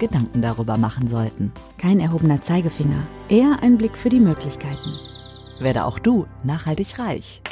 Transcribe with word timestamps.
Gedanken 0.00 0.42
darüber 0.42 0.76
machen 0.78 1.06
sollten. 1.06 1.52
Kein 1.78 2.00
erhobener 2.00 2.42
Zeigefinger, 2.42 3.06
eher 3.28 3.58
ein 3.62 3.78
Blick 3.78 3.96
für 3.96 4.08
die 4.08 4.18
Möglichkeiten. 4.18 4.96
Werde 5.60 5.84
auch 5.84 6.00
du 6.00 6.26
nachhaltig 6.42 6.98
reich. 6.98 7.42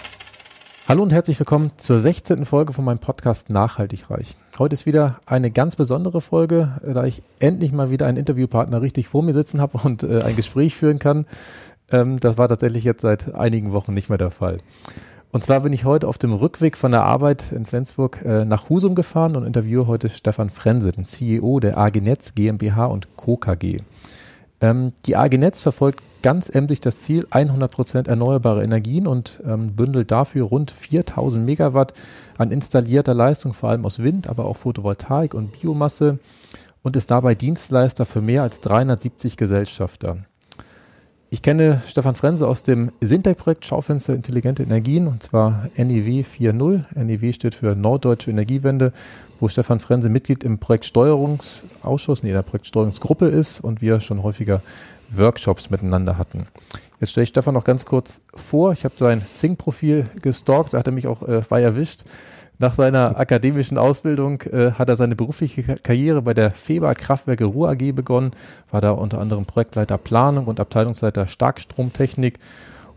Hallo 0.89 1.03
und 1.03 1.13
herzlich 1.13 1.39
willkommen 1.39 1.71
zur 1.77 2.01
16. 2.01 2.47
Folge 2.47 2.73
von 2.73 2.85
meinem 2.85 2.99
Podcast 2.99 3.51
Nachhaltig 3.51 4.11
Reich. 4.11 4.37
Heute 4.59 4.73
ist 4.73 4.87
wieder 4.87 5.21
eine 5.27 5.51
ganz 5.51 5.77
besondere 5.77 6.23
Folge, 6.23 6.81
da 6.83 7.05
ich 7.05 7.23
endlich 7.39 7.73
mal 7.73 7.91
wieder 7.91 8.07
einen 8.07 8.17
Interviewpartner 8.17 8.81
richtig 8.81 9.07
vor 9.07 9.23
mir 9.23 9.35
sitzen 9.35 9.61
habe 9.61 9.79
und 9.85 10.03
äh, 10.03 10.23
ein 10.23 10.35
Gespräch 10.35 10.75
führen 10.75 10.99
kann. 10.99 11.27
Ähm, 11.91 12.19
das 12.19 12.39
war 12.39 12.49
tatsächlich 12.49 12.85
jetzt 12.85 13.03
seit 13.03 13.35
einigen 13.35 13.73
Wochen 13.73 13.93
nicht 13.93 14.09
mehr 14.09 14.17
der 14.17 14.31
Fall. 14.31 14.59
Und 15.31 15.45
zwar 15.45 15.61
bin 15.61 15.75
ich 15.75 15.85
heute 15.85 16.09
auf 16.09 16.17
dem 16.17 16.33
Rückweg 16.33 16.77
von 16.77 16.91
der 16.91 17.05
Arbeit 17.05 17.53
in 17.53 17.67
Flensburg 17.67 18.25
äh, 18.25 18.47
nach 18.47 18.71
Husum 18.71 18.95
gefahren 18.95 19.37
und 19.37 19.45
interviewe 19.45 19.87
heute 19.87 20.09
Stefan 20.09 20.49
Frense, 20.49 20.93
den 20.93 21.05
CEO 21.05 21.61
der 21.61 21.77
AG 21.77 22.01
Netz 22.01 22.35
GmbH 22.35 22.87
und 22.87 23.15
Co. 23.17 23.37
KG. 23.37 23.81
Ähm, 24.63 24.93
die 25.05 25.17
AG 25.17 25.37
Netz 25.37 25.61
verfolgt 25.61 26.03
ganz 26.23 26.49
emsig 26.49 26.81
das 26.81 27.03
Ziel 27.03 27.27
100% 27.31 28.09
erneuerbare 28.09 28.65
Energien 28.65 29.07
und 29.07 29.41
ähm, 29.47 29.77
bündelt 29.77 30.11
dafür 30.11 30.47
rund 30.47 30.71
4000 30.71 31.45
Megawatt 31.45 31.93
an 32.39 32.51
installierter 32.51 33.15
Leistung, 33.15 33.53
vor 33.53 33.69
allem 33.69 33.85
aus 33.85 33.99
Wind, 33.99 34.29
aber 34.29 34.47
auch 34.47 34.57
Photovoltaik 34.57 35.35
und 35.35 35.61
Biomasse 35.61 36.19
und 36.83 36.97
ist 36.97 37.11
dabei 37.11 37.35
Dienstleister 37.35 38.07
für 38.07 38.23
mehr 38.23 38.43
als 38.43 38.61
370 38.63 39.37
Gesellschafter. 39.37 40.25
Ich 41.31 41.43
kenne 41.43 41.83
Stefan 41.87 42.15
Frense 42.15 42.49
aus 42.49 42.63
dem 42.63 42.91
Sintec-Projekt 43.03 43.67
Schaufenster 43.67 44.15
Intelligente 44.15 44.63
Energien 44.63 45.07
und 45.07 45.23
zwar 45.23 45.69
NEW 45.77 46.23
4.0. 46.23 46.85
NEW 46.95 47.33
steht 47.35 47.55
für 47.55 47.77
Norddeutsche 47.77 48.31
Energiewende, 48.31 48.95
wo 49.39 49.47
Stefan 49.47 49.79
Frense 49.79 50.09
Mitglied 50.09 50.43
im 50.43 50.57
Projektsteuerungsausschuss, 50.57 52.23
nee, 52.23 52.31
in 52.31 52.35
der 52.35 52.43
Projektsteuerungsgruppe 52.43 53.27
ist 53.27 53.61
und 53.61 53.83
wir 53.83 54.01
schon 54.01 54.23
häufiger 54.23 54.63
Workshops 55.11 55.69
miteinander 55.69 56.17
hatten. 56.17 56.47
Jetzt 56.99 57.11
stelle 57.11 57.25
ich 57.25 57.29
Stefan 57.29 57.53
noch 57.53 57.65
ganz 57.65 57.85
kurz 57.85 58.23
vor. 58.33 58.73
Ich 58.73 58.85
habe 58.85 58.95
sein 58.97 59.23
Zing-Profil 59.27 60.07
gestalkt, 60.23 60.73
da 60.73 60.79
hat 60.79 60.87
er 60.87 60.95
mich 60.95 61.07
auch 61.07 61.21
äh, 61.29 61.43
bei 61.47 61.61
erwischt. 61.61 62.05
Nach 62.61 62.75
seiner 62.75 63.19
akademischen 63.19 63.79
Ausbildung 63.79 64.43
äh, 64.43 64.73
hat 64.73 64.89
er 64.89 64.97
seine 64.97 65.15
berufliche 65.15 65.63
Karriere 65.63 66.23
bei 66.23 66.35
der 66.35 66.51
Feber 66.51 66.93
Kraftwerke 66.95 67.45
Ruhr 67.45 67.71
AG 67.71 67.93
begonnen, 67.93 68.33
war 68.73 68.81
da 68.81 68.91
unter 68.91 69.21
anderem 69.21 69.47
Projektleiter 69.47 69.97
Planung 69.97 70.47
und 70.47 70.59
Abteilungsleiter 70.59 71.29
Starkstromtechnik 71.29 72.41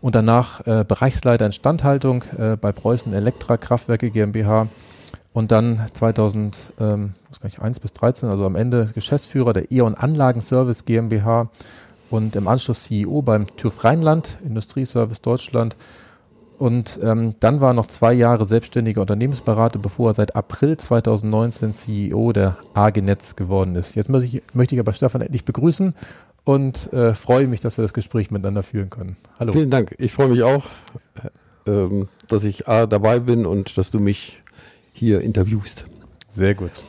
und 0.00 0.16
danach 0.16 0.66
äh, 0.66 0.84
Bereichsleiter 0.86 1.46
Instandhaltung 1.46 2.24
äh, 2.36 2.56
bei 2.56 2.72
Preußen 2.72 3.12
Elektra 3.12 3.56
Kraftwerke 3.56 4.10
GmbH 4.10 4.66
und 5.32 5.52
dann 5.52 5.80
2001 5.92 6.72
ähm, 6.80 7.14
bis 7.80 7.92
13, 7.92 8.28
also 8.28 8.44
am 8.44 8.56
Ende 8.56 8.90
Geschäftsführer 8.92 9.52
der 9.52 9.70
E.ON 9.70 9.94
Anlagenservice 9.94 10.84
GmbH 10.84 11.48
und 12.10 12.34
im 12.34 12.48
Anschluss 12.48 12.82
CEO 12.82 13.22
beim 13.22 13.46
TÜV 13.56 13.84
Rheinland 13.84 14.38
Industrieservice 14.44 15.22
Deutschland 15.22 15.76
und 16.62 17.00
ähm, 17.02 17.34
dann 17.40 17.60
war 17.60 17.70
er 17.70 17.74
noch 17.74 17.86
zwei 17.86 18.12
Jahre 18.12 18.44
selbstständiger 18.44 19.00
Unternehmensberater, 19.00 19.80
bevor 19.80 20.12
er 20.12 20.14
seit 20.14 20.36
April 20.36 20.76
2019 20.76 21.72
CEO 21.72 22.32
der 22.32 22.56
AG 22.74 23.02
Netz 23.02 23.34
geworden 23.34 23.74
ist. 23.74 23.96
Jetzt 23.96 24.08
möchte 24.08 24.26
ich, 24.26 24.42
möchte 24.54 24.76
ich 24.76 24.80
aber 24.80 24.92
Stefan 24.92 25.22
endlich 25.22 25.44
begrüßen 25.44 25.92
und 26.44 26.92
äh, 26.92 27.14
freue 27.14 27.48
mich, 27.48 27.58
dass 27.58 27.78
wir 27.78 27.82
das 27.82 27.92
Gespräch 27.92 28.30
miteinander 28.30 28.62
führen 28.62 28.90
können. 28.90 29.16
Hallo. 29.40 29.52
Vielen 29.52 29.70
Dank. 29.70 29.96
Ich 29.98 30.12
freue 30.12 30.28
mich 30.28 30.44
auch, 30.44 30.66
ähm, 31.66 32.08
dass 32.28 32.44
ich 32.44 32.68
A, 32.68 32.86
dabei 32.86 33.18
bin 33.18 33.44
und 33.44 33.76
dass 33.76 33.90
du 33.90 33.98
mich 33.98 34.40
hier 34.92 35.20
interviewst. 35.20 35.86
Sehr 36.28 36.54
gut. 36.54 36.84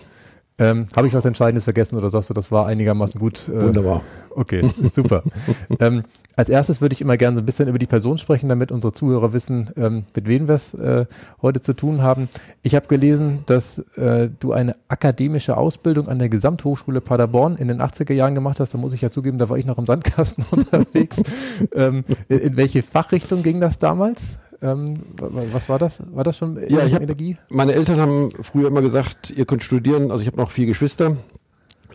Ähm, 0.60 0.86
Habe 0.96 1.08
ich 1.08 1.16
was 1.16 1.26
Entscheidendes 1.26 1.64
vergessen 1.64 1.98
oder 1.98 2.12
sagst 2.12 2.30
du, 2.30 2.36
das 2.36 2.52
war 2.52 2.68
einigermaßen 2.68 3.20
gut? 3.20 3.50
Äh, 3.50 3.60
Wunderbar. 3.60 4.04
Okay, 4.30 4.70
super. 4.94 5.24
ähm, 5.80 6.04
als 6.36 6.50
erstes 6.50 6.82
würde 6.82 6.94
ich 6.94 7.02
immer 7.02 7.18
gerne 7.18 7.36
so 7.36 7.42
ein 7.42 7.46
bisschen 7.46 7.68
über 7.68 7.80
die 7.80 7.86
Person 7.86 8.18
sprechen, 8.18 8.50
damit 8.50 8.72
unsere 8.72 8.94
Zuhörer 8.94 9.34
wissen, 9.34 9.70
ähm, 9.78 10.06
mit 10.16 10.28
wem 10.28 10.48
wir 10.48 10.56
es 10.56 10.74
äh, 10.74 11.06
heute 11.42 11.62
zu 11.62 11.74
tun 11.74 12.02
haben. 12.02 12.30
Ich 12.62 12.76
habe 12.76 12.88
gelesen, 12.88 13.44
dass 13.46 13.80
äh, 13.96 14.30
du 14.40 14.54
eine 14.54 14.76
akademische 14.88 15.58
Ausbildung 15.58 16.08
an 16.08 16.20
der 16.20 16.30
Gesamthochschule 16.30 17.02
Paderborn 17.02 17.56
in 17.56 17.68
den 17.68 17.82
80er 17.82 18.14
Jahren 18.14 18.36
gemacht 18.36 18.60
hast. 18.60 18.74
Da 18.74 18.78
muss 18.78 18.94
ich 18.94 19.02
ja 19.02 19.12
zugeben, 19.12 19.38
da 19.38 19.50
war 19.50 19.58
ich 19.58 19.66
noch 19.66 19.78
im 19.78 19.86
Sandkasten 19.86 20.46
unterwegs. 20.52 21.22
ähm, 21.74 22.04
in, 22.30 22.40
in 22.40 22.58
welche 22.58 22.84
Fachrichtung 22.84 23.44
ging 23.44 23.62
das 23.62 23.78
damals? 23.78 24.40
Ähm, 24.62 24.94
was 25.18 25.68
war 25.68 25.78
das? 25.78 26.02
War 26.14 26.24
das 26.24 26.38
schon 26.38 26.58
ja, 26.70 26.86
ich 26.86 26.96
hab, 26.96 27.02
Energie? 27.02 27.38
Meine 27.50 27.74
Eltern 27.74 28.00
haben 28.00 28.30
früher 28.42 28.70
immer 28.70 28.82
gesagt, 28.82 29.32
ihr 29.36 29.46
könnt 29.46 29.62
studieren. 29.62 30.10
Also 30.10 30.22
ich 30.22 30.28
habe 30.28 30.38
noch 30.38 30.52
vier 30.52 30.66
Geschwister. 30.66 31.18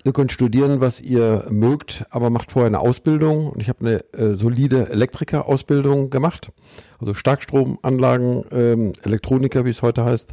Ihr 0.08 0.14
könnt 0.14 0.32
studieren, 0.32 0.80
was 0.80 1.02
ihr 1.02 1.44
mögt, 1.50 2.06
aber 2.08 2.30
macht 2.30 2.50
vorher 2.50 2.68
eine 2.68 2.80
Ausbildung. 2.80 3.50
Und 3.50 3.60
ich 3.60 3.68
habe 3.68 3.80
eine 3.80 4.14
äh, 4.14 4.32
solide 4.32 4.88
Elektriker-Ausbildung 4.88 6.08
gemacht, 6.08 6.50
also 6.98 7.12
Starkstromanlagen, 7.12 8.42
ähm, 8.50 8.92
Elektroniker, 9.02 9.66
wie 9.66 9.68
es 9.68 9.82
heute 9.82 10.06
heißt. 10.06 10.32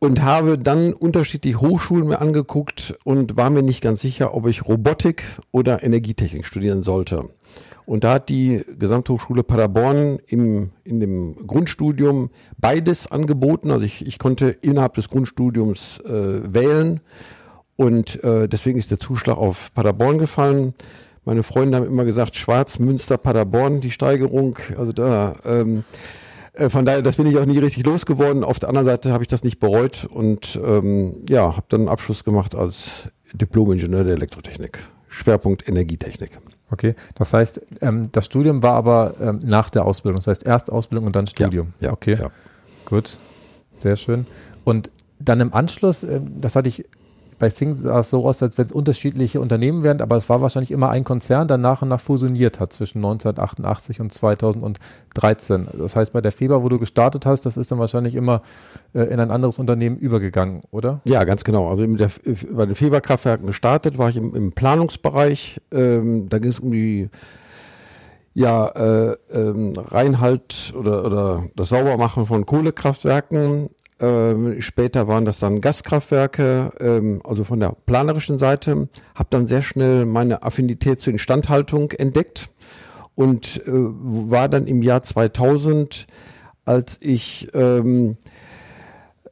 Und 0.00 0.24
habe 0.24 0.58
dann 0.58 0.92
unterschiedliche 0.92 1.60
Hochschulen 1.60 2.08
mir 2.08 2.20
angeguckt 2.20 2.96
und 3.04 3.36
war 3.36 3.48
mir 3.48 3.62
nicht 3.62 3.80
ganz 3.80 4.00
sicher, 4.00 4.34
ob 4.34 4.48
ich 4.48 4.66
Robotik 4.66 5.22
oder 5.52 5.84
Energietechnik 5.84 6.44
studieren 6.44 6.82
sollte. 6.82 7.28
Und 7.86 8.02
da 8.02 8.14
hat 8.14 8.28
die 8.28 8.64
Gesamthochschule 8.76 9.44
Paderborn 9.44 10.18
im, 10.26 10.70
in 10.82 10.98
dem 10.98 11.46
Grundstudium 11.46 12.30
beides 12.58 13.06
angeboten. 13.06 13.70
Also 13.70 13.86
ich, 13.86 14.04
ich 14.04 14.18
konnte 14.18 14.48
innerhalb 14.48 14.94
des 14.94 15.10
Grundstudiums 15.10 16.00
äh, 16.00 16.52
wählen 16.52 17.02
und 17.76 18.22
äh, 18.22 18.48
deswegen 18.48 18.78
ist 18.78 18.90
der 18.90 19.00
Zuschlag 19.00 19.36
auf 19.36 19.72
Paderborn 19.74 20.18
gefallen. 20.18 20.74
Meine 21.24 21.42
Freunde 21.42 21.76
haben 21.76 21.86
immer 21.86 22.04
gesagt, 22.04 22.36
Schwarz, 22.36 22.78
Münster, 22.78 23.16
Paderborn, 23.16 23.80
die 23.80 23.90
Steigerung. 23.90 24.58
Also 24.76 24.92
da, 24.92 25.36
ähm, 25.44 25.84
äh, 26.52 26.68
von 26.68 26.84
daher, 26.84 27.02
das 27.02 27.16
bin 27.16 27.26
ich 27.26 27.38
auch 27.38 27.46
nie 27.46 27.58
richtig 27.58 27.84
losgeworden. 27.84 28.44
Auf 28.44 28.58
der 28.58 28.68
anderen 28.68 28.84
Seite 28.84 29.12
habe 29.12 29.24
ich 29.24 29.28
das 29.28 29.42
nicht 29.42 29.58
bereut 29.58 30.06
und 30.10 30.60
ähm, 30.64 31.24
ja, 31.28 31.56
habe 31.56 31.66
dann 31.68 31.82
einen 31.82 31.88
Abschluss 31.88 32.24
gemacht 32.24 32.54
als 32.54 33.08
Diplom-Ingenieur 33.32 34.04
der 34.04 34.14
Elektrotechnik. 34.14 34.78
Schwerpunkt 35.08 35.68
Energietechnik. 35.68 36.38
Okay, 36.70 36.94
das 37.14 37.32
heißt, 37.32 37.64
ähm, 37.82 38.08
das 38.12 38.26
Studium 38.26 38.62
war 38.62 38.74
aber 38.74 39.14
ähm, 39.20 39.40
nach 39.44 39.70
der 39.70 39.84
Ausbildung. 39.84 40.16
Das 40.16 40.26
heißt, 40.26 40.46
erst 40.46 40.70
Ausbildung 40.70 41.06
und 41.06 41.16
dann 41.16 41.26
Studium. 41.26 41.72
Ja, 41.80 41.88
ja 41.88 41.92
okay. 41.92 42.16
Ja. 42.20 42.30
Gut, 42.84 43.18
sehr 43.74 43.96
schön. 43.96 44.26
Und 44.64 44.90
dann 45.18 45.40
im 45.40 45.54
Anschluss, 45.54 46.02
ähm, 46.02 46.40
das 46.40 46.56
hatte 46.56 46.68
ich 46.68 46.84
bei 47.38 47.48
Sing 47.48 47.74
sah 47.74 48.00
es 48.00 48.10
so 48.10 48.26
aus, 48.26 48.42
als 48.42 48.58
wenn 48.58 48.66
es 48.66 48.72
unterschiedliche 48.72 49.40
Unternehmen 49.40 49.82
wären, 49.82 50.00
aber 50.00 50.16
es 50.16 50.28
war 50.28 50.40
wahrscheinlich 50.40 50.70
immer 50.70 50.90
ein 50.90 51.04
Konzern, 51.04 51.48
der 51.48 51.58
nach 51.58 51.82
und 51.82 51.88
nach 51.88 52.00
fusioniert 52.00 52.60
hat 52.60 52.72
zwischen 52.72 52.98
1988 52.98 54.00
und 54.00 54.12
2013. 54.12 55.68
Das 55.78 55.96
heißt, 55.96 56.12
bei 56.12 56.20
der 56.20 56.32
Feber, 56.32 56.62
wo 56.62 56.68
du 56.68 56.78
gestartet 56.78 57.26
hast, 57.26 57.46
das 57.46 57.56
ist 57.56 57.72
dann 57.72 57.78
wahrscheinlich 57.78 58.14
immer 58.14 58.42
äh, 58.94 59.02
in 59.02 59.20
ein 59.20 59.30
anderes 59.30 59.58
Unternehmen 59.58 59.96
übergegangen, 59.96 60.62
oder? 60.70 61.00
Ja, 61.04 61.24
ganz 61.24 61.44
genau. 61.44 61.68
Also 61.68 61.86
der, 61.86 62.10
bei 62.50 62.66
den 62.66 62.74
Feber-Kraftwerken 62.74 63.46
gestartet, 63.46 63.98
war 63.98 64.08
ich 64.08 64.16
im, 64.16 64.34
im 64.34 64.52
Planungsbereich. 64.52 65.60
Ähm, 65.72 66.28
da 66.28 66.38
ging 66.38 66.50
es 66.50 66.60
um 66.60 66.72
die 66.72 67.08
ja, 68.34 68.66
äh, 68.66 69.16
ähm, 69.32 69.74
Reinhalt 69.76 70.74
oder, 70.76 71.04
oder 71.04 71.44
das 71.54 71.68
Saubermachen 71.68 72.26
von 72.26 72.44
Kohlekraftwerken. 72.44 73.70
Ähm, 74.00 74.60
später 74.60 75.06
waren 75.06 75.24
das 75.24 75.38
dann 75.38 75.60
Gaskraftwerke, 75.60 76.72
ähm, 76.80 77.20
also 77.24 77.44
von 77.44 77.60
der 77.60 77.76
planerischen 77.86 78.38
Seite. 78.38 78.88
Habe 79.14 79.28
dann 79.30 79.46
sehr 79.46 79.62
schnell 79.62 80.04
meine 80.04 80.42
Affinität 80.42 81.00
zur 81.00 81.12
Instandhaltung 81.12 81.92
entdeckt 81.92 82.50
und 83.14 83.62
äh, 83.66 83.70
war 83.70 84.48
dann 84.48 84.66
im 84.66 84.82
Jahr 84.82 85.02
2000, 85.02 86.06
als 86.64 86.98
ich 87.00 87.48
ähm, 87.54 88.16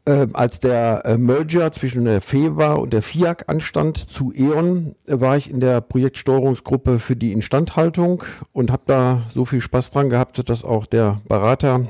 äh, 0.04 0.26
als 0.32 0.60
der 0.60 1.02
äh, 1.04 1.16
Merger 1.16 1.70
zwischen 1.72 2.04
der 2.04 2.20
FEBA 2.20 2.74
und 2.74 2.92
der 2.92 3.02
FIAC 3.02 3.44
anstand 3.48 3.96
zu 3.96 4.32
E.ON, 4.34 4.94
war 5.06 5.36
ich 5.36 5.50
in 5.50 5.60
der 5.60 5.80
Projektsteuerungsgruppe 5.80 6.98
für 6.98 7.16
die 7.16 7.32
Instandhaltung 7.32 8.22
und 8.52 8.70
habe 8.70 8.82
da 8.86 9.22
so 9.28 9.44
viel 9.44 9.60
Spaß 9.60 9.92
dran 9.92 10.10
gehabt, 10.10 10.48
dass 10.48 10.64
auch 10.64 10.86
der 10.86 11.20
Berater 11.28 11.88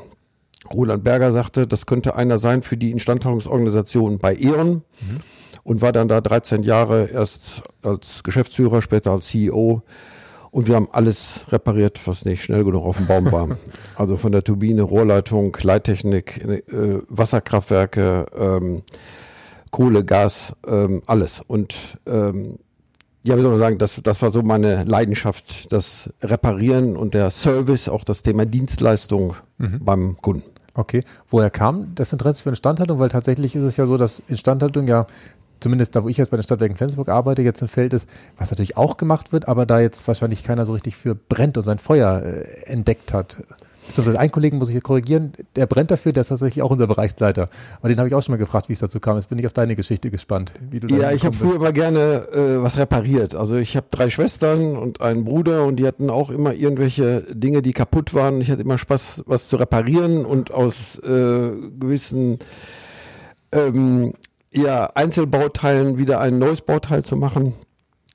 Roland 0.73 1.05
Berger 1.05 1.33
sagte, 1.33 1.67
das 1.67 1.87
könnte 1.87 2.15
einer 2.15 2.39
sein 2.39 2.63
für 2.63 2.77
die 2.77 2.91
Instandhaltungsorganisation 2.91 4.19
bei 4.19 4.35
E.ON. 4.35 4.69
Mhm. 4.69 4.83
und 5.65 5.81
war 5.81 5.93
dann 5.93 6.09
da 6.09 6.21
13 6.21 6.63
Jahre 6.63 7.09
erst 7.13 7.63
als 7.83 8.23
Geschäftsführer, 8.23 8.83
später 8.83 9.13
als 9.13 9.29
CEO. 9.29 9.83
Und 10.51 10.69
wir 10.69 10.75
haben 10.75 10.89
alles 10.93 11.47
repariert, 11.49 12.01
was 12.07 12.27
nicht 12.27 12.45
schnell 12.45 12.63
genug 12.63 12.85
auf 12.85 12.99
dem 12.99 13.07
Baum 13.07 13.33
war. 13.33 13.49
Also 13.97 14.17
von 14.17 14.33
der 14.33 14.43
Turbine, 14.43 14.83
Rohrleitung, 14.83 15.57
Leittechnik, 15.63 16.45
äh, 16.45 16.99
Wasserkraftwerke, 17.09 18.27
ähm, 18.37 18.83
Kohle, 19.71 20.05
Gas, 20.05 20.55
ähm, 20.67 21.03
alles. 21.07 21.41
Und 21.47 21.77
ähm, 22.07 22.59
ja, 23.23 23.37
wie 23.37 23.43
soll 23.43 23.51
man 23.51 23.61
sagen, 23.61 23.79
das, 23.79 24.01
das 24.03 24.21
war 24.21 24.31
so 24.31 24.43
meine 24.43 24.85
Leidenschaft, 24.85 25.73
das 25.73 26.11
Reparieren 26.23 26.97
und 26.97 27.15
der 27.15 27.31
Service, 27.31 27.89
auch 27.89 28.05
das 28.05 28.23
Thema 28.23 28.45
Dienstleistung 28.45 29.35
mhm. 29.59 29.81
beim 29.85 30.17
Kunden. 30.21 30.52
Okay, 30.75 31.05
woher 31.29 31.51
kam 31.51 31.95
das 31.95 32.13
Interesse 32.13 32.43
für 32.43 32.51
Instandhaltung? 32.51 32.99
Weil 32.99 33.11
tatsächlich 33.11 33.55
ist 33.55 33.65
es 33.65 33.77
ja 33.77 33.87
so, 33.87 33.97
dass 33.97 34.23
Instandhaltung 34.29 34.89
ja 34.89 35.07
zumindest 35.61 35.95
da, 35.95 36.05
wo 36.05 36.09
ich 36.09 36.17
jetzt 36.17 36.31
bei 36.31 36.37
den 36.37 36.43
Stadtwerken 36.43 36.77
Flensburg 36.77 37.09
arbeite, 37.09 37.43
jetzt 37.43 37.63
ein 37.63 37.69
Feld 37.69 37.95
ist, 37.95 38.09
was 38.37 38.51
natürlich 38.51 38.77
auch 38.77 38.97
gemacht 38.97 39.33
wird, 39.33 39.49
aber 39.49 39.65
da 39.65 39.81
jetzt 39.81 40.07
wahrscheinlich 40.09 40.43
keiner 40.45 40.67
so 40.67 40.73
richtig 40.73 40.97
für 40.97 41.15
brennt 41.15 41.57
und 41.57 41.65
sein 41.65 41.79
Feuer 41.79 42.23
äh, 42.23 42.65
entdeckt 42.65 43.13
hat. 43.13 43.39
Ein 44.17 44.31
Kollegen 44.31 44.59
muss 44.59 44.69
ich 44.69 44.73
hier 44.73 44.81
korrigieren, 44.81 45.33
der 45.57 45.67
brennt 45.67 45.91
dafür, 45.91 46.13
der 46.13 46.23
ist 46.23 46.29
tatsächlich 46.29 46.63
auch 46.63 46.71
unser 46.71 46.87
Bereichsleiter. 46.87 47.49
Aber 47.81 47.89
den 47.89 47.99
habe 47.99 48.09
ich 48.09 48.15
auch 48.15 48.23
schon 48.23 48.33
mal 48.33 48.39
gefragt, 48.39 48.69
wie 48.69 48.73
es 48.73 48.79
dazu 48.79 49.01
kam. 49.01 49.17
Jetzt 49.17 49.29
bin 49.29 49.39
ich 49.39 49.47
auf 49.47 49.53
deine 49.53 49.77
Geschichte 49.77 50.11
gespannt. 50.11 50.53
Wie 50.71 50.81
du 50.81 50.95
ja, 50.95 51.13
ich 51.13 51.25
habe 51.25 51.37
früher 51.37 51.57
immer 51.57 51.73
gerne 51.73 52.29
äh, 52.33 52.63
was 52.63 52.79
repariert. 52.79 53.35
Also 53.35 53.57
ich 53.57 53.77
habe 53.77 53.87
drei 53.91 54.09
Schwestern 54.09 54.77
und 54.77 55.01
einen 55.01 55.25
Bruder 55.25 55.65
und 55.65 55.77
die 55.77 55.87
hatten 55.87 56.11
auch 56.11 56.31
immer 56.31 56.55
irgendwelche 56.55 57.23
Dinge, 57.33 57.61
die 57.61 57.73
kaputt 57.73 58.15
waren. 58.15 58.41
Ich 58.41 58.51
hatte 58.51 58.63
immer 58.63 58.79
Spaß, 58.79 59.25
was 59.27 59.49
zu 59.49 59.57
reparieren 59.57 60.25
und 60.25 60.53
aus 60.53 60.99
äh, 61.01 61.51
gewissen 61.79 62.39
ähm, 63.53 64.15
ja, 64.53 64.87
Einzelbauteilen 64.95 65.99
wieder 65.99 66.21
ein 66.21 66.39
neues 66.39 66.63
Bauteil 66.63 67.05
zu 67.05 67.17
machen. 67.17 67.55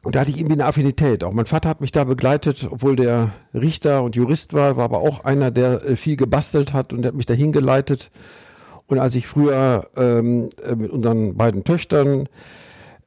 Und 0.07 0.15
da 0.15 0.21
hatte 0.21 0.29
ich 0.29 0.37
irgendwie 0.37 0.53
eine 0.53 0.67
Affinität. 0.67 1.25
Auch 1.25 1.33
mein 1.33 1.47
Vater 1.47 1.67
hat 1.67 1.81
mich 1.81 1.91
da 1.91 2.05
begleitet, 2.05 2.65
obwohl 2.71 2.95
der 2.95 3.31
Richter 3.53 4.03
und 4.03 4.15
Jurist 4.15 4.53
war, 4.53 4.77
war 4.77 4.85
aber 4.85 4.99
auch 4.99 5.25
einer, 5.25 5.51
der 5.51 5.83
äh, 5.83 5.95
viel 5.97 6.15
gebastelt 6.15 6.71
hat 6.71 6.93
und 6.93 7.01
der 7.01 7.09
hat 7.09 7.17
mich 7.17 7.25
dahin 7.25 7.51
geleitet. 7.51 8.09
Und 8.85 8.99
als 8.99 9.15
ich 9.15 9.27
früher 9.27 9.89
ähm, 9.97 10.47
äh, 10.63 10.75
mit 10.75 10.91
unseren 10.91 11.35
beiden 11.35 11.65
Töchtern, 11.65 12.29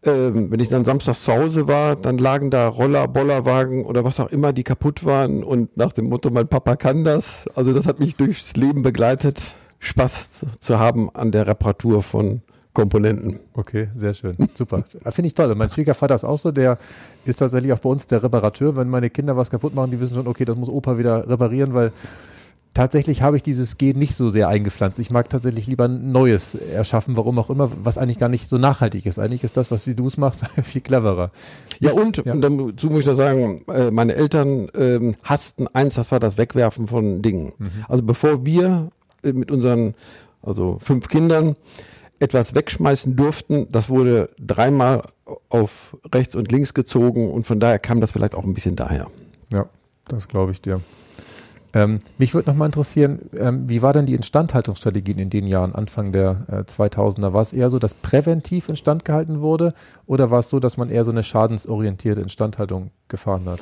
ähm, 0.05 0.51
wenn 0.51 0.61
ich 0.61 0.69
dann 0.69 0.85
samstags 0.85 1.25
zu 1.25 1.33
Hause 1.33 1.67
war, 1.67 1.97
dann 1.97 2.19
lagen 2.19 2.51
da 2.51 2.69
Roller, 2.69 3.09
Bollerwagen 3.09 3.87
oder 3.87 4.05
was 4.05 4.21
auch 4.21 4.29
immer, 4.29 4.53
die 4.53 4.63
kaputt 4.63 5.03
waren. 5.07 5.43
Und 5.43 5.79
nach 5.79 5.93
dem 5.93 6.11
Motto, 6.11 6.29
mein 6.29 6.49
Papa 6.49 6.77
kann 6.77 7.05
das. 7.05 7.49
Also 7.55 7.73
das 7.73 7.87
hat 7.87 7.99
mich 7.99 8.17
durchs 8.17 8.57
Leben 8.57 8.83
begleitet, 8.83 9.55
Spaß 9.79 10.45
zu 10.59 10.79
haben 10.79 11.09
an 11.15 11.33
der 11.33 11.47
Reparatur 11.47 12.03
von 12.03 12.43
Komponenten. 12.81 13.41
Okay, 13.53 13.89
sehr 13.95 14.15
schön. 14.15 14.35
Super. 14.55 14.85
Finde 15.11 15.27
ich 15.27 15.35
toll. 15.35 15.51
Und 15.51 15.59
mein 15.59 15.69
Schwiegervater 15.69 16.15
ist 16.15 16.25
auch 16.25 16.39
so, 16.39 16.51
der 16.51 16.79
ist 17.27 17.37
tatsächlich 17.37 17.75
auch 17.75 17.79
bei 17.79 17.91
uns 17.91 18.07
der 18.07 18.23
Reparateur. 18.23 18.75
Wenn 18.75 18.89
meine 18.89 19.11
Kinder 19.11 19.37
was 19.37 19.51
kaputt 19.51 19.75
machen, 19.75 19.91
die 19.91 20.01
wissen 20.01 20.15
schon, 20.15 20.27
okay, 20.27 20.47
das 20.47 20.57
muss 20.57 20.71
Opa 20.71 20.97
wieder 20.97 21.29
reparieren, 21.29 21.75
weil 21.75 21.93
tatsächlich 22.73 23.21
habe 23.21 23.37
ich 23.37 23.43
dieses 23.43 23.77
Gen 23.77 23.99
nicht 23.99 24.15
so 24.15 24.31
sehr 24.31 24.49
eingepflanzt. 24.49 24.99
Ich 24.99 25.11
mag 25.11 25.29
tatsächlich 25.29 25.67
lieber 25.67 25.85
ein 25.85 26.11
Neues 26.11 26.55
erschaffen, 26.55 27.19
warum 27.19 27.39
auch 27.39 27.51
immer, 27.51 27.71
was 27.83 27.99
eigentlich 27.99 28.19
gar 28.19 28.31
nicht 28.31 28.49
so 28.49 28.57
nachhaltig 28.57 29.05
ist. 29.05 29.19
Eigentlich 29.19 29.45
ist 29.45 29.59
das, 29.59 29.71
was 29.71 29.87
wie 29.87 29.95
du 29.95 30.07
es 30.07 30.17
machst, 30.17 30.47
viel 30.63 30.81
cleverer. 30.81 31.33
Ja, 31.81 31.93
und, 31.93 32.25
ja. 32.25 32.33
und 32.33 32.41
dazu 32.41 32.89
muss 32.89 33.01
ich 33.01 33.05
da 33.05 33.15
sagen, 33.15 33.63
äh, 33.69 33.91
meine 33.91 34.15
Eltern 34.15 34.69
ähm, 34.75 35.17
hassten 35.23 35.69
eins, 35.75 35.97
das 35.97 36.13
war 36.13 36.19
das 36.21 36.39
Wegwerfen 36.39 36.87
von 36.87 37.21
Dingen. 37.21 37.53
Mhm. 37.59 37.71
Also 37.89 38.03
bevor 38.03 38.47
wir 38.47 38.91
äh, 39.23 39.35
mit 39.35 39.51
unseren, 39.51 39.95
also 40.41 40.79
fünf 40.81 41.09
Kindern, 41.09 41.57
etwas 42.21 42.55
wegschmeißen 42.55 43.17
durften, 43.17 43.67
das 43.71 43.89
wurde 43.89 44.31
dreimal 44.39 45.09
auf 45.49 45.97
rechts 46.15 46.35
und 46.35 46.53
links 46.53 46.75
gezogen 46.75 47.31
und 47.33 47.47
von 47.47 47.59
daher 47.59 47.79
kam 47.79 48.01
das 48.01 48.13
vielleicht 48.13 48.35
auch 48.35 48.45
ein 48.45 48.55
bisschen 48.55 48.77
daher. 48.77 49.09
Ja, 49.53 49.67
das 50.07 50.29
glaube 50.29 50.53
ich 50.53 50.61
dir. 50.61 50.81
Ähm, 51.73 52.01
mich 52.19 52.35
würde 52.35 52.51
nochmal 52.51 52.67
interessieren, 52.67 53.31
ähm, 53.37 53.69
wie 53.69 53.81
war 53.81 53.93
denn 53.93 54.07
die 54.07 54.15
Instandhaltungsstrategie 54.15 55.13
in 55.13 55.31
den 55.31 55.47
Jahren, 55.47 55.75
Anfang 55.75 56.13
der 56.13 56.45
äh, 56.49 56.55
2000er? 56.63 57.33
War 57.33 57.43
es 57.43 57.53
eher 57.53 57.71
so, 57.71 57.79
dass 57.79 57.95
präventiv 57.95 58.69
instand 58.69 59.05
gehalten 59.05 59.41
wurde 59.41 59.73
oder 60.07 60.31
war 60.31 60.41
es 60.41 60.51
so, 60.51 60.59
dass 60.59 60.77
man 60.77 60.91
eher 60.91 61.05
so 61.05 61.13
eine 61.13 61.23
schadensorientierte 61.23 62.21
Instandhaltung 62.21 62.91
gefahren 63.09 63.47
hat? 63.47 63.61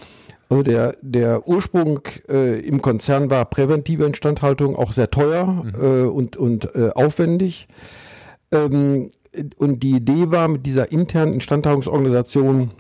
Also 0.49 0.63
der, 0.63 0.97
der 1.03 1.47
Ursprung 1.47 2.01
äh, 2.29 2.59
im 2.61 2.81
Konzern 2.81 3.29
war 3.29 3.45
präventive 3.45 4.05
Instandhaltung, 4.05 4.75
auch 4.77 4.95
sehr 4.95 5.11
teuer 5.11 5.47
mhm. 5.47 5.75
äh, 5.79 6.03
und, 6.05 6.39
und 6.39 6.75
äh, 6.75 6.91
aufwendig. 6.95 7.69
Ähm, 8.53 9.11
und 9.57 9.83
die 9.83 9.97
Idee 9.97 10.31
war, 10.31 10.49
mit 10.49 10.67
dieser 10.67 10.91
internen 10.91 11.35
Instandhaltungsorganisation 11.35 12.71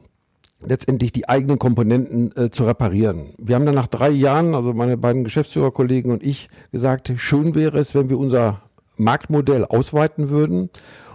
letztendlich 0.60 1.12
die 1.12 1.28
eigenen 1.28 1.58
Komponenten 1.58 2.36
äh, 2.36 2.50
zu 2.50 2.64
reparieren. 2.64 3.34
Wir 3.38 3.54
haben 3.54 3.66
dann 3.66 3.74
nach 3.74 3.86
drei 3.86 4.10
Jahren, 4.10 4.54
also 4.54 4.72
meine 4.72 4.96
beiden 4.96 5.24
Geschäftsführerkollegen 5.24 6.10
und 6.10 6.22
ich, 6.22 6.48
gesagt, 6.72 7.12
schön 7.16 7.54
wäre 7.54 7.78
es, 7.78 7.94
wenn 7.94 8.10
wir 8.10 8.18
unser 8.18 8.62
Marktmodell 8.96 9.64
ausweiten 9.64 10.30
würden 10.30 10.70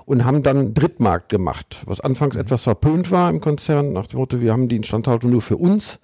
und 0.06 0.26
haben 0.26 0.44
dann 0.44 0.74
Drittmarkt 0.74 1.30
gemacht, 1.30 1.82
was 1.86 2.00
anfangs 2.00 2.36
etwas 2.36 2.64
verpönt 2.64 3.12
war 3.12 3.30
im 3.30 3.42
Konzern, 3.42 3.92
nach 3.94 4.08
dem 4.08 4.20
Motto, 4.20 4.40
wir 4.40 4.54
haben 4.54 4.70
die 4.70 4.78
Instandhaltung 4.78 5.32
nur 5.32 5.42
für 5.42 5.58
uns. 5.58 6.00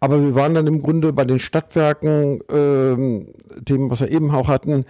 Aber 0.00 0.20
wir 0.20 0.34
waren 0.34 0.52
dann 0.52 0.66
im 0.66 0.82
Grunde 0.82 1.14
bei 1.14 1.24
den 1.24 1.38
Stadtwerken, 1.38 2.40
ähm, 2.50 3.26
Themen, 3.64 3.90
was 3.90 4.00
wir 4.00 4.10
eben 4.10 4.30
auch 4.32 4.48
hatten, 4.48 4.84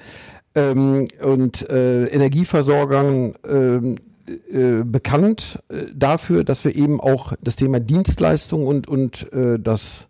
ähm, 0.54 1.08
und 1.22 1.68
äh, 1.68 2.06
Energieversorgern 2.06 3.34
ähm, 3.48 3.96
äh, 4.26 4.84
bekannt 4.84 5.58
äh, 5.68 5.86
dafür, 5.94 6.44
dass 6.44 6.64
wir 6.64 6.74
eben 6.74 7.00
auch 7.00 7.34
das 7.42 7.56
Thema 7.56 7.80
Dienstleistung 7.80 8.66
und, 8.66 8.88
und 8.88 9.32
äh, 9.32 9.58
das 9.58 10.06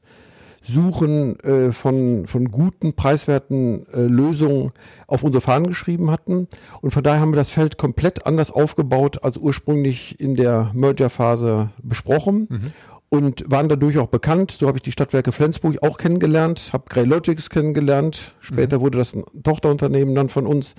Suchen 0.63 1.39
äh, 1.41 1.73
von, 1.73 2.27
von 2.27 2.51
guten, 2.51 2.95
preiswerten 2.95 3.87
äh, 3.93 4.01
Lösungen 4.01 4.73
auf 5.07 5.23
unsere 5.23 5.43
Fahnen 5.43 5.67
geschrieben 5.67 6.11
hatten. 6.11 6.49
Und 6.81 6.93
von 6.93 7.03
daher 7.03 7.21
haben 7.21 7.33
wir 7.33 7.37
das 7.37 7.51
Feld 7.51 7.77
komplett 7.77 8.27
anders 8.27 8.51
aufgebaut 8.51 9.23
als 9.23 9.37
ursprünglich 9.37 10.19
in 10.21 10.37
der 10.37 10.71
Merger-Phase 10.73 11.71
besprochen. 11.83 12.47
Mhm 12.49 12.73
und 13.15 13.45
waren 13.47 13.69
dadurch 13.69 13.99
auch 13.99 14.09
bekannt. 14.09 14.51
So 14.51 14.67
habe 14.67 14.79
ich 14.79 14.83
die 14.83 14.91
Stadtwerke 14.91 15.31
Flensburg 15.31 15.83
auch 15.83 15.99
kennengelernt, 15.99 16.71
habe 16.73 16.85
Grey 16.89 17.05
Logics 17.05 17.49
kennengelernt. 17.49 18.35
Später 18.41 18.79
mhm. 18.79 18.83
wurde 18.83 18.99
das 18.99 19.15
ein 19.15 19.25
Tochterunternehmen 19.43 20.15
dann 20.17 20.29
von 20.29 20.47
uns. 20.47 20.75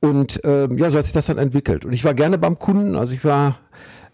Und 0.00 0.40
ähm, 0.44 0.76
ja, 0.76 0.90
so 0.90 0.98
hat 0.98 1.04
sich 1.04 1.14
das 1.14 1.26
dann 1.26 1.38
entwickelt. 1.38 1.86
Und 1.86 1.92
ich 1.92 2.04
war 2.04 2.14
gerne 2.14 2.36
beim 2.36 2.58
Kunden, 2.58 2.94
also 2.94 3.14
ich 3.14 3.24
war 3.24 3.58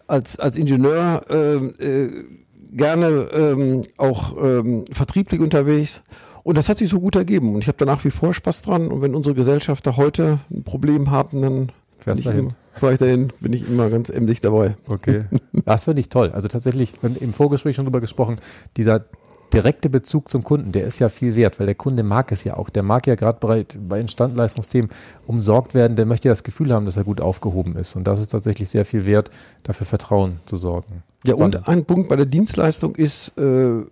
als, 0.06 0.38
als 0.38 0.56
Ingenieur 0.56 1.24
äh, 1.28 1.56
äh, 1.56 2.24
gerne 2.72 3.28
ähm, 3.32 3.82
auch 3.96 4.36
ähm, 4.40 4.84
vertrieblich 4.92 5.40
unterwegs. 5.40 6.02
Und 6.44 6.56
das 6.56 6.68
hat 6.68 6.78
sich 6.78 6.88
so 6.88 7.00
gut 7.00 7.16
ergeben. 7.16 7.54
Und 7.54 7.62
ich 7.62 7.66
habe 7.66 7.78
da 7.78 7.86
nach 7.86 8.04
wie 8.04 8.10
vor 8.10 8.32
Spaß 8.32 8.62
dran. 8.62 8.86
Und 8.86 9.02
wenn 9.02 9.16
unsere 9.16 9.34
Gesellschafter 9.34 9.96
heute 9.96 10.38
ein 10.48 10.62
Problem 10.62 11.10
haben, 11.10 11.42
dann 11.42 11.72
Fährst 11.98 12.24
dahin. 12.24 12.54
Fahre 12.76 12.92
ich 12.92 12.98
dahin, 12.98 13.32
bin 13.40 13.52
ich 13.52 13.68
immer 13.68 13.88
ganz 13.90 14.10
emsig 14.10 14.40
dabei. 14.40 14.76
Okay. 14.88 15.24
Das 15.64 15.84
finde 15.84 16.00
ich 16.00 16.08
toll. 16.08 16.30
Also 16.32 16.48
tatsächlich, 16.48 16.92
im 17.02 17.32
Vorgespräch 17.32 17.74
schon 17.74 17.86
drüber 17.86 18.00
gesprochen, 18.00 18.36
dieser 18.76 19.04
direkte 19.52 19.88
Bezug 19.90 20.28
zum 20.28 20.42
Kunden, 20.42 20.72
der 20.72 20.84
ist 20.84 20.98
ja 20.98 21.08
viel 21.08 21.34
wert, 21.34 21.58
weil 21.58 21.66
der 21.66 21.74
Kunde 21.74 22.02
mag 22.02 22.30
es 22.32 22.44
ja 22.44 22.56
auch. 22.56 22.68
Der 22.68 22.82
mag 22.82 23.06
ja 23.06 23.14
gerade 23.14 23.38
bei, 23.40 23.64
bei 23.88 24.00
Instandleistungsthemen 24.00 24.90
umsorgt 25.26 25.74
werden, 25.74 25.96
der 25.96 26.06
möchte 26.06 26.28
das 26.28 26.44
Gefühl 26.44 26.72
haben, 26.72 26.84
dass 26.84 26.96
er 26.96 27.04
gut 27.04 27.20
aufgehoben 27.20 27.76
ist. 27.76 27.96
Und 27.96 28.04
das 28.04 28.20
ist 28.20 28.28
tatsächlich 28.28 28.68
sehr 28.68 28.84
viel 28.84 29.06
wert, 29.06 29.30
dafür 29.62 29.86
Vertrauen 29.86 30.40
zu 30.46 30.56
sorgen. 30.56 31.02
Ja, 31.24 31.34
Spannend. 31.34 31.56
und 31.56 31.68
ein 31.68 31.84
Punkt 31.84 32.08
bei 32.08 32.16
der 32.16 32.26
Dienstleistung 32.26 32.94
ist, 32.96 33.32
äh, 33.38 33.42
äh, 33.42 33.84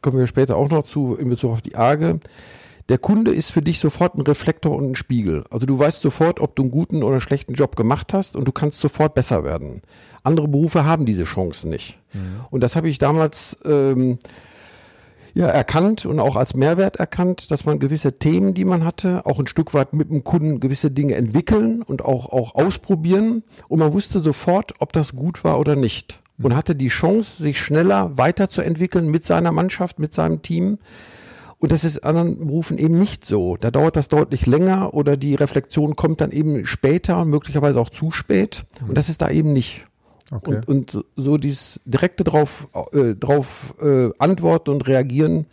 kommen 0.00 0.18
wir 0.18 0.26
später 0.26 0.56
auch 0.56 0.70
noch 0.70 0.84
zu, 0.84 1.16
in 1.16 1.28
Bezug 1.28 1.52
auf 1.52 1.62
die 1.62 1.76
Arge, 1.76 2.20
der 2.88 2.98
Kunde 2.98 3.32
ist 3.32 3.50
für 3.50 3.62
dich 3.62 3.78
sofort 3.78 4.14
ein 4.14 4.20
Reflektor 4.20 4.76
und 4.76 4.90
ein 4.90 4.94
Spiegel. 4.94 5.44
Also 5.50 5.64
du 5.64 5.78
weißt 5.78 6.00
sofort, 6.00 6.40
ob 6.40 6.54
du 6.54 6.64
einen 6.64 6.70
guten 6.70 7.02
oder 7.02 7.20
schlechten 7.20 7.54
Job 7.54 7.76
gemacht 7.76 8.12
hast 8.12 8.36
und 8.36 8.46
du 8.46 8.52
kannst 8.52 8.80
sofort 8.80 9.14
besser 9.14 9.42
werden. 9.42 9.80
Andere 10.22 10.48
Berufe 10.48 10.84
haben 10.84 11.06
diese 11.06 11.24
Chancen 11.24 11.70
nicht. 11.70 11.98
Mhm. 12.12 12.44
Und 12.50 12.62
das 12.62 12.76
habe 12.76 12.88
ich 12.88 12.98
damals 12.98 13.56
ähm, 13.64 14.18
ja, 15.32 15.46
erkannt 15.46 16.04
und 16.04 16.20
auch 16.20 16.36
als 16.36 16.54
Mehrwert 16.54 16.96
erkannt, 16.96 17.50
dass 17.50 17.64
man 17.64 17.78
gewisse 17.78 18.18
Themen, 18.18 18.52
die 18.52 18.66
man 18.66 18.84
hatte, 18.84 19.24
auch 19.24 19.38
ein 19.40 19.46
Stück 19.46 19.72
weit 19.72 19.94
mit 19.94 20.10
dem 20.10 20.22
Kunden 20.22 20.60
gewisse 20.60 20.90
Dinge 20.90 21.14
entwickeln 21.14 21.82
und 21.82 22.04
auch, 22.04 22.28
auch 22.30 22.54
ausprobieren. 22.54 23.44
Und 23.68 23.78
man 23.78 23.94
wusste 23.94 24.20
sofort, 24.20 24.74
ob 24.78 24.92
das 24.92 25.16
gut 25.16 25.42
war 25.42 25.58
oder 25.58 25.74
nicht. 25.74 26.20
Und 26.38 26.52
mhm. 26.52 26.56
hatte 26.56 26.76
die 26.76 26.88
Chance, 26.88 27.42
sich 27.42 27.58
schneller 27.58 28.16
weiterzuentwickeln 28.18 29.10
mit 29.10 29.24
seiner 29.24 29.52
Mannschaft, 29.52 29.98
mit 29.98 30.12
seinem 30.12 30.42
Team 30.42 30.78
und 31.64 31.72
das 31.72 31.82
ist 31.82 31.96
in 31.96 32.04
anderen 32.04 32.46
Berufen 32.46 32.76
eben 32.76 32.98
nicht 32.98 33.24
so. 33.24 33.56
Da 33.56 33.70
dauert 33.70 33.96
das 33.96 34.08
deutlich 34.08 34.44
länger 34.44 34.92
oder 34.92 35.16
die 35.16 35.34
Reflexion 35.34 35.96
kommt 35.96 36.20
dann 36.20 36.30
eben 36.30 36.66
später, 36.66 37.24
möglicherweise 37.24 37.80
auch 37.80 37.88
zu 37.88 38.10
spät. 38.10 38.66
Und 38.82 38.90
mhm. 38.90 38.94
das 38.94 39.08
ist 39.08 39.22
da 39.22 39.30
eben 39.30 39.54
nicht. 39.54 39.86
Okay. 40.30 40.56
Und, 40.66 40.68
und 40.68 41.04
so 41.16 41.38
dieses 41.38 41.80
direkte 41.86 42.22
drauf, 42.22 42.68
äh, 42.92 43.14
drauf 43.14 43.76
äh, 43.80 44.10
antworten 44.18 44.72
und 44.72 44.86
reagieren, 44.86 45.46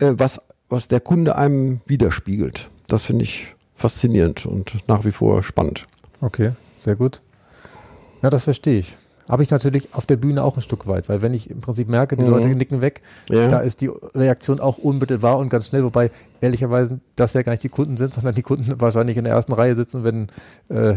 äh, 0.00 0.14
was, 0.16 0.40
was 0.68 0.88
der 0.88 0.98
Kunde 0.98 1.36
einem 1.36 1.80
widerspiegelt. 1.86 2.68
Das 2.88 3.04
finde 3.04 3.22
ich 3.22 3.54
faszinierend 3.76 4.46
und 4.46 4.88
nach 4.88 5.04
wie 5.04 5.12
vor 5.12 5.44
spannend. 5.44 5.86
Okay, 6.20 6.54
sehr 6.76 6.96
gut. 6.96 7.22
Ja, 8.20 8.30
das 8.30 8.42
verstehe 8.42 8.80
ich. 8.80 8.96
Habe 9.28 9.42
ich 9.42 9.50
natürlich 9.50 9.88
auf 9.92 10.06
der 10.06 10.16
Bühne 10.16 10.42
auch 10.44 10.56
ein 10.56 10.62
Stück 10.62 10.86
weit, 10.86 11.08
weil 11.08 11.20
wenn 11.22 11.34
ich 11.34 11.50
im 11.50 11.60
Prinzip 11.60 11.88
merke, 11.88 12.16
die 12.16 12.22
Mhm. 12.22 12.30
Leute 12.30 12.48
nicken 12.48 12.80
weg, 12.80 13.02
Ja. 13.30 13.48
da 13.48 13.58
ist 13.58 13.80
die 13.80 13.90
Reaktion 14.14 14.60
auch 14.60 14.78
unmittelbar 14.78 15.38
und 15.38 15.48
ganz 15.48 15.66
schnell, 15.66 15.82
wobei 15.84 16.10
ehrlicherweise 16.40 17.00
das 17.16 17.32
ja 17.34 17.42
gar 17.42 17.52
nicht 17.52 17.62
die 17.64 17.68
Kunden 17.68 17.96
sind, 17.96 18.12
sondern 18.14 18.34
die 18.34 18.42
Kunden 18.42 18.80
wahrscheinlich 18.80 19.16
in 19.16 19.24
der 19.24 19.32
ersten 19.34 19.52
Reihe 19.52 19.74
sitzen, 19.74 20.04
wenn 20.04 20.28
äh, 20.68 20.94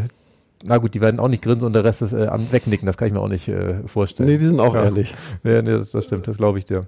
na 0.61 0.77
gut, 0.77 0.93
die 0.93 0.99
werden 0.99 1.21
auch 1.21 1.29
nicht 1.29 1.41
grinsen 1.41 1.65
und 1.65 1.71
der 1.71 1.85
Rest 1.85 2.01
ist 2.01 2.11
äh, 2.11 2.27
am 2.27 2.51
Wegnicken, 2.51 2.85
das 2.85 2.97
kann 2.97 3.07
ich 3.07 3.13
mir 3.13 3.21
auch 3.21 3.29
nicht 3.29 3.47
äh, 3.47 3.75
vorstellen. 3.87 4.27
Nee, 4.27 4.37
die 4.37 4.45
sind 4.45 4.59
auch 4.59 4.75
Ja. 4.75 4.83
ehrlich. 4.83 5.15
Ja, 5.45 5.61
nee, 5.61 5.71
das, 5.71 5.91
das 5.91 6.03
stimmt, 6.03 6.27
das 6.27 6.35
glaube 6.37 6.57
ich 6.57 6.65
dir. 6.65 6.85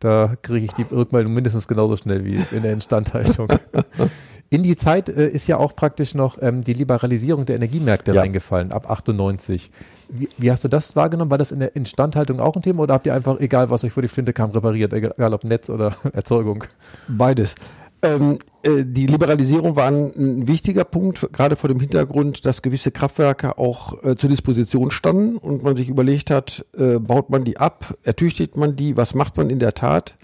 Da 0.00 0.34
kriege 0.42 0.64
ich 0.66 0.72
die 0.74 0.82
Rückmeldung 0.82 1.32
mindestens 1.32 1.68
genauso 1.68 1.96
schnell 1.96 2.24
wie 2.24 2.40
in 2.50 2.62
der 2.64 2.72
Instandhaltung. 2.72 3.46
In 4.52 4.62
die 4.62 4.76
Zeit 4.76 5.08
äh, 5.08 5.28
ist 5.28 5.46
ja 5.48 5.56
auch 5.56 5.74
praktisch 5.74 6.14
noch 6.14 6.36
ähm, 6.42 6.62
die 6.62 6.74
Liberalisierung 6.74 7.46
der 7.46 7.56
Energiemärkte 7.56 8.12
Ja. 8.12 8.20
reingefallen, 8.20 8.70
ab 8.70 8.90
98. 8.90 9.70
Wie, 10.10 10.28
wie 10.36 10.50
hast 10.50 10.62
du 10.62 10.68
das 10.68 10.94
wahrgenommen? 10.94 11.30
War 11.30 11.38
das 11.38 11.52
in 11.52 11.60
der 11.60 11.74
Instandhaltung 11.74 12.38
auch 12.38 12.54
ein 12.54 12.60
Thema 12.60 12.82
oder 12.82 12.92
habt 12.92 13.06
ihr 13.06 13.14
einfach, 13.14 13.40
egal 13.40 13.70
was 13.70 13.82
euch 13.82 13.92
vor 13.92 14.02
die 14.02 14.08
Flinte 14.08 14.34
kam, 14.34 14.50
repariert, 14.50 14.92
egal, 14.92 15.32
ob 15.32 15.44
Netz 15.44 15.70
oder 15.70 15.96
Erzeugung? 16.12 16.64
Beides. 17.08 17.54
Ähm, 18.02 18.40
äh, 18.62 18.84
die 18.84 19.06
Liberalisierung 19.06 19.74
war 19.74 19.86
ein, 19.86 20.12
ein 20.14 20.48
wichtiger 20.48 20.84
Punkt, 20.84 21.32
gerade 21.32 21.56
vor 21.56 21.68
dem 21.68 21.80
Hintergrund, 21.80 22.44
dass 22.44 22.60
gewisse 22.60 22.90
Kraftwerke 22.90 23.56
auch 23.56 24.04
äh, 24.04 24.16
zur 24.16 24.28
Disposition 24.28 24.90
standen 24.90 25.38
und 25.38 25.62
man 25.62 25.76
sich 25.76 25.88
überlegt 25.88 26.30
hat, 26.30 26.66
äh, 26.76 26.98
baut 26.98 27.30
man 27.30 27.44
die 27.44 27.56
ab, 27.56 27.94
ertüchtigt 28.02 28.58
man 28.58 28.76
die, 28.76 28.98
was 28.98 29.14
macht 29.14 29.38
man 29.38 29.48
in 29.48 29.60
der 29.60 29.72
Tat? 29.72 30.14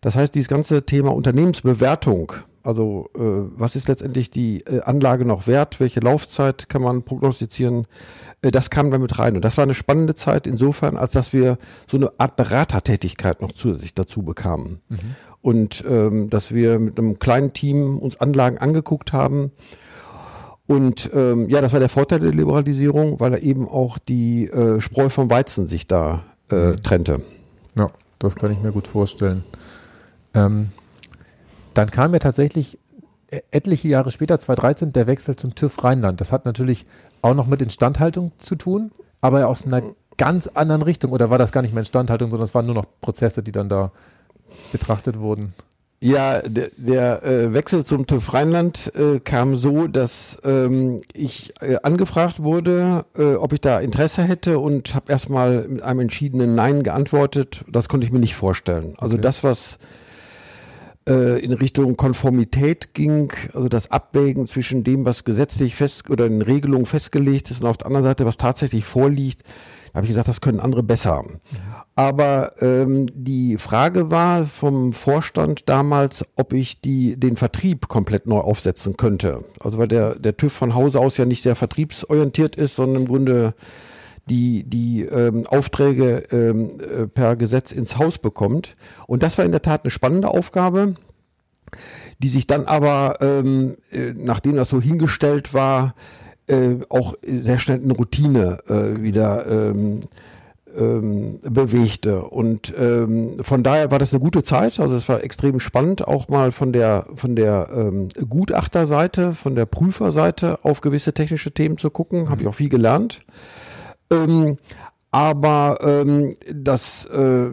Das 0.00 0.16
heißt, 0.16 0.34
dieses 0.34 0.48
ganze 0.48 0.84
Thema 0.84 1.14
Unternehmensbewertung, 1.14 2.32
also 2.62 3.08
äh, 3.14 3.20
was 3.20 3.76
ist 3.76 3.88
letztendlich 3.88 4.30
die 4.30 4.60
äh, 4.62 4.80
Anlage 4.82 5.24
noch 5.24 5.46
wert, 5.46 5.80
welche 5.80 6.00
Laufzeit 6.00 6.68
kann 6.68 6.82
man 6.82 7.02
prognostizieren, 7.02 7.86
äh, 8.42 8.50
das 8.50 8.70
kam 8.70 8.90
damit 8.90 9.18
rein. 9.18 9.36
Und 9.36 9.44
das 9.44 9.56
war 9.56 9.64
eine 9.64 9.74
spannende 9.74 10.14
Zeit 10.14 10.46
insofern, 10.46 10.96
als 10.96 11.12
dass 11.12 11.32
wir 11.32 11.58
so 11.90 11.96
eine 11.96 12.12
Art 12.18 12.36
Beratertätigkeit 12.36 13.40
noch 13.40 13.52
zusätzlich 13.52 13.94
dazu 13.94 14.22
bekamen. 14.22 14.80
Und 15.40 15.84
ähm, 15.88 16.30
dass 16.30 16.52
wir 16.52 16.78
mit 16.78 16.98
einem 16.98 17.18
kleinen 17.18 17.52
Team 17.52 17.98
uns 17.98 18.20
Anlagen 18.20 18.58
angeguckt 18.58 19.12
haben. 19.12 19.52
Und 20.66 21.10
ähm, 21.14 21.48
ja, 21.48 21.60
das 21.60 21.72
war 21.72 21.80
der 21.80 21.88
Vorteil 21.88 22.20
der 22.20 22.32
Liberalisierung, 22.32 23.20
weil 23.20 23.34
er 23.34 23.42
eben 23.42 23.68
auch 23.68 23.98
die 23.98 24.48
äh, 24.48 24.80
Spreu 24.80 25.08
vom 25.08 25.30
Weizen 25.30 25.68
sich 25.68 25.86
da 25.86 26.24
äh, 26.50 26.72
trennte. 26.72 27.22
Ja, 27.78 27.90
das 28.18 28.34
kann 28.34 28.52
ich 28.52 28.60
mir 28.60 28.72
gut 28.72 28.86
vorstellen. 28.86 29.44
Ähm, 30.34 30.68
dann 31.78 31.90
kam 31.92 32.12
ja 32.12 32.18
tatsächlich 32.18 32.78
e- 33.30 33.40
etliche 33.52 33.86
Jahre 33.88 34.10
später, 34.10 34.38
2013, 34.40 34.92
der 34.92 35.06
Wechsel 35.06 35.36
zum 35.36 35.54
TÜV 35.54 35.84
Rheinland. 35.84 36.20
Das 36.20 36.32
hat 36.32 36.44
natürlich 36.44 36.86
auch 37.22 37.34
noch 37.34 37.46
mit 37.46 37.62
Instandhaltung 37.62 38.32
zu 38.38 38.56
tun, 38.56 38.90
aber 39.20 39.46
aus 39.46 39.64
einer 39.64 39.82
ganz 40.16 40.48
anderen 40.48 40.82
Richtung. 40.82 41.12
Oder 41.12 41.30
war 41.30 41.38
das 41.38 41.52
gar 41.52 41.62
nicht 41.62 41.72
mehr 41.72 41.82
Instandhaltung, 41.82 42.30
sondern 42.30 42.44
es 42.44 42.54
waren 42.54 42.66
nur 42.66 42.74
noch 42.74 42.86
Prozesse, 43.00 43.42
die 43.44 43.52
dann 43.52 43.68
da 43.68 43.92
betrachtet 44.72 45.20
wurden? 45.20 45.54
Ja, 46.00 46.42
der, 46.42 46.70
der 46.76 47.22
äh, 47.24 47.54
Wechsel 47.54 47.84
zum 47.84 48.06
TÜV 48.06 48.32
Rheinland 48.32 48.92
äh, 48.94 49.18
kam 49.20 49.56
so, 49.56 49.88
dass 49.88 50.40
ähm, 50.44 51.00
ich 51.12 51.52
äh, 51.60 51.76
angefragt 51.82 52.42
wurde, 52.42 53.04
äh, 53.16 53.34
ob 53.34 53.52
ich 53.52 53.60
da 53.60 53.80
Interesse 53.80 54.22
hätte 54.22 54.60
und 54.60 54.94
habe 54.94 55.10
erstmal 55.10 55.66
mit 55.66 55.82
einem 55.82 56.00
entschiedenen 56.00 56.54
Nein 56.54 56.84
geantwortet. 56.84 57.64
Das 57.68 57.88
konnte 57.88 58.06
ich 58.06 58.12
mir 58.12 58.20
nicht 58.20 58.36
vorstellen. 58.36 58.94
Also 58.98 59.14
Okay. 59.14 59.22
das, 59.22 59.42
was 59.42 59.78
äh, 61.08 61.38
in 61.38 61.52
Richtung 61.52 61.96
Konformität 61.96 62.94
ging, 62.94 63.32
also 63.54 63.68
das 63.68 63.90
Abwägen 63.90 64.46
zwischen 64.46 64.84
dem, 64.84 65.04
was 65.04 65.24
gesetzlich 65.24 65.74
fest 65.74 66.10
oder 66.10 66.26
in 66.26 66.42
Regelungen 66.42 66.86
festgelegt 66.86 67.50
ist 67.50 67.62
und 67.62 67.68
auf 67.68 67.78
der 67.78 67.86
anderen 67.86 68.04
Seite, 68.04 68.26
was 68.26 68.36
tatsächlich 68.36 68.84
vorliegt, 68.84 69.42
habe 69.94 70.04
ich 70.04 70.10
gesagt, 70.10 70.28
das 70.28 70.40
können 70.40 70.60
andere 70.60 70.82
besser. 70.82 71.24
Aber 71.94 72.52
ähm, 72.60 73.06
die 73.12 73.58
Frage 73.58 74.10
war 74.10 74.46
vom 74.46 74.92
Vorstand 74.92 75.68
damals, 75.68 76.24
ob 76.36 76.52
ich 76.52 76.80
die, 76.80 77.18
den 77.18 77.36
Vertrieb 77.36 77.88
komplett 77.88 78.26
neu 78.26 78.38
aufsetzen 78.38 78.96
könnte. 78.96 79.44
Also 79.60 79.78
weil 79.78 79.88
der, 79.88 80.14
der 80.14 80.36
TÜV 80.36 80.52
von 80.52 80.74
Hause 80.74 81.00
aus 81.00 81.16
ja 81.16 81.24
nicht 81.24 81.42
sehr 81.42 81.56
vertriebsorientiert 81.56 82.54
ist, 82.54 82.76
sondern 82.76 83.02
im 83.02 83.08
Grunde 83.08 83.54
die, 84.28 84.64
die 84.64 85.02
ähm, 85.02 85.46
Aufträge 85.46 86.24
ähm, 86.30 86.80
äh, 86.80 87.06
per 87.06 87.36
Gesetz 87.36 87.72
ins 87.72 87.98
Haus 87.98 88.18
bekommt. 88.18 88.76
Und 89.06 89.22
das 89.22 89.38
war 89.38 89.44
in 89.44 89.52
der 89.52 89.62
Tat 89.62 89.84
eine 89.84 89.90
spannende 89.90 90.28
Aufgabe, 90.28 90.94
die 92.18 92.28
sich 92.28 92.46
dann 92.46 92.66
aber, 92.66 93.18
ähm, 93.20 93.76
äh, 93.90 94.12
nachdem 94.14 94.56
das 94.56 94.68
so 94.68 94.80
hingestellt 94.80 95.54
war, 95.54 95.94
äh, 96.46 96.76
auch 96.88 97.14
sehr 97.22 97.58
schnell 97.58 97.80
in 97.80 97.90
Routine 97.90 98.58
äh, 98.68 99.02
wieder 99.02 99.46
ähm, 99.46 100.00
ähm, 100.76 101.40
bewegte. 101.42 102.22
Und 102.22 102.72
ähm, 102.78 103.36
von 103.40 103.62
daher 103.62 103.90
war 103.90 103.98
das 103.98 104.12
eine 104.12 104.20
gute 104.20 104.42
Zeit. 104.42 104.80
Also 104.80 104.94
es 104.94 105.08
war 105.08 105.22
extrem 105.22 105.60
spannend, 105.60 106.06
auch 106.06 106.28
mal 106.28 106.52
von 106.52 106.72
der 106.72 107.06
von 107.14 107.36
der 107.36 107.68
ähm, 107.74 108.08
Gutachterseite, 108.28 109.32
von 109.32 109.54
der 109.54 109.66
Prüferseite 109.66 110.64
auf 110.64 110.80
gewisse 110.80 111.12
technische 111.12 111.52
Themen 111.52 111.78
zu 111.78 111.90
gucken. 111.90 112.30
Habe 112.30 112.42
ich 112.42 112.48
auch 112.48 112.54
viel 112.54 112.68
gelernt. 112.68 113.22
Ähm, 114.10 114.58
aber 115.10 115.78
ähm, 115.82 116.34
das 116.52 117.06
äh, 117.06 117.50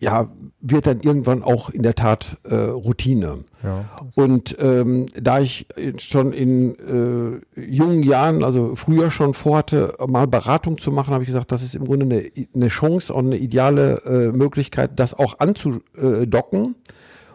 ja, 0.00 0.30
wird 0.62 0.86
dann 0.86 1.00
irgendwann 1.00 1.42
auch 1.42 1.68
in 1.68 1.82
der 1.82 1.94
Tat 1.94 2.38
äh, 2.44 2.54
Routine. 2.54 3.44
Ja. 3.62 3.84
Und 4.14 4.56
ähm, 4.58 5.06
da 5.14 5.40
ich 5.40 5.66
schon 5.98 6.32
in 6.32 7.42
äh, 7.54 7.60
jungen 7.60 8.02
Jahren, 8.02 8.42
also 8.42 8.74
früher 8.76 9.10
schon 9.10 9.34
vorhatte, 9.34 9.94
mal 10.06 10.26
Beratung 10.26 10.78
zu 10.78 10.90
machen, 10.90 11.12
habe 11.12 11.22
ich 11.22 11.28
gesagt, 11.28 11.52
das 11.52 11.62
ist 11.62 11.74
im 11.74 11.84
Grunde 11.84 12.06
eine, 12.06 12.24
eine 12.54 12.68
Chance 12.68 13.12
und 13.12 13.26
eine 13.26 13.36
ideale 13.36 14.02
äh, 14.06 14.32
Möglichkeit, 14.32 14.92
das 14.98 15.12
auch 15.12 15.38
anzudocken. 15.38 16.76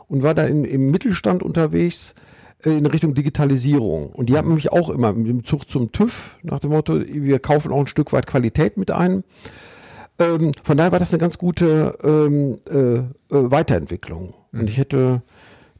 Und 0.08 0.22
war 0.22 0.36
da 0.36 0.44
im 0.44 0.92
Mittelstand 0.92 1.42
unterwegs 1.42 2.14
in 2.64 2.86
Richtung 2.86 3.14
Digitalisierung. 3.14 4.10
Und 4.10 4.30
die 4.30 4.38
haben 4.38 4.54
mich 4.54 4.72
auch 4.72 4.90
immer 4.90 5.14
mit 5.14 5.28
dem 5.28 5.44
Zug 5.44 5.70
zum 5.70 5.92
TÜV 5.92 6.38
nach 6.44 6.60
dem 6.60 6.72
Motto, 6.72 7.00
wir 7.00 7.40
kaufen 7.40 7.72
auch 7.72 7.80
ein 7.80 7.88
Stück 7.88 8.14
weit 8.14 8.28
Qualität 8.28 8.78
mit 8.78 8.92
ein. 8.92 9.24
Ähm, 10.18 10.52
von 10.64 10.78
daher 10.78 10.92
war 10.92 11.00
das 11.00 11.12
eine 11.12 11.20
ganz 11.20 11.38
gute 11.38 11.98
ähm, 12.04 12.60
äh, 12.70 12.98
äh, 12.98 13.04
Weiterentwicklung. 13.30 14.34
Und 14.54 14.70
ich 14.70 14.78
hätte 14.78 15.22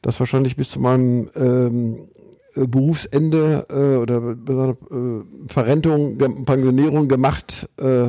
das 0.02 0.20
wahrscheinlich 0.20 0.58
bis 0.58 0.70
zu 0.72 0.80
meinem 0.80 1.30
ähm, 1.36 2.10
äh, 2.56 2.68
Berufsende 2.68 3.66
äh, 3.70 3.98
oder 3.98 4.36
äh, 4.36 5.48
Verrentung, 5.48 6.18
Pensionierung 6.18 7.08
gemacht, 7.08 7.70
äh, 7.78 8.08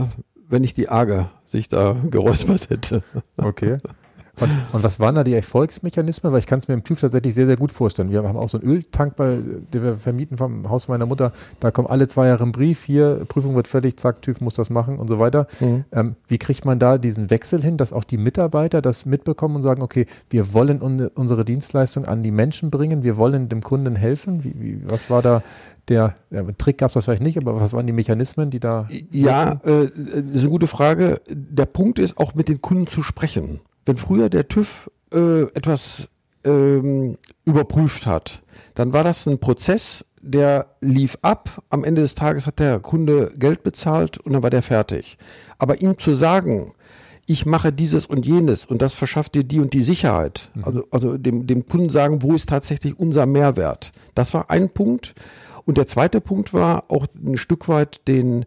wenn 0.48 0.62
nicht 0.62 0.76
die 0.76 0.88
Arge 0.88 1.30
sich 1.46 1.68
da 1.68 1.96
geräuspert 2.10 2.70
hätte. 2.70 3.02
Okay. 3.36 3.78
Und, 4.40 4.50
und 4.72 4.82
was 4.82 5.00
waren 5.00 5.14
da 5.14 5.24
die 5.24 5.34
Erfolgsmechanismen? 5.34 6.32
Weil 6.32 6.40
ich 6.40 6.46
kann 6.46 6.60
es 6.60 6.68
mir 6.68 6.74
im 6.74 6.84
TÜV 6.84 7.00
tatsächlich 7.00 7.34
sehr, 7.34 7.46
sehr 7.46 7.56
gut 7.56 7.72
vorstellen. 7.72 8.10
Wir 8.10 8.22
haben 8.22 8.36
auch 8.36 8.48
so 8.48 8.58
einen 8.58 8.68
Öltank, 8.68 9.16
bei, 9.16 9.38
den 9.72 9.82
wir 9.82 9.96
vermieten 9.96 10.36
vom 10.36 10.68
Haus 10.68 10.88
meiner 10.88 11.06
Mutter. 11.06 11.32
Da 11.60 11.70
kommen 11.70 11.88
alle 11.88 12.06
zwei 12.08 12.26
Jahre 12.26 12.44
ein 12.44 12.52
Brief, 12.52 12.84
hier, 12.84 13.24
Prüfung 13.28 13.54
wird 13.54 13.68
fertig, 13.68 13.98
zack, 13.98 14.22
TÜV 14.22 14.40
muss 14.40 14.54
das 14.54 14.68
machen 14.70 14.98
und 14.98 15.08
so 15.08 15.18
weiter. 15.18 15.46
Ähm, 15.92 16.16
wie 16.28 16.38
kriegt 16.38 16.64
man 16.64 16.78
da 16.78 16.98
diesen 16.98 17.30
Wechsel 17.30 17.62
hin, 17.62 17.76
dass 17.76 17.92
auch 17.92 18.04
die 18.04 18.18
Mitarbeiter 18.18 18.82
das 18.82 19.06
mitbekommen 19.06 19.56
und 19.56 19.62
sagen, 19.62 19.82
okay, 19.82 20.06
wir 20.28 20.52
wollen 20.52 20.82
un 20.82 21.06
unsere 21.14 21.44
Dienstleistung 21.44 22.04
an 22.04 22.22
die 22.22 22.30
Menschen 22.30 22.70
bringen, 22.70 23.02
wir 23.02 23.16
wollen 23.16 23.48
dem 23.48 23.62
Kunden 23.62 23.96
helfen? 23.96 24.44
Wie, 24.44 24.54
wie, 24.58 24.80
was 24.86 25.08
war 25.08 25.22
da 25.22 25.42
der, 25.88 26.16
ja, 26.30 26.42
Trick 26.58 26.78
gab 26.78 26.90
es 26.90 26.96
wahrscheinlich 26.96 27.22
nicht, 27.22 27.38
aber 27.38 27.60
was 27.60 27.72
waren 27.72 27.86
die 27.86 27.92
Mechanismen, 27.92 28.50
die 28.50 28.58
da... 28.58 28.88
Ja, 29.12 29.52
äh, 29.64 29.88
das 29.94 30.34
ist 30.34 30.40
eine 30.40 30.50
gute 30.50 30.66
Frage. 30.66 31.20
Der 31.28 31.66
Punkt 31.66 31.98
ist 31.98 32.18
auch 32.18 32.34
mit 32.34 32.48
den 32.48 32.60
Kunden 32.60 32.86
zu 32.86 33.02
sprechen. 33.02 33.60
Wenn 33.86 33.96
früher 33.96 34.28
der 34.28 34.48
TÜV 34.48 34.90
äh, 35.14 35.42
etwas 35.54 36.08
ähm, 36.44 37.16
überprüft 37.44 38.06
hat, 38.06 38.42
dann 38.74 38.92
war 38.92 39.04
das 39.04 39.26
ein 39.26 39.38
Prozess, 39.38 40.04
der 40.20 40.66
lief 40.80 41.16
ab. 41.22 41.62
Am 41.70 41.84
Ende 41.84 42.02
des 42.02 42.14
Tages 42.14 42.46
hat 42.46 42.58
der 42.58 42.80
Kunde 42.80 43.32
Geld 43.36 43.62
bezahlt 43.62 44.18
und 44.18 44.32
dann 44.32 44.42
war 44.42 44.50
der 44.50 44.62
fertig. 44.62 45.18
Aber 45.58 45.80
ihm 45.80 45.98
zu 45.98 46.14
sagen, 46.14 46.72
ich 47.26 47.46
mache 47.46 47.72
dieses 47.72 48.06
und 48.06 48.24
jenes 48.26 48.66
und 48.66 48.82
das 48.82 48.94
verschafft 48.94 49.34
dir 49.34 49.44
die 49.44 49.60
und 49.60 49.72
die 49.72 49.82
Sicherheit. 49.82 50.50
Also, 50.62 50.86
also 50.90 51.16
dem, 51.16 51.46
dem 51.46 51.66
Kunden 51.66 51.90
sagen, 51.90 52.22
wo 52.22 52.34
ist 52.34 52.48
tatsächlich 52.48 52.98
unser 52.98 53.26
Mehrwert. 53.26 53.92
Das 54.14 54.32
war 54.34 54.50
ein 54.50 54.70
Punkt. 54.70 55.14
Und 55.64 55.78
der 55.78 55.88
zweite 55.88 56.20
Punkt 56.20 56.54
war 56.54 56.84
auch 56.88 57.06
ein 57.24 57.36
Stück 57.36 57.68
weit 57.68 58.06
den 58.06 58.46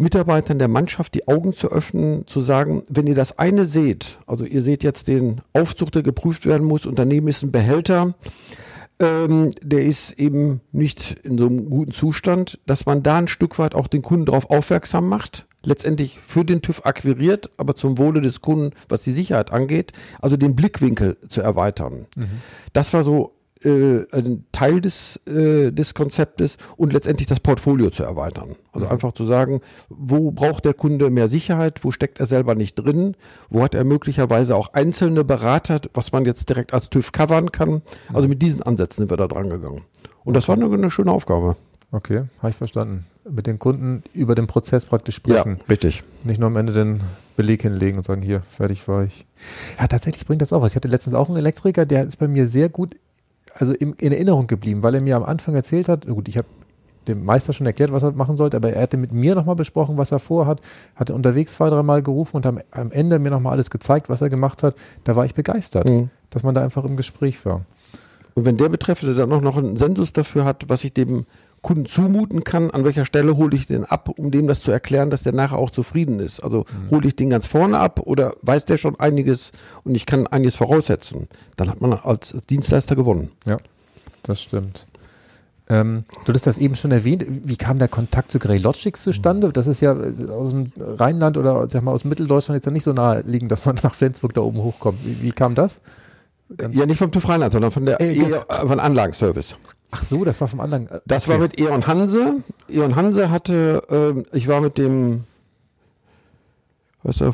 Mitarbeitern 0.00 0.58
der 0.58 0.68
Mannschaft 0.68 1.14
die 1.14 1.28
Augen 1.28 1.52
zu 1.52 1.70
öffnen, 1.70 2.26
zu 2.26 2.40
sagen, 2.40 2.82
wenn 2.88 3.06
ihr 3.06 3.14
das 3.14 3.38
eine 3.38 3.66
seht, 3.66 4.18
also 4.26 4.44
ihr 4.44 4.62
seht 4.62 4.82
jetzt 4.82 5.08
den 5.08 5.42
Aufzug, 5.52 5.92
der 5.92 6.02
geprüft 6.02 6.46
werden 6.46 6.66
muss 6.66 6.86
und 6.86 6.98
daneben 6.98 7.28
ist 7.28 7.42
ein 7.42 7.52
Behälter, 7.52 8.14
ähm, 8.98 9.50
der 9.62 9.84
ist 9.84 10.12
eben 10.12 10.62
nicht 10.72 11.20
in 11.22 11.36
so 11.36 11.46
einem 11.46 11.68
guten 11.68 11.92
Zustand, 11.92 12.58
dass 12.66 12.86
man 12.86 13.02
da 13.02 13.18
ein 13.18 13.28
Stück 13.28 13.58
weit 13.58 13.74
auch 13.74 13.88
den 13.88 14.02
Kunden 14.02 14.26
darauf 14.26 14.48
aufmerksam 14.48 15.08
macht, 15.08 15.46
letztendlich 15.62 16.18
für 16.26 16.44
den 16.46 16.62
TÜV 16.62 16.86
akquiriert, 16.86 17.50
aber 17.58 17.74
zum 17.74 17.98
Wohle 17.98 18.22
des 18.22 18.40
Kunden, 18.40 18.74
was 18.88 19.04
die 19.04 19.12
Sicherheit 19.12 19.52
angeht, 19.52 19.92
also 20.20 20.38
den 20.38 20.56
Blickwinkel 20.56 21.18
zu 21.28 21.42
erweitern. 21.42 22.06
Das 22.72 22.92
war 22.94 23.04
so 23.04 23.32
äh, 23.64 24.04
ein 24.12 24.44
Teil 24.52 24.80
des, 24.80 25.20
äh, 25.26 25.70
des 25.70 25.94
Konzeptes 25.94 26.56
und 26.76 26.92
letztendlich 26.92 27.26
das 27.28 27.40
Portfolio 27.40 27.90
zu 27.90 28.02
erweitern. 28.02 28.56
Also 28.72 28.86
Mhm. 28.86 28.92
einfach 28.92 29.12
zu 29.12 29.26
sagen, 29.26 29.60
wo 29.88 30.30
braucht 30.30 30.64
der 30.64 30.74
Kunde 30.74 31.10
mehr 31.10 31.28
Sicherheit, 31.28 31.84
wo 31.84 31.90
steckt 31.90 32.20
er 32.20 32.26
selber 32.26 32.54
nicht 32.54 32.74
drin, 32.76 33.16
wo 33.48 33.62
hat 33.62 33.74
er 33.74 33.84
möglicherweise 33.84 34.56
auch 34.56 34.72
einzelne 34.72 35.24
Berater, 35.24 35.80
was 35.94 36.12
man 36.12 36.24
jetzt 36.24 36.48
direkt 36.48 36.72
als 36.72 36.88
TÜV 36.90 37.12
covern 37.12 37.52
kann. 37.52 37.82
Also 38.12 38.28
mit 38.28 38.40
diesen 38.42 38.62
Ansätzen 38.62 39.02
sind 39.02 39.10
wir 39.10 39.16
da 39.16 39.28
dran 39.28 39.50
gegangen. 39.50 39.82
Und 40.24 40.34
das 40.36 40.48
war 40.48 40.56
eine, 40.56 40.66
eine 40.72 40.90
schöne 40.90 41.12
Aufgabe. 41.12 41.56
Okay, 41.92 42.22
habe 42.38 42.50
ich 42.50 42.56
verstanden. 42.56 43.06
Mit 43.28 43.46
den 43.46 43.58
Kunden 43.58 44.02
über 44.14 44.34
den 44.34 44.46
Prozess 44.46 44.84
praktisch 44.86 45.16
sprechen. 45.16 45.56
Ja, 45.58 45.64
richtig. 45.68 46.02
Nicht 46.24 46.38
nur 46.40 46.46
am 46.46 46.56
Ende 46.56 46.72
den 46.72 47.00
Beleg 47.36 47.62
hinlegen 47.62 47.98
und 47.98 48.04
sagen, 48.04 48.22
hier, 48.22 48.42
fertig 48.48 48.86
war 48.88 49.04
ich. 49.04 49.26
Ja, 49.78 49.86
tatsächlich 49.86 50.24
bringt 50.24 50.40
das 50.40 50.52
auch 50.52 50.62
was. 50.62 50.72
Ich 50.72 50.76
hatte 50.76 50.88
letztens 50.88 51.14
auch 51.14 51.28
einen 51.28 51.36
Elektriker, 51.36 51.84
der 51.84 52.04
ist 52.06 52.16
bei 52.18 52.28
mir 52.28 52.46
sehr 52.46 52.68
gut, 52.68 52.96
also 53.54 53.72
im, 53.74 53.94
in 53.98 54.12
Erinnerung 54.12 54.46
geblieben, 54.46 54.82
weil 54.82 54.94
er 54.94 55.00
mir 55.00 55.16
am 55.16 55.24
Anfang 55.24 55.54
erzählt 55.54 55.88
hat, 55.88 56.06
gut, 56.06 56.28
ich 56.28 56.36
habe 56.38 56.48
dem 57.08 57.24
Meister 57.24 57.52
schon 57.52 57.66
erklärt, 57.66 57.92
was 57.92 58.02
er 58.02 58.12
machen 58.12 58.36
sollte, 58.36 58.56
aber 58.56 58.72
er 58.72 58.82
hatte 58.82 58.96
mit 58.96 59.12
mir 59.12 59.34
nochmal 59.34 59.56
besprochen, 59.56 59.96
was 59.96 60.12
er 60.12 60.18
vorhat, 60.18 60.60
hatte 60.94 61.14
unterwegs 61.14 61.54
zwei, 61.54 61.70
dreimal 61.70 62.02
gerufen 62.02 62.36
und 62.36 62.46
am, 62.46 62.60
am 62.70 62.90
Ende 62.92 63.18
mir 63.18 63.30
nochmal 63.30 63.52
alles 63.52 63.70
gezeigt, 63.70 64.08
was 64.08 64.20
er 64.20 64.28
gemacht 64.28 64.62
hat. 64.62 64.74
Da 65.04 65.16
war 65.16 65.24
ich 65.24 65.34
begeistert, 65.34 65.88
Mhm. 65.88 66.10
dass 66.30 66.42
man 66.42 66.54
da 66.54 66.62
einfach 66.62 66.84
im 66.84 66.96
Gespräch 66.96 67.44
war. 67.46 67.64
Und 68.34 68.44
wenn 68.44 68.56
der 68.56 68.68
Betreffende 68.68 69.14
dann 69.14 69.32
auch 69.32 69.40
noch 69.40 69.56
einen 69.56 69.76
Sensus 69.76 70.12
dafür 70.12 70.44
hat, 70.44 70.68
was 70.68 70.84
ich 70.84 70.92
dem 70.92 71.26
Kunden 71.62 71.84
zumuten 71.86 72.42
kann, 72.44 72.70
an 72.70 72.84
welcher 72.84 73.04
Stelle 73.04 73.36
hole 73.36 73.54
ich 73.54 73.66
den 73.66 73.84
ab, 73.84 74.08
um 74.16 74.30
dem 74.30 74.46
das 74.46 74.60
zu 74.60 74.70
erklären, 74.70 75.10
dass 75.10 75.22
der 75.22 75.32
nachher 75.32 75.58
auch 75.58 75.70
zufrieden 75.70 76.18
ist. 76.18 76.40
Also 76.40 76.64
hole 76.90 77.06
ich 77.06 77.16
den 77.16 77.28
ganz 77.30 77.46
vorne 77.46 77.78
ab 77.78 78.00
oder 78.04 78.34
weiß 78.42 78.64
der 78.64 78.76
schon 78.78 78.98
einiges 78.98 79.52
und 79.84 79.94
ich 79.94 80.06
kann 80.06 80.26
einiges 80.26 80.56
voraussetzen, 80.56 81.28
dann 81.56 81.68
hat 81.68 81.80
man 81.80 81.92
als 81.92 82.34
Dienstleister 82.48 82.96
gewonnen. 82.96 83.32
Ja, 83.46 83.58
das 84.22 84.40
stimmt. 84.42 84.86
Ähm, 85.68 86.04
du 86.24 86.32
hast 86.32 86.46
das 86.46 86.58
eben 86.58 86.74
schon 86.74 86.90
erwähnt. 86.90 87.24
Wie 87.28 87.56
kam 87.56 87.78
der 87.78 87.86
Kontakt 87.88 88.32
zu 88.32 88.38
Grey 88.40 88.58
Logics 88.58 89.02
zustande? 89.02 89.52
Das 89.52 89.66
ist 89.68 89.80
ja 89.80 89.92
äh, 89.92 90.28
aus 90.30 90.50
dem 90.50 90.72
Rheinland 90.78 91.36
oder 91.36 91.68
sag 91.70 91.82
mal 91.84 91.92
aus 91.92 92.04
Mitteldeutschland 92.04 92.56
jetzt 92.56 92.66
ja 92.66 92.72
nicht 92.72 92.82
so 92.82 92.92
nahe 92.92 93.20
liegen, 93.26 93.48
dass 93.48 93.66
man 93.66 93.76
nach 93.82 93.94
Flensburg 93.94 94.34
da 94.34 94.40
oben 94.40 94.58
hochkommt. 94.62 94.98
Wie, 95.04 95.22
wie 95.22 95.30
kam 95.32 95.54
das? 95.54 95.80
Ganz- 96.56 96.74
Ja, 96.74 96.86
nicht 96.86 96.98
vom 96.98 97.12
TÜV 97.12 97.28
Rheinland, 97.28 97.52
sondern 97.52 97.70
von 97.70 97.86
der 97.86 98.00
Äh, 98.00 98.14
e 98.14 98.22
äh, 98.22 98.66
von 98.66 98.80
Anlagenservice. 98.80 99.56
Ach 99.90 100.02
so, 100.02 100.24
das 100.24 100.40
war 100.40 100.48
vom 100.48 100.60
anderen. 100.60 100.88
äh, 100.88 101.00
Das 101.06 101.24
okay. 101.24 101.32
war 101.32 101.38
mit 101.40 101.58
Eon 101.58 101.86
Hanse. 101.86 102.42
Eon 102.68 102.96
Hanse 102.96 103.30
hatte, 103.30 103.82
ähm, 103.90 104.24
ich 104.32 104.48
war 104.48 104.60
mit 104.60 104.78
dem, 104.78 105.24
was 107.02 107.20
er, 107.20 107.32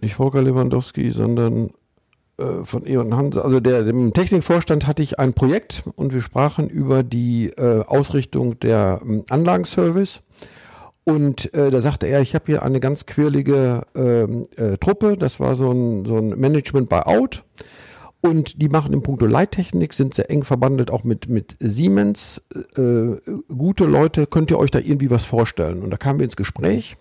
nicht 0.00 0.14
Volker 0.14 0.42
Lewandowski, 0.42 1.10
sondern 1.10 1.70
äh, 2.38 2.64
von 2.64 2.86
Eon 2.86 3.16
Hanse, 3.16 3.44
also 3.44 3.60
der, 3.60 3.82
dem 3.82 4.12
Technikvorstand 4.14 4.86
hatte 4.86 5.02
ich 5.02 5.18
ein 5.18 5.34
Projekt 5.34 5.82
und 5.96 6.12
wir 6.12 6.20
sprachen 6.20 6.68
über 6.68 7.02
die 7.02 7.48
äh, 7.48 7.84
Ausrichtung 7.84 8.58
der 8.60 9.00
ähm, 9.02 9.24
Anlagenservice. 9.28 10.20
Und 11.04 11.52
äh, 11.54 11.70
da 11.70 11.80
sagte 11.80 12.06
er, 12.06 12.20
ich 12.20 12.34
habe 12.34 12.44
hier 12.46 12.62
eine 12.62 12.80
ganz 12.80 13.06
quirlige 13.06 13.82
ähm, 13.94 14.46
äh, 14.56 14.76
Truppe, 14.76 15.16
das 15.16 15.40
war 15.40 15.56
so 15.56 15.72
ein, 15.72 16.04
so 16.04 16.18
ein 16.18 16.28
Management 16.38 16.88
by 16.90 17.00
Out. 17.06 17.44
Und 18.20 18.60
die 18.60 18.68
machen 18.68 18.92
im 18.92 19.02
Punkto 19.02 19.26
Leittechnik, 19.26 19.92
sind 19.92 20.12
sehr 20.12 20.30
eng 20.30 20.42
verbandelt 20.42 20.90
auch 20.90 21.04
mit, 21.04 21.28
mit 21.28 21.56
Siemens. 21.60 22.42
Äh, 22.76 23.16
gute 23.46 23.84
Leute, 23.84 24.26
könnt 24.26 24.50
ihr 24.50 24.58
euch 24.58 24.72
da 24.72 24.80
irgendwie 24.80 25.10
was 25.10 25.24
vorstellen? 25.24 25.82
Und 25.82 25.90
da 25.90 25.96
kamen 25.96 26.18
wir 26.18 26.24
ins 26.24 26.36
Gespräch 26.36 26.96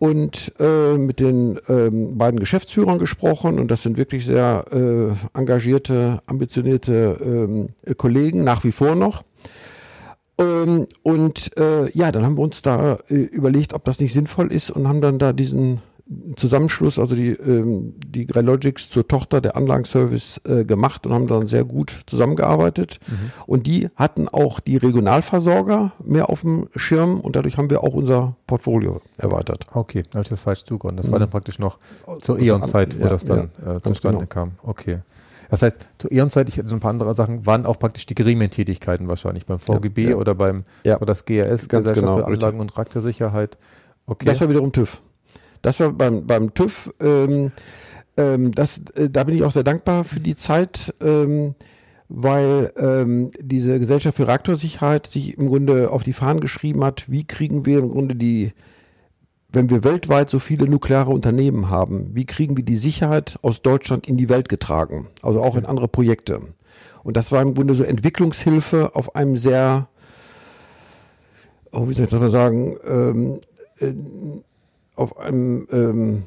und 0.00 0.52
äh, 0.58 0.96
mit 0.96 1.20
den 1.20 1.58
ähm, 1.68 2.18
beiden 2.18 2.40
Geschäftsführern 2.40 2.98
gesprochen. 2.98 3.58
Und 3.58 3.70
das 3.70 3.82
sind 3.82 3.96
wirklich 3.98 4.26
sehr 4.26 4.64
äh, 4.72 5.38
engagierte, 5.38 6.22
ambitionierte 6.26 7.18
ähm, 7.22 7.68
Kollegen, 7.96 8.42
nach 8.42 8.64
wie 8.64 8.72
vor 8.72 8.96
noch. 8.96 9.22
Ähm, 10.38 10.86
und 11.02 11.56
äh, 11.58 11.90
ja, 11.90 12.10
dann 12.12 12.24
haben 12.24 12.38
wir 12.38 12.42
uns 12.42 12.62
da 12.62 12.98
äh, 13.08 13.14
überlegt, 13.14 13.74
ob 13.74 13.84
das 13.84 14.00
nicht 14.00 14.14
sinnvoll 14.14 14.52
ist 14.52 14.70
und 14.70 14.88
haben 14.88 15.02
dann 15.02 15.18
da 15.18 15.34
diesen 15.34 15.82
Zusammenschluss, 16.36 16.98
also 16.98 17.14
die, 17.14 17.28
ähm, 17.30 17.94
die 18.04 18.26
Greylogics 18.26 18.90
zur 18.90 19.06
Tochter 19.06 19.40
der 19.40 19.56
Anlagenservice 19.56 20.40
äh, 20.44 20.64
gemacht 20.64 21.06
und 21.06 21.12
haben 21.12 21.26
dann 21.28 21.46
sehr 21.46 21.62
gut 21.64 22.00
zusammengearbeitet. 22.06 22.98
Und 23.46 23.66
die 23.68 23.88
hatten 23.94 24.28
auch 24.28 24.58
die 24.58 24.76
Regionalversorger 24.76 25.92
mehr 26.04 26.28
auf 26.28 26.40
dem 26.40 26.68
Schirm 26.74 27.20
und 27.20 27.36
dadurch 27.36 27.56
haben 27.58 27.70
wir 27.70 27.84
auch 27.84 27.94
unser 27.94 28.34
Portfolio 28.46 29.00
erweitert. 29.18 29.66
Okay, 29.72 30.02
da 30.10 30.14
habe 30.14 30.22
ich 30.22 30.28
das 30.30 30.40
falsch 30.40 30.64
zugeordnet. 30.64 31.04
Das 31.04 31.08
Mhm. 31.08 31.12
war 31.12 31.18
dann 31.20 31.30
praktisch 31.30 31.58
noch 31.58 31.78
zur 32.20 32.34
Aus 32.36 32.40
der 32.42 32.46
Eon-Zeit, 32.54 32.98
wo 32.98 33.04
An- 33.04 33.08
das 33.10 33.28
ja, 33.28 33.36
dann 33.36 33.50
ja, 33.64 33.76
äh, 33.76 33.80
zustande 33.82 34.18
genau. 34.18 34.28
kam. 34.28 34.52
Okay. 34.62 34.98
Das 35.48 35.62
heißt, 35.62 35.78
zur 35.98 36.12
Eon-Zeit, 36.12 36.48
ich 36.48 36.58
hatte 36.58 36.68
so 36.68 36.76
ein 36.76 36.80
paar 36.80 36.90
andere 36.92 37.14
Sachen, 37.14 37.44
waren 37.44 37.66
auch 37.66 37.78
praktisch 37.78 38.06
die 38.06 38.14
Gremientätigkeiten 38.14 39.08
wahrscheinlich 39.08 39.46
beim 39.46 39.58
VGB 39.58 40.10
ja. 40.10 40.16
oder 40.16 40.34
beim 40.34 40.64
Ja. 40.84 40.96
oder 40.96 41.06
das 41.06 41.24
GRS, 41.24 41.68
Ganz 41.68 41.84
Gesellschaft 41.84 41.94
genau, 42.00 42.16
für 42.18 42.26
Anlagen 42.26 42.60
und 42.60 42.68
Traktorsicherheit. 42.72 43.58
Okay. 44.06 44.24
Das 44.26 44.40
war 44.40 44.48
wiederum 44.48 44.72
TÜV. 44.72 45.00
Das 45.62 45.80
war 45.80 45.92
beim, 45.92 46.26
beim 46.26 46.54
TÜV, 46.54 46.92
ähm, 47.00 47.52
ähm, 48.16 48.52
das, 48.52 48.82
äh, 48.94 49.10
da 49.10 49.24
bin 49.24 49.36
ich 49.36 49.42
auch 49.42 49.52
sehr 49.52 49.64
dankbar 49.64 50.04
für 50.04 50.20
die 50.20 50.36
Zeit, 50.36 50.94
ähm, 51.00 51.54
weil 52.08 52.72
ähm, 52.76 53.30
diese 53.40 53.78
Gesellschaft 53.78 54.16
für 54.16 54.26
Reaktorsicherheit 54.26 55.06
sich 55.06 55.38
im 55.38 55.48
Grunde 55.48 55.90
auf 55.90 56.02
die 56.02 56.12
Fahnen 56.12 56.40
geschrieben 56.40 56.82
hat, 56.82 57.10
wie 57.10 57.24
kriegen 57.24 57.66
wir 57.66 57.78
im 57.78 57.90
Grunde 57.90 58.16
die, 58.16 58.52
wenn 59.52 59.70
wir 59.70 59.84
weltweit 59.84 60.28
so 60.28 60.38
viele 60.38 60.66
nukleare 60.68 61.10
Unternehmen 61.10 61.70
haben, 61.70 62.10
wie 62.14 62.26
kriegen 62.26 62.56
wir 62.56 62.64
die 62.64 62.76
Sicherheit 62.76 63.38
aus 63.42 63.62
Deutschland 63.62 64.08
in 64.08 64.16
die 64.16 64.28
Welt 64.28 64.48
getragen, 64.48 65.08
also 65.22 65.40
auch 65.40 65.56
in 65.56 65.66
andere 65.66 65.88
Projekte. 65.88 66.40
Und 67.02 67.16
das 67.16 67.32
war 67.32 67.42
im 67.42 67.54
Grunde 67.54 67.74
so 67.74 67.84
Entwicklungshilfe 67.84 68.94
auf 68.94 69.14
einem 69.14 69.36
sehr, 69.36 69.88
oh, 71.70 71.88
wie 71.88 71.94
soll 71.94 72.04
ich 72.04 72.10
das 72.10 72.20
mal 72.20 72.30
sagen, 72.30 72.76
ähm, 72.84 73.40
äh, 73.78 73.94
auf 74.96 75.18
einem 75.18 75.66
ähm, 75.72 76.22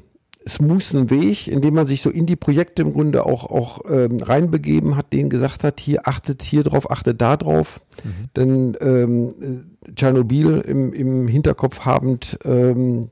smoothen 0.47 1.09
Weg, 1.09 1.47
in 1.47 1.61
dem 1.61 1.73
man 1.73 1.85
sich 1.85 2.01
so 2.01 2.09
in 2.09 2.25
die 2.25 2.35
Projekte 2.35 2.81
im 2.81 2.93
Grunde 2.93 3.25
auch, 3.25 3.45
auch 3.49 3.81
ähm, 3.89 4.17
reinbegeben 4.21 4.95
hat, 4.95 5.13
denen 5.13 5.29
gesagt 5.29 5.63
hat, 5.63 5.79
hier 5.79 6.07
achtet 6.07 6.43
hier 6.43 6.63
drauf, 6.63 6.91
achtet 6.91 7.21
da 7.21 7.37
drauf. 7.37 7.81
Denn 8.35 8.77
ähm, 8.81 9.65
äh, 9.87 9.91
Tschernobyl 9.93 10.59
im, 10.61 10.93
im 10.93 11.27
Hinterkopf 11.27 11.85
habend, 11.85 12.37
ähm, 12.43 13.09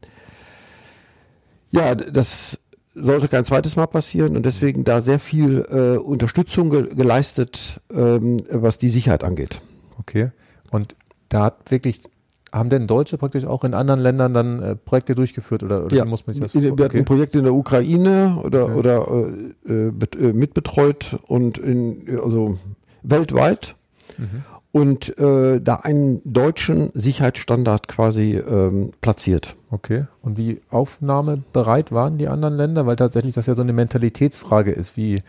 ja, 1.71 1.95
das 1.95 2.59
sollte 2.93 3.29
kein 3.29 3.45
zweites 3.45 3.77
Mal 3.77 3.87
passieren 3.87 4.35
und 4.35 4.45
deswegen 4.45 4.83
da 4.83 4.99
sehr 4.99 5.19
viel 5.19 5.65
äh, 5.69 5.97
Unterstützung 5.97 6.69
ge 6.69 6.93
geleistet, 6.93 7.79
ähm, 7.93 8.43
was 8.51 8.77
die 8.77 8.89
Sicherheit 8.89 9.23
angeht. 9.23 9.61
Okay. 9.97 10.31
Und 10.71 10.95
da 11.29 11.45
hat 11.45 11.71
wirklich, 11.71 12.01
haben 12.53 12.69
denn 12.69 12.85
Deutsche 12.87 13.17
praktisch 13.17 13.45
auch 13.45 13.63
in 13.63 13.73
anderen 13.73 13.99
Ländern 13.99 14.33
dann 14.33 14.61
äh, 14.61 14.75
Projekte 14.75 15.15
durchgeführt 15.15 15.63
oder, 15.63 15.85
oder 15.85 16.03
wie 16.03 16.09
muss 16.09 16.27
man 16.27 16.33
sich 16.35 16.43
das 16.43 16.53
wir 16.53 16.69
hatten 16.71 16.81
okay. 16.83 17.03
Projekte 17.03 17.37
in 17.39 17.45
der 17.45 17.53
Ukraine 17.53 18.41
oder, 18.43 18.65
Okay. 18.65 18.73
oder 18.75 19.07
äh, 19.67 19.73
äh, 19.87 19.91
bet- 19.91 20.15
äh, 20.15 20.33
mitbetreut 20.33 21.17
und 21.27 21.57
in, 21.57 22.19
also 22.21 22.57
weltweit 23.03 23.75
Mhm. 24.17 24.43
und 24.73 25.17
äh, 25.17 25.61
da 25.61 25.75
einen 25.75 26.21
deutschen 26.25 26.89
Sicherheitsstandard 26.93 27.87
quasi 27.87 28.33
ähm, 28.35 28.91
platziert. 28.99 29.55
Okay. 29.69 30.05
Und 30.21 30.37
wie 30.37 30.59
aufnahmebereit 30.69 31.91
waren 31.93 32.17
die 32.17 32.27
anderen 32.27 32.55
Länder? 32.55 32.85
Weil 32.85 32.97
tatsächlich 32.97 33.33
das 33.35 33.45
ja 33.45 33.55
so 33.55 33.61
eine 33.61 33.71
Mentalitätsfrage 33.73 34.71
ist, 34.71 34.97
wie, 34.97 35.21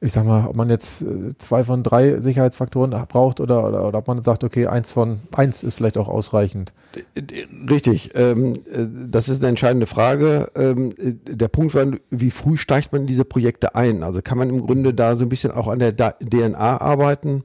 ich 0.00 0.12
sag 0.12 0.24
mal, 0.24 0.46
ob 0.46 0.56
man 0.56 0.68
jetzt 0.68 1.02
äh, 1.02 1.36
zwei 1.38 1.64
von 1.64 1.82
drei 1.82 2.20
Sicherheitsfaktoren 2.20 2.90
braucht 3.08 3.40
oder, 3.40 3.66
oder, 3.66 3.86
oder 3.86 3.98
ob 3.98 4.08
man 4.08 4.22
sagt, 4.22 4.44
okay, 4.44 4.66
eins 4.66 4.92
von 4.92 5.20
eins 5.34 5.62
ist 5.62 5.74
vielleicht 5.74 5.98
auch 5.98 6.08
ausreichend. 6.08 6.72
Richtig, 7.70 8.10
ähm, 8.14 8.54
äh, 8.70 8.86
das 9.08 9.28
ist 9.28 9.40
eine 9.40 9.48
entscheidende 9.48 9.86
Frage. 9.86 10.50
Ähm, 10.56 10.92
äh, 10.98 11.14
der 11.34 11.48
Punkt 11.48 11.74
war, 11.74 11.86
wie 12.10 12.30
früh 12.30 12.56
steigt 12.56 12.92
man 12.92 13.02
in 13.02 13.06
diese 13.06 13.24
Projekte 13.24 13.74
ein? 13.74 14.02
Also 14.02 14.20
kann 14.22 14.38
man 14.38 14.50
im 14.50 14.66
Grunde 14.66 14.92
da 14.94 15.16
so 15.16 15.24
ein 15.24 15.28
bisschen 15.28 15.52
auch 15.52 15.68
an 15.68 15.78
der 15.78 15.94
DNA 15.94 16.80
arbeiten 16.80 17.44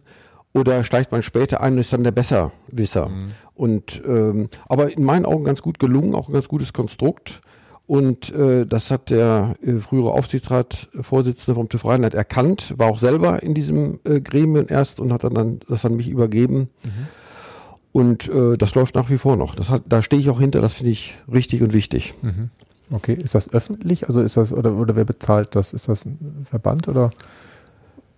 oder 0.54 0.84
steigt 0.84 1.12
man 1.12 1.22
später 1.22 1.62
ein 1.62 1.74
und 1.74 1.80
ist 1.80 1.94
dann 1.94 2.04
der 2.04 2.12
Besserwisser? 2.12 3.10
Und 3.54 4.02
ähm, 4.06 4.50
aber 4.68 4.96
in 4.96 5.04
meinen 5.04 5.26
Augen 5.26 5.44
ganz 5.44 5.62
gut 5.62 5.80
gelungen, 5.80 6.16
auch 6.16 6.28
ein 6.28 6.34
ganz 6.34 6.48
gutes 6.48 6.74
Konstrukt. 6.74 7.42
Und 7.90 8.32
äh, 8.36 8.68
das 8.68 8.92
hat 8.92 9.10
der 9.10 9.56
äh, 9.64 9.80
frühere 9.80 10.12
Aufsichtsratsvorsitzende 10.12 11.56
vom 11.56 11.70
TÜV 11.70 11.86
Rheinland 11.86 12.14
erkannt, 12.14 12.76
war 12.78 12.88
auch 12.88 13.00
selber 13.00 13.42
in 13.42 13.56
diesem 13.56 14.00
äh, 14.04 14.22
Gremium 14.22 14.68
erst 14.70 15.00
und 15.00 15.12
hat 15.12 15.24
dann, 15.24 15.34
dann 15.34 15.60
das 15.68 15.86
an 15.86 15.96
mich 15.96 16.08
übergeben. 16.08 16.70
Und 17.92 18.30
äh, 18.30 18.58
das 18.58 18.76
läuft 18.76 18.94
nach 18.94 19.10
wie 19.10 19.18
vor 19.18 19.38
noch. 19.38 19.56
Das 19.56 19.72
hat, 19.72 19.82
da 19.90 20.04
stehe 20.04 20.22
ich 20.22 20.30
auch 20.30 20.40
hinter, 20.40 20.62
das 20.62 20.76
finde 20.76 20.92
ich 20.92 21.16
richtig 21.34 21.64
und 21.64 21.74
wichtig. 21.74 22.14
Okay. 22.92 23.16
Ist 23.16 23.34
das 23.34 23.52
öffentlich? 23.52 24.06
Also 24.06 24.22
ist 24.22 24.38
das, 24.38 24.54
oder, 24.54 24.76
oder 24.76 24.96
wer 24.96 25.06
bezahlt 25.06 25.56
das? 25.56 25.74
Ist 25.74 25.88
das 25.88 26.06
ein 26.06 26.46
Verband 26.48 26.88
oder 26.90 27.10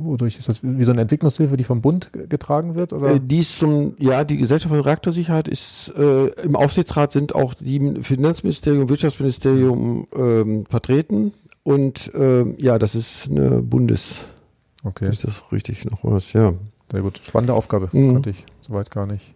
wodurch 0.04 0.38
ist 0.38 0.50
das 0.50 0.60
wie 0.62 0.84
so 0.84 0.92
eine 0.92 1.02
Entwicklungshilfe, 1.02 1.58
die 1.58 1.64
vom 1.64 1.82
Bund 1.82 2.12
ge- 2.14 2.28
getragen 2.28 2.76
wird? 2.76 2.94
Oder? 2.94 3.16
Äh, 3.16 3.20
dies 3.22 3.58
zum, 3.58 3.96
ja, 4.00 4.24
die 4.24 4.38
Gesellschaft 4.38 4.74
für 4.74 4.86
Reaktorsicherheit 4.86 5.48
ist, 5.48 5.94
äh, 5.98 6.28
im 6.44 6.56
Aufsichtsrat 6.56 7.12
sind 7.12 7.36
auch 7.36 7.54
die 7.54 8.02
Finanzministerium, 8.02 8.90
Wirtschaftsministerium 8.90 10.08
ähm, 10.16 10.66
vertreten. 10.70 11.34
Und 11.64 12.14
äh, 12.16 12.44
ja, 12.62 12.80
das 12.80 12.96
ist 12.96 13.30
eine 13.30 13.62
Bundes, 13.62 14.26
okay. 14.84 15.10
ist 15.10 15.24
das 15.24 15.44
richtig 15.52 15.86
noch 15.86 16.00
was, 16.04 16.34
ja. 16.34 16.54
Sehr 16.92 17.02
gut. 17.02 17.22
Spannende 17.24 17.54
Aufgabe. 17.54 17.90
Mhm. 17.92 18.14
Kannte 18.14 18.32
ich 18.32 18.46
soweit 18.62 18.92
gar 18.92 19.06
nicht. 19.06 19.36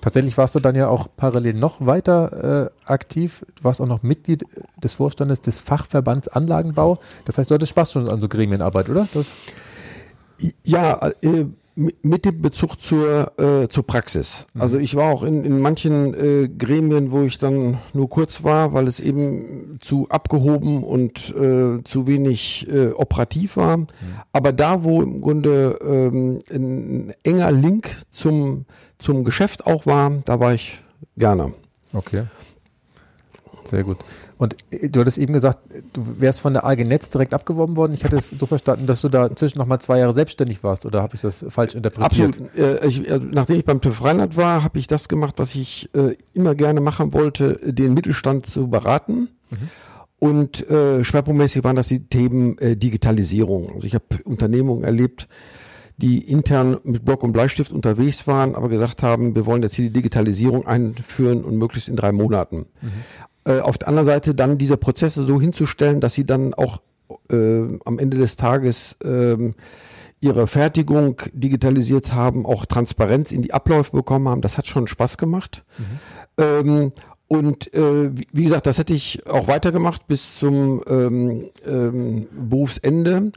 Tatsächlich 0.00 0.36
warst 0.36 0.54
du 0.54 0.60
dann 0.60 0.74
ja 0.74 0.88
auch 0.88 1.06
parallel 1.16 1.54
noch 1.54 1.86
weiter 1.86 2.66
äh, 2.66 2.70
aktiv. 2.84 3.42
Du 3.56 3.64
warst 3.64 3.80
auch 3.80 3.86
noch 3.86 4.02
Mitglied 4.02 4.44
des 4.82 4.92
Vorstandes 4.92 5.40
des 5.40 5.60
Fachverbands 5.60 6.28
Anlagenbau. 6.28 6.98
Das 7.24 7.38
heißt, 7.38 7.50
du 7.50 7.54
hattest 7.54 7.70
Spaß 7.70 7.92
schon 7.92 8.08
an 8.10 8.20
so 8.20 8.28
Gremienarbeit, 8.28 8.90
oder? 8.90 9.08
Das, 9.14 9.24
Ja, 10.64 11.10
äh, 11.22 11.46
mit 11.76 12.24
dem 12.24 12.40
Bezug 12.40 12.80
zur, 12.80 13.32
äh, 13.38 13.68
zur 13.68 13.84
Praxis. 13.84 14.46
Also 14.56 14.78
ich 14.78 14.94
war 14.94 15.12
auch 15.12 15.24
in, 15.24 15.44
in 15.44 15.60
manchen 15.60 16.14
äh, 16.14 16.48
Gremien, 16.48 17.10
wo 17.10 17.22
ich 17.22 17.38
dann 17.38 17.78
nur 17.92 18.08
kurz 18.08 18.44
war, 18.44 18.72
weil 18.74 18.86
es 18.86 19.00
eben 19.00 19.78
zu 19.80 20.08
abgehoben 20.08 20.84
und 20.84 21.34
äh, 21.34 21.82
zu 21.82 22.06
wenig 22.06 22.68
äh, 22.70 22.90
operativ 22.90 23.56
war. 23.56 23.86
Aber 24.32 24.52
da, 24.52 24.84
wo 24.84 25.02
im 25.02 25.20
Grunde 25.20 25.78
ähm, 25.82 26.38
ein 26.52 27.12
enger 27.24 27.50
Link 27.50 27.96
zum, 28.08 28.66
zum 28.98 29.24
Geschäft 29.24 29.66
auch 29.66 29.84
war, 29.84 30.22
da 30.26 30.38
war 30.38 30.54
ich 30.54 30.80
gerne. 31.16 31.54
okay. 31.92 32.24
Sehr 33.64 33.82
gut. 33.82 33.96
Und 34.36 34.56
äh, 34.70 34.88
du 34.88 35.00
hattest 35.00 35.18
eben 35.18 35.32
gesagt, 35.32 35.58
du 35.92 36.02
wärst 36.18 36.40
von 36.40 36.52
der 36.52 36.64
AG 36.64 36.84
Netz 36.84 37.10
direkt 37.10 37.34
abgeworben 37.34 37.76
worden. 37.76 37.94
Ich 37.94 38.04
hatte 38.04 38.16
es 38.16 38.30
so 38.30 38.46
verstanden, 38.46 38.86
dass 38.86 39.00
du 39.00 39.08
da 39.08 39.34
zwischen 39.34 39.58
noch 39.58 39.66
mal 39.66 39.78
zwei 39.78 39.98
Jahre 39.98 40.12
selbstständig 40.12 40.62
warst. 40.62 40.86
Oder 40.86 41.02
habe 41.02 41.14
ich 41.14 41.20
das 41.20 41.44
falsch 41.48 41.74
interpretiert? 41.74 42.40
Absolut. 42.40 42.58
Äh, 42.58 42.86
ich, 42.86 43.08
äh, 43.08 43.20
nachdem 43.32 43.58
ich 43.58 43.64
beim 43.64 43.80
TÜV 43.80 44.04
Rheinland 44.04 44.36
war, 44.36 44.64
habe 44.64 44.78
ich 44.78 44.86
das 44.86 45.08
gemacht, 45.08 45.34
was 45.38 45.54
ich 45.54 45.90
äh, 45.94 46.16
immer 46.32 46.54
gerne 46.54 46.80
machen 46.80 47.12
wollte, 47.12 47.60
den 47.64 47.94
Mittelstand 47.94 48.46
zu 48.46 48.68
beraten. 48.68 49.28
Und 50.18 50.68
äh, 50.70 51.04
schwerpunktmäßig 51.04 51.62
waren 51.64 51.76
das 51.76 51.88
die 51.88 52.06
Themen 52.06 52.56
Digitalisierung. 52.58 53.70
Also 53.74 53.86
ich 53.86 53.94
habe 53.94 54.04
Unternehmungen 54.24 54.82
erlebt, 54.82 55.28
die 55.96 56.18
intern 56.18 56.78
mit 56.82 57.04
Block 57.04 57.22
und 57.22 57.32
Bleistift 57.32 57.72
unterwegs 57.72 58.26
waren, 58.26 58.54
aber 58.56 58.68
gesagt 58.68 59.02
haben, 59.02 59.36
wir 59.36 59.46
wollen 59.46 59.62
jetzt 59.62 59.76
hier 59.76 59.84
die 59.86 59.92
Digitalisierung 59.92 60.66
einführen 60.66 61.44
und 61.44 61.56
möglichst 61.56 61.88
in 61.88 61.96
drei 61.96 62.10
Monaten. 62.10 62.66
Äh, 63.44 63.60
auf 63.60 63.78
der 63.78 63.88
anderen 63.88 64.06
Seite 64.06 64.34
dann 64.34 64.58
diese 64.58 64.76
Prozesse 64.76 65.24
so 65.24 65.40
hinzustellen, 65.40 66.00
dass 66.00 66.14
sie 66.14 66.24
dann 66.24 66.54
auch 66.54 66.80
äh, 67.30 67.78
am 67.84 67.98
Ende 67.98 68.16
des 68.16 68.36
Tages 68.36 68.96
ähm, 69.04 69.54
ihre 70.20 70.46
Fertigung 70.46 71.20
digitalisiert 71.32 72.14
haben, 72.14 72.46
auch 72.46 72.64
Transparenz 72.64 73.30
in 73.30 73.42
die 73.42 73.52
Abläufe 73.52 73.92
bekommen 73.92 74.28
haben. 74.28 74.40
Das 74.40 74.56
hat 74.56 74.66
schon 74.66 74.86
Spaß 74.86 75.18
gemacht. 75.18 75.64
Ähm, 76.38 76.92
und 77.28 77.72
äh, 77.74 78.16
wie 78.16 78.26
wie 78.32 78.44
gesagt, 78.44 78.66
das 78.66 78.78
hätte 78.78 78.94
ich 78.94 79.26
auch 79.26 79.48
weitergemacht 79.48 80.06
bis 80.06 80.38
zum 80.38 80.82
ähm, 80.86 81.50
ähm, 81.66 82.26
Berufsende, 82.32 83.32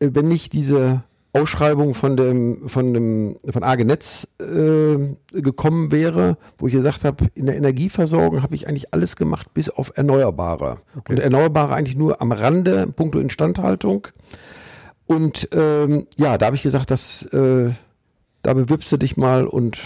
äh, 0.00 0.10
wenn 0.12 0.28
nicht 0.28 0.52
diese 0.52 1.04
Ausschreibung 1.34 1.94
von 1.94 2.16
dem 2.16 2.68
von 2.68 2.94
dem 2.94 3.36
von 3.50 3.64
AG 3.64 3.84
Netz 3.84 4.28
äh, 4.40 4.96
gekommen 5.32 5.90
wäre, 5.90 6.38
wo 6.58 6.68
ich 6.68 6.74
gesagt 6.74 7.04
habe, 7.04 7.26
in 7.34 7.46
der 7.46 7.56
Energieversorgung 7.56 8.42
habe 8.42 8.54
ich 8.54 8.68
eigentlich 8.68 8.94
alles 8.94 9.16
gemacht 9.16 9.52
bis 9.52 9.68
auf 9.68 9.92
Erneuerbare 9.96 10.78
und 11.08 11.18
Erneuerbare 11.18 11.74
eigentlich 11.74 11.96
nur 11.96 12.22
am 12.22 12.30
Rande 12.30 12.86
punkto 12.86 13.18
Instandhaltung. 13.18 14.06
Und 15.06 15.48
ähm, 15.52 16.06
ja, 16.16 16.38
da 16.38 16.46
habe 16.46 16.56
ich 16.56 16.62
gesagt, 16.62 16.92
dass 16.92 17.24
äh, 17.24 17.70
da 18.42 18.54
bewirbst 18.54 18.92
du 18.92 18.96
dich 18.96 19.16
mal 19.16 19.46
und 19.46 19.80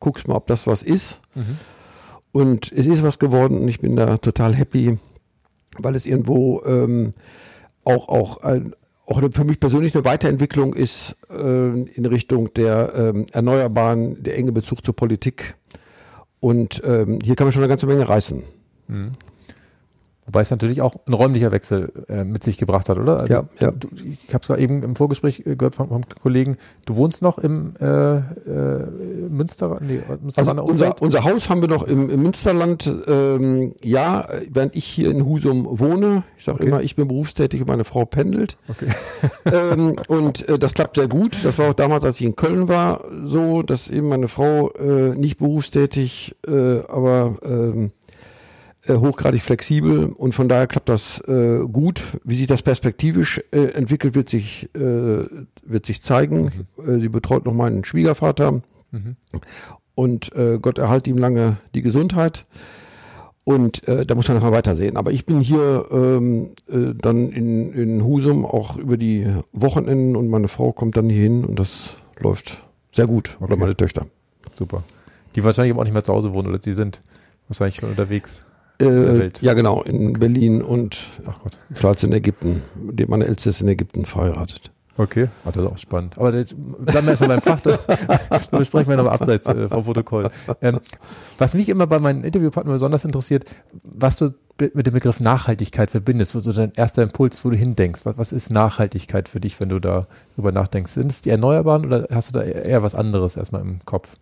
guckst 0.00 0.26
mal, 0.26 0.36
ob 0.36 0.46
das 0.46 0.66
was 0.66 0.82
ist. 0.82 1.20
Und 2.32 2.72
es 2.72 2.86
ist 2.86 3.02
was 3.02 3.18
geworden 3.18 3.58
und 3.58 3.68
ich 3.68 3.80
bin 3.80 3.94
da 3.94 4.16
total 4.16 4.54
happy, 4.54 4.98
weil 5.78 5.94
es 5.94 6.06
irgendwo 6.06 6.62
ähm, 6.64 7.12
auch 7.84 8.08
auch 8.08 8.38
ein, 8.38 8.74
auch 9.06 9.20
für 9.32 9.44
mich 9.44 9.60
persönlich 9.60 9.94
eine 9.94 10.04
Weiterentwicklung 10.04 10.74
ist 10.74 11.16
äh, 11.28 11.34
in 11.34 12.06
Richtung 12.06 12.52
der 12.54 12.92
ähm, 12.94 13.26
Erneuerbaren, 13.32 14.22
der 14.22 14.36
enge 14.38 14.52
Bezug 14.52 14.84
zur 14.84 14.96
Politik. 14.96 15.56
Und 16.40 16.82
ähm, 16.84 17.18
hier 17.22 17.36
kann 17.36 17.46
man 17.46 17.52
schon 17.52 17.62
eine 17.62 17.68
ganze 17.68 17.86
Menge 17.86 18.08
reißen. 18.08 18.42
Wobei 20.26 20.40
es 20.40 20.50
natürlich 20.50 20.80
auch 20.80 20.96
ein 21.06 21.12
räumlicher 21.12 21.52
Wechsel 21.52 21.92
äh, 22.08 22.24
mit 22.24 22.42
sich 22.44 22.56
gebracht 22.58 22.88
hat, 22.88 22.98
oder? 22.98 23.20
Also 23.20 23.34
Ja, 23.34 23.44
ja. 23.60 23.70
Du, 23.70 23.88
ich 23.94 24.32
habe 24.32 24.42
es 24.42 24.48
ja 24.48 24.56
eben 24.56 24.82
im 24.82 24.96
Vorgespräch 24.96 25.42
äh, 25.46 25.56
gehört 25.56 25.74
vom, 25.74 25.88
vom 25.88 26.02
Kollegen, 26.22 26.56
du 26.86 26.96
wohnst 26.96 27.20
noch 27.20 27.38
im 27.38 27.74
äh, 27.80 28.16
äh, 28.16 28.22
Münster, 29.28 29.78
nee, 29.82 30.00
Münsteraner 30.22 30.62
Also 30.62 30.72
unser, 30.72 31.02
unser 31.02 31.24
Haus 31.24 31.50
haben 31.50 31.60
wir 31.60 31.68
noch 31.68 31.82
im, 31.82 32.08
im 32.08 32.22
Münsterland. 32.22 32.90
Ähm, 33.06 33.74
ja, 33.82 34.28
während 34.50 34.76
ich 34.76 34.84
hier 34.84 35.10
in 35.10 35.24
Husum 35.26 35.66
wohne. 35.70 36.22
Ich 36.38 36.44
sage 36.44 36.54
Okay. 36.54 36.68
immer, 36.68 36.82
ich 36.82 36.96
bin 36.96 37.08
berufstätig 37.08 37.60
und 37.60 37.68
meine 37.68 37.84
Frau 37.84 38.04
pendelt. 38.04 38.56
Okay. 38.68 38.86
ähm, 39.52 39.96
und 40.08 40.48
äh, 40.48 40.58
das 40.58 40.74
klappt 40.74 40.96
sehr 40.96 41.08
gut. 41.08 41.44
Das 41.44 41.58
war 41.58 41.70
auch 41.70 41.74
damals, 41.74 42.04
als 42.04 42.20
ich 42.20 42.26
in 42.26 42.36
Köln 42.36 42.68
war, 42.68 43.04
so, 43.24 43.62
dass 43.62 43.90
eben 43.90 44.08
meine 44.08 44.28
Frau 44.28 44.70
äh, 44.72 45.14
nicht 45.16 45.38
berufstätig, 45.38 46.36
äh, 46.46 46.80
aber 46.88 47.36
ähm, 47.44 47.84
äh, 47.84 47.90
hochgradig 48.88 49.42
flexibel 49.42 50.06
und 50.06 50.34
von 50.34 50.48
daher 50.48 50.66
klappt 50.66 50.88
das 50.88 51.20
äh, 51.26 51.60
gut. 51.70 52.02
Wie 52.24 52.34
sich 52.36 52.46
das 52.46 52.62
perspektivisch 52.62 53.42
äh, 53.50 53.66
entwickelt, 53.74 54.14
wird 54.14 54.28
sich, 54.28 54.68
äh, 54.74 55.24
wird 55.64 55.86
sich 55.86 56.02
zeigen. 56.02 56.66
Äh, 56.78 56.98
sie 56.98 57.08
betreut 57.08 57.44
noch 57.46 57.54
meinen 57.54 57.84
Schwiegervater 57.84 58.62
und 59.94 60.34
äh, 60.36 60.58
Gott 60.60 60.78
erhalte 60.78 61.10
ihm 61.10 61.18
lange 61.18 61.56
die 61.74 61.82
Gesundheit. 61.82 62.46
Und 63.46 63.86
äh, 63.88 64.06
da 64.06 64.14
muss 64.14 64.26
man 64.28 64.38
noch 64.38 64.44
mal 64.44 64.52
weitersehen. 64.52 64.96
Aber 64.96 65.12
ich 65.12 65.26
bin 65.26 65.40
hier 65.40 65.86
ähm, 65.90 66.52
äh, 66.66 66.94
dann 66.94 67.28
in, 67.30 67.72
in 67.72 68.02
Husum 68.02 68.46
auch 68.46 68.76
über 68.76 68.96
die 68.96 69.26
Wochenenden 69.52 70.16
und 70.16 70.28
meine 70.28 70.48
Frau 70.48 70.72
kommt 70.72 70.96
dann 70.96 71.10
hier 71.10 71.22
hin 71.22 71.44
und 71.44 71.58
das 71.58 71.96
läuft 72.20 72.64
sehr 72.92 73.06
gut. 73.06 73.36
Oder 73.40 73.52
Okay. 73.52 73.60
meine 73.60 73.76
Töchter. 73.76 74.06
Super. 74.54 74.82
Die 75.36 75.44
wahrscheinlich 75.44 75.72
aber 75.72 75.80
auch 75.82 75.84
nicht 75.84 75.92
mehr 75.92 76.04
zu 76.04 76.14
Hause 76.14 76.32
wohnen 76.32 76.48
oder 76.48 76.58
die 76.58 76.72
sind 76.72 77.02
wahrscheinlich 77.48 77.76
schon 77.76 77.90
unterwegs. 77.90 78.46
Äh, 78.90 79.30
ja, 79.40 79.54
genau, 79.54 79.82
in 79.82 80.12
Berlin 80.14 80.62
und 80.62 80.98
Ach 81.26 81.38
Gott. 81.42 81.56
Schwarz 81.74 82.02
in 82.02 82.12
Ägypten. 82.12 82.62
Die- 82.74 83.06
Meine 83.06 83.24
Älteste 83.26 83.50
ist 83.50 83.60
in 83.62 83.68
Ägypten 83.68 84.04
verheiratet. 84.04 84.70
Okay. 84.96 85.26
Ach, 85.44 85.50
das 85.50 85.64
ist 85.64 85.70
auch 85.72 85.78
spannend. 85.78 86.16
Aber 86.18 86.32
jetzt 86.34 86.54
bleiben 86.56 87.06
wir 87.08 87.10
erstmal 87.12 87.30
beim 87.30 87.42
Fach. 87.42 87.60
Das, 87.60 87.84
das 88.30 88.46
besprechen 88.46 88.90
wir 88.90 88.96
nochmal 88.96 89.14
abseits 89.14 89.44
äh, 89.46 89.68
vom 89.68 89.82
Protokoll. 89.84 90.30
Ähm, 90.60 90.78
was 91.36 91.54
mich 91.54 91.68
immer 91.68 91.88
bei 91.88 91.98
meinen 91.98 92.22
Interviewpartnern 92.22 92.74
besonders 92.76 93.04
interessiert, 93.04 93.44
was 93.82 94.16
du 94.18 94.28
mit 94.72 94.86
dem 94.86 94.94
Begriff 94.94 95.18
Nachhaltigkeit 95.18 95.90
verbindest, 95.90 96.36
wo 96.36 96.38
so 96.38 96.52
dein 96.52 96.70
erster 96.76 97.02
Impuls, 97.02 97.44
wo 97.44 97.50
du 97.50 97.56
hindenkst. 97.56 98.06
Was, 98.06 98.16
was 98.18 98.32
ist 98.32 98.52
Nachhaltigkeit 98.52 99.28
für 99.28 99.40
dich, 99.40 99.58
wenn 99.58 99.68
du 99.70 99.80
darüber 99.80 100.52
nachdenkst? 100.52 100.92
Sind 100.92 101.10
es 101.10 101.22
die 101.22 101.30
Erneuerbaren 101.30 101.86
oder 101.86 102.06
hast 102.12 102.28
du 102.32 102.38
da 102.38 102.44
eher 102.44 102.84
was 102.84 102.94
anderes 102.94 103.36
erstmal 103.36 103.62
im 103.62 103.80
Kopf? 103.84 104.14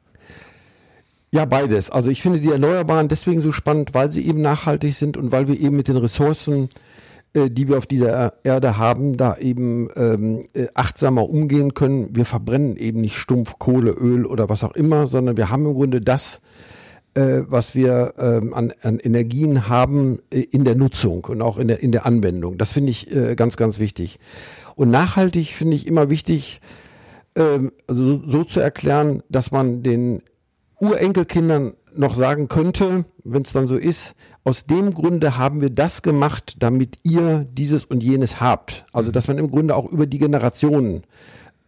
Ja, 1.34 1.46
beides. 1.46 1.88
Also 1.88 2.10
ich 2.10 2.20
finde 2.20 2.40
die 2.40 2.50
Erneuerbaren 2.50 3.08
deswegen 3.08 3.40
so 3.40 3.52
spannend, 3.52 3.94
weil 3.94 4.10
sie 4.10 4.26
eben 4.26 4.42
nachhaltig 4.42 4.94
sind 4.94 5.16
und 5.16 5.32
weil 5.32 5.48
wir 5.48 5.58
eben 5.58 5.76
mit 5.76 5.88
den 5.88 5.96
Ressourcen, 5.96 6.68
äh, 7.32 7.48
die 7.48 7.68
wir 7.68 7.78
auf 7.78 7.86
dieser 7.86 8.34
Erde 8.44 8.76
haben, 8.76 9.16
da 9.16 9.38
eben 9.38 9.88
ähm, 9.96 10.44
äh, 10.52 10.66
achtsamer 10.74 11.26
umgehen 11.30 11.72
können. 11.72 12.14
Wir 12.14 12.26
verbrennen 12.26 12.76
eben 12.76 13.00
nicht 13.00 13.16
stumpf 13.16 13.58
Kohle, 13.58 13.92
Öl 13.92 14.26
oder 14.26 14.50
was 14.50 14.62
auch 14.62 14.74
immer, 14.74 15.06
sondern 15.06 15.38
wir 15.38 15.48
haben 15.48 15.64
im 15.64 15.72
Grunde 15.72 16.02
das, 16.02 16.42
äh, 17.14 17.40
was 17.46 17.74
wir 17.74 18.12
ähm, 18.18 18.52
an, 18.52 18.74
an 18.82 18.98
Energien 18.98 19.70
haben 19.70 20.18
äh, 20.30 20.40
in 20.40 20.64
der 20.64 20.74
Nutzung 20.74 21.24
und 21.24 21.40
auch 21.40 21.56
in 21.56 21.68
der, 21.68 21.82
in 21.82 21.92
der 21.92 22.04
Anwendung. 22.04 22.58
Das 22.58 22.72
finde 22.72 22.90
ich 22.90 23.10
äh, 23.10 23.36
ganz, 23.36 23.56
ganz 23.56 23.78
wichtig. 23.78 24.18
Und 24.76 24.90
nachhaltig 24.90 25.54
finde 25.54 25.76
ich 25.76 25.86
immer 25.86 26.10
wichtig, 26.10 26.60
ähm, 27.36 27.72
also 27.86 28.18
so, 28.18 28.22
so 28.26 28.44
zu 28.44 28.60
erklären, 28.60 29.22
dass 29.30 29.50
man 29.50 29.82
den 29.82 30.20
Urenkelkindern 30.82 31.74
noch 31.94 32.16
sagen 32.16 32.48
könnte, 32.48 33.04
wenn 33.22 33.42
es 33.42 33.52
dann 33.52 33.66
so 33.66 33.76
ist, 33.76 34.14
aus 34.42 34.66
dem 34.66 34.92
Grunde 34.92 35.38
haben 35.38 35.60
wir 35.60 35.70
das 35.70 36.02
gemacht, 36.02 36.56
damit 36.58 36.96
ihr 37.04 37.46
dieses 37.52 37.84
und 37.84 38.02
jenes 38.02 38.40
habt. 38.40 38.84
Also 38.92 39.12
dass 39.12 39.28
man 39.28 39.38
im 39.38 39.50
Grunde 39.50 39.76
auch 39.76 39.90
über 39.90 40.06
die 40.06 40.18
Generationen 40.18 41.04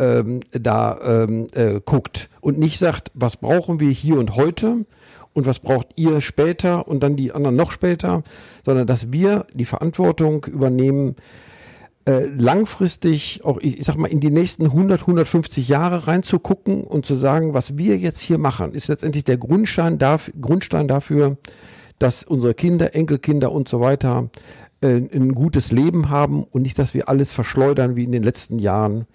ähm, 0.00 0.40
da 0.50 0.98
ähm, 1.04 1.46
äh, 1.52 1.80
guckt 1.84 2.28
und 2.40 2.58
nicht 2.58 2.80
sagt, 2.80 3.12
was 3.14 3.36
brauchen 3.36 3.78
wir 3.78 3.90
hier 3.90 4.18
und 4.18 4.34
heute 4.34 4.84
und 5.32 5.46
was 5.46 5.60
braucht 5.60 5.88
ihr 5.96 6.20
später 6.20 6.88
und 6.88 7.02
dann 7.04 7.14
die 7.14 7.32
anderen 7.32 7.54
noch 7.54 7.70
später, 7.70 8.24
sondern 8.64 8.88
dass 8.88 9.12
wir 9.12 9.46
die 9.52 9.64
Verantwortung 9.64 10.44
übernehmen, 10.44 11.14
äh, 12.06 12.26
langfristig 12.26 13.40
auch, 13.44 13.58
ich, 13.58 13.78
ich 13.78 13.86
sag 13.86 13.96
mal, 13.96 14.08
in 14.08 14.20
die 14.20 14.30
nächsten 14.30 14.66
100, 14.66 15.02
150 15.02 15.68
Jahre 15.68 16.06
reinzugucken 16.06 16.84
und 16.84 17.06
zu 17.06 17.16
sagen, 17.16 17.54
was 17.54 17.78
wir 17.78 17.96
jetzt 17.96 18.20
hier 18.20 18.38
machen, 18.38 18.72
ist 18.72 18.88
letztendlich 18.88 19.24
der 19.24 19.38
Grundstein, 19.38 19.98
darf, 19.98 20.30
Grundstein 20.40 20.86
dafür, 20.86 21.38
dass 21.98 22.24
unsere 22.24 22.54
Kinder, 22.54 22.94
Enkelkinder 22.94 23.52
und 23.52 23.68
so 23.68 23.80
weiter 23.80 24.28
äh, 24.82 24.96
ein 24.96 25.34
gutes 25.34 25.72
Leben 25.72 26.10
haben 26.10 26.42
und 26.44 26.62
nicht, 26.62 26.78
dass 26.78 26.92
wir 26.92 27.08
alles 27.08 27.32
verschleudern 27.32 27.96
wie 27.96 28.04
in 28.04 28.12
den 28.12 28.22
letzten 28.22 28.58
Jahren. 28.58 29.06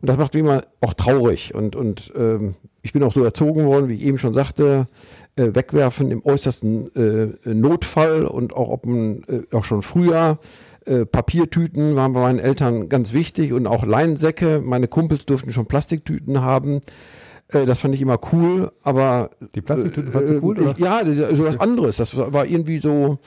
Und 0.00 0.08
das 0.08 0.16
macht 0.16 0.34
mich 0.34 0.42
immer 0.42 0.62
auch 0.80 0.94
traurig. 0.94 1.54
Und, 1.54 1.76
und 1.76 2.12
ähm, 2.16 2.56
ich 2.82 2.92
bin 2.92 3.02
auch 3.02 3.12
so 3.12 3.22
erzogen 3.22 3.64
worden, 3.64 3.88
wie 3.88 3.94
ich 3.94 4.04
eben 4.04 4.18
schon 4.18 4.34
sagte, 4.34 4.88
äh, 5.36 5.54
wegwerfen 5.54 6.10
im 6.10 6.24
äußersten 6.24 6.94
äh, 6.96 7.54
Notfall 7.54 8.26
und 8.26 8.54
auch 8.54 8.68
ob 8.68 8.86
man 8.86 9.22
äh, 9.28 9.56
auch 9.56 9.64
schon 9.64 9.82
früher 9.82 10.38
äh, 10.86 11.06
Papiertüten 11.06 11.96
waren 11.96 12.12
bei 12.12 12.20
meinen 12.20 12.38
Eltern 12.38 12.88
ganz 12.88 13.12
wichtig 13.12 13.52
und 13.52 13.66
auch 13.66 13.84
Leinsäcke. 13.84 14.60
Meine 14.64 14.88
Kumpels 14.88 15.26
durften 15.26 15.52
schon 15.52 15.66
Plastiktüten 15.66 16.42
haben. 16.42 16.80
Äh, 17.48 17.66
das 17.66 17.78
fand 17.80 17.94
ich 17.94 18.02
immer 18.02 18.18
cool, 18.32 18.72
aber. 18.82 19.30
Die 19.54 19.60
Plastiktüten 19.60 20.12
fandst 20.12 20.32
du 20.32 20.42
cool, 20.42 20.58
äh, 20.58 20.62
oder? 20.62 20.74
Ja, 20.78 21.02
so 21.34 21.44
was 21.44 21.58
anderes. 21.58 21.96
Das 21.96 22.16
war 22.16 22.46
irgendwie 22.46 22.78
so. 22.78 23.18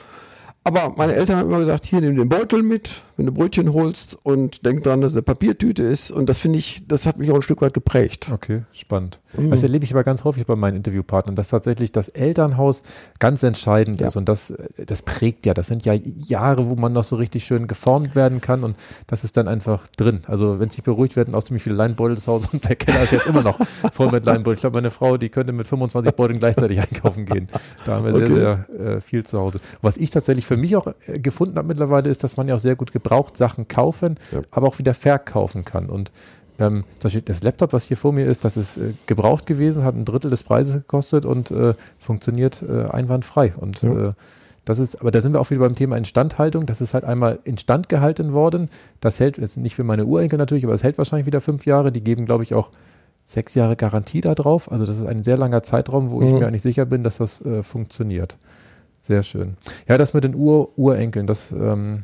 Aber 0.67 0.93
meine 0.97 1.15
Eltern 1.15 1.37
haben 1.37 1.47
immer 1.49 1.59
gesagt, 1.59 1.85
hier 1.85 2.01
nimm 2.01 2.17
den 2.17 2.27
Beutel 2.27 2.61
mit, 2.61 2.89
wenn 3.15 3.25
du 3.25 3.31
Brötchen 3.31 3.71
holst 3.71 4.17
und 4.23 4.65
denk 4.65 4.83
dran, 4.83 4.99
dass 4.99 5.11
es 5.11 5.15
eine 5.15 5.21
Papiertüte 5.21 5.81
ist. 5.81 6.11
Und 6.11 6.27
das 6.27 6.39
finde 6.39 6.59
ich, 6.59 6.85
das 6.89 7.05
hat 7.05 7.17
mich 7.17 7.31
auch 7.31 7.35
ein 7.35 7.41
Stück 7.41 7.61
weit 7.61 7.73
geprägt. 7.73 8.27
Okay, 8.33 8.63
spannend. 8.73 9.21
Mhm. 9.37 9.49
Das 9.51 9.63
erlebe 9.63 9.85
ich 9.85 9.91
aber 9.93 10.03
ganz 10.03 10.25
häufig 10.25 10.45
bei 10.45 10.57
meinen 10.57 10.75
Interviewpartnern, 10.75 11.35
dass 11.37 11.47
tatsächlich 11.49 11.93
das 11.93 12.09
Elternhaus 12.09 12.83
ganz 13.19 13.43
entscheidend 13.43 14.01
Ja. 14.01 14.07
ist. 14.07 14.17
Und 14.17 14.27
das, 14.27 14.53
das 14.85 15.03
prägt 15.03 15.45
ja. 15.45 15.53
Das 15.53 15.67
sind 15.67 15.85
ja 15.85 15.93
Jahre, 15.93 16.69
wo 16.69 16.75
man 16.75 16.91
noch 16.91 17.05
so 17.05 17.15
richtig 17.15 17.45
schön 17.45 17.67
geformt 17.67 18.15
werden 18.15 18.41
kann. 18.41 18.65
Und 18.65 18.75
das 19.07 19.23
ist 19.23 19.37
dann 19.37 19.47
einfach 19.47 19.87
drin. 19.95 20.19
Also 20.27 20.59
wenn 20.59 20.69
sich 20.69 20.83
beruhigt 20.83 21.15
werden, 21.15 21.33
auch 21.33 21.43
ziemlich 21.43 21.63
viele 21.63 21.75
Leinbeutel 21.75 22.15
das 22.15 22.27
Haus 22.27 22.47
und 22.51 22.67
der 22.67 22.75
Keller 22.75 23.03
ist 23.03 23.11
jetzt 23.13 23.27
immer 23.27 23.41
noch 23.41 23.57
voll 23.93 24.11
mit 24.11 24.25
Leinbeuteln. 24.25 24.55
Ich 24.55 24.61
glaube, 24.61 24.75
meine 24.77 24.91
Frau, 24.91 25.15
die 25.15 25.29
könnte 25.29 25.53
mit 25.53 25.65
25 25.65 26.13
Beuteln 26.13 26.39
gleichzeitig 26.39 26.81
einkaufen 26.81 27.25
gehen. 27.25 27.47
Da 27.85 27.95
haben 27.95 28.05
wir 28.05 28.17
Okay. 28.17 28.27
sehr, 28.33 28.65
sehr 28.77 28.95
äh, 28.95 29.01
viel 29.01 29.23
zu 29.25 29.37
Hause. 29.39 29.59
Was 29.81 29.97
ich 29.97 30.09
tatsächlich 30.09 30.45
für 30.45 30.56
mich 30.59 30.75
auch 30.75 30.87
äh, 31.07 31.19
gefunden 31.19 31.57
habe 31.57 31.67
mittlerweile, 31.67 32.09
ist, 32.09 32.23
dass 32.23 32.37
man 32.37 32.47
ja 32.47 32.55
auch 32.55 32.59
sehr 32.59 32.75
gut 32.75 32.91
gebraucht 32.91 33.37
Sachen 33.37 33.67
kaufen, 33.67 34.17
Ja. 34.31 34.41
aber 34.51 34.67
auch 34.67 34.79
wieder 34.79 34.93
verkaufen 34.93 35.65
kann. 35.65 35.87
Und 35.89 36.11
ähm, 36.59 36.83
zum 36.99 37.03
Beispiel 37.03 37.21
das 37.21 37.43
Laptop, 37.43 37.71
was 37.73 37.85
hier 37.85 37.97
vor 37.97 38.11
mir 38.13 38.25
ist, 38.25 38.43
das 38.43 38.57
ist 38.57 38.77
äh, 38.77 38.93
gebraucht 39.05 39.45
gewesen, 39.45 39.83
hat 39.83 39.95
ein 39.95 40.05
Drittel 40.05 40.31
des 40.31 40.43
Preises 40.43 40.73
gekostet 40.73 41.25
und 41.25 41.51
äh, 41.51 41.73
funktioniert 41.99 42.63
äh, 42.67 42.85
einwandfrei. 42.85 43.53
Und 43.57 43.81
Ja. 43.83 44.09
äh, 44.09 44.11
das 44.65 44.79
ist, 44.79 44.99
aber 44.99 45.11
da 45.11 45.21
sind 45.21 45.31
wir 45.33 45.39
auch 45.39 45.49
wieder 45.49 45.61
beim 45.61 45.75
Thema 45.75 45.95
Instandhaltung. 45.97 46.65
Das 46.65 46.81
ist 46.81 46.93
halt 46.93 47.05
einmal 47.05 47.39
instand 47.45 47.87
gehalten 47.87 48.33
worden. 48.33 48.69
Das 48.99 49.19
hält 49.21 49.37
jetzt 49.37 49.55
nicht 49.57 49.75
für 49.75 49.85
meine 49.85 50.05
Urenkel 50.05 50.37
natürlich, 50.37 50.65
aber 50.65 50.73
es 50.73 50.83
hält 50.83 50.97
wahrscheinlich 50.97 51.25
wieder 51.25 51.39
fünf 51.39 51.65
Jahre. 51.65 51.91
Die 51.93 52.03
geben, 52.03 52.25
glaube 52.25 52.43
ich, 52.43 52.53
auch 52.53 52.69
sechs 53.23 53.55
Jahre 53.55 53.77
Garantie 53.77 54.19
da 54.19 54.35
drauf. 54.35 54.69
Also 54.69 54.85
das 54.85 54.97
ist 54.99 55.05
ein 55.05 55.23
sehr 55.23 55.37
langer 55.37 55.63
Zeitraum, 55.63 56.11
wo 56.11 56.21
ich 56.21 56.31
Mhm. 56.33 56.39
mir 56.39 56.47
eigentlich 56.47 56.63
sicher 56.63 56.85
bin, 56.85 57.03
dass 57.03 57.17
das 57.19 57.39
äh, 57.45 57.63
funktioniert. 57.63 58.37
Sehr 59.07 59.23
schön. 59.23 59.55
Ja, 59.87 59.97
das 59.97 60.13
mit 60.13 60.25
den 60.25 60.35
Ur 60.35 60.77
Urenkeln, 60.77 61.27
das, 61.27 61.53
ähm, 61.53 62.03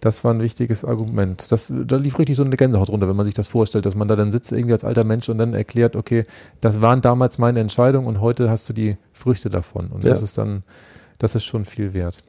das 0.00 0.24
war 0.24 0.32
ein 0.32 0.40
wichtiges 0.40 0.82
Argument. 0.82 1.52
Das, 1.52 1.70
da 1.70 1.96
lief 1.96 2.18
richtig 2.18 2.36
so 2.36 2.42
eine 2.42 2.56
Gänsehaut 2.56 2.88
runter, 2.88 3.06
wenn 3.06 3.16
man 3.16 3.26
sich 3.26 3.34
das 3.34 3.48
vorstellt, 3.48 3.84
dass 3.84 3.94
man 3.94 4.08
da 4.08 4.16
dann 4.16 4.30
sitzt 4.30 4.50
irgendwie 4.50 4.72
als 4.72 4.82
alter 4.82 5.04
Mensch 5.04 5.28
und 5.28 5.36
dann 5.36 5.52
erklärt, 5.52 5.96
okay, 5.96 6.24
das 6.62 6.80
waren 6.80 7.02
damals 7.02 7.36
meine 7.36 7.60
Entscheidungen 7.60 8.06
und 8.06 8.22
heute 8.22 8.48
hast 8.48 8.66
du 8.70 8.72
die 8.72 8.96
Früchte 9.12 9.50
davon. 9.50 9.88
Und 9.88 10.02
Ja. 10.02 10.08
das 10.08 10.22
ist 10.22 10.38
dann, 10.38 10.62
das 11.18 11.34
ist 11.34 11.44
schon 11.44 11.66
viel 11.66 11.92
wert. 11.92 12.22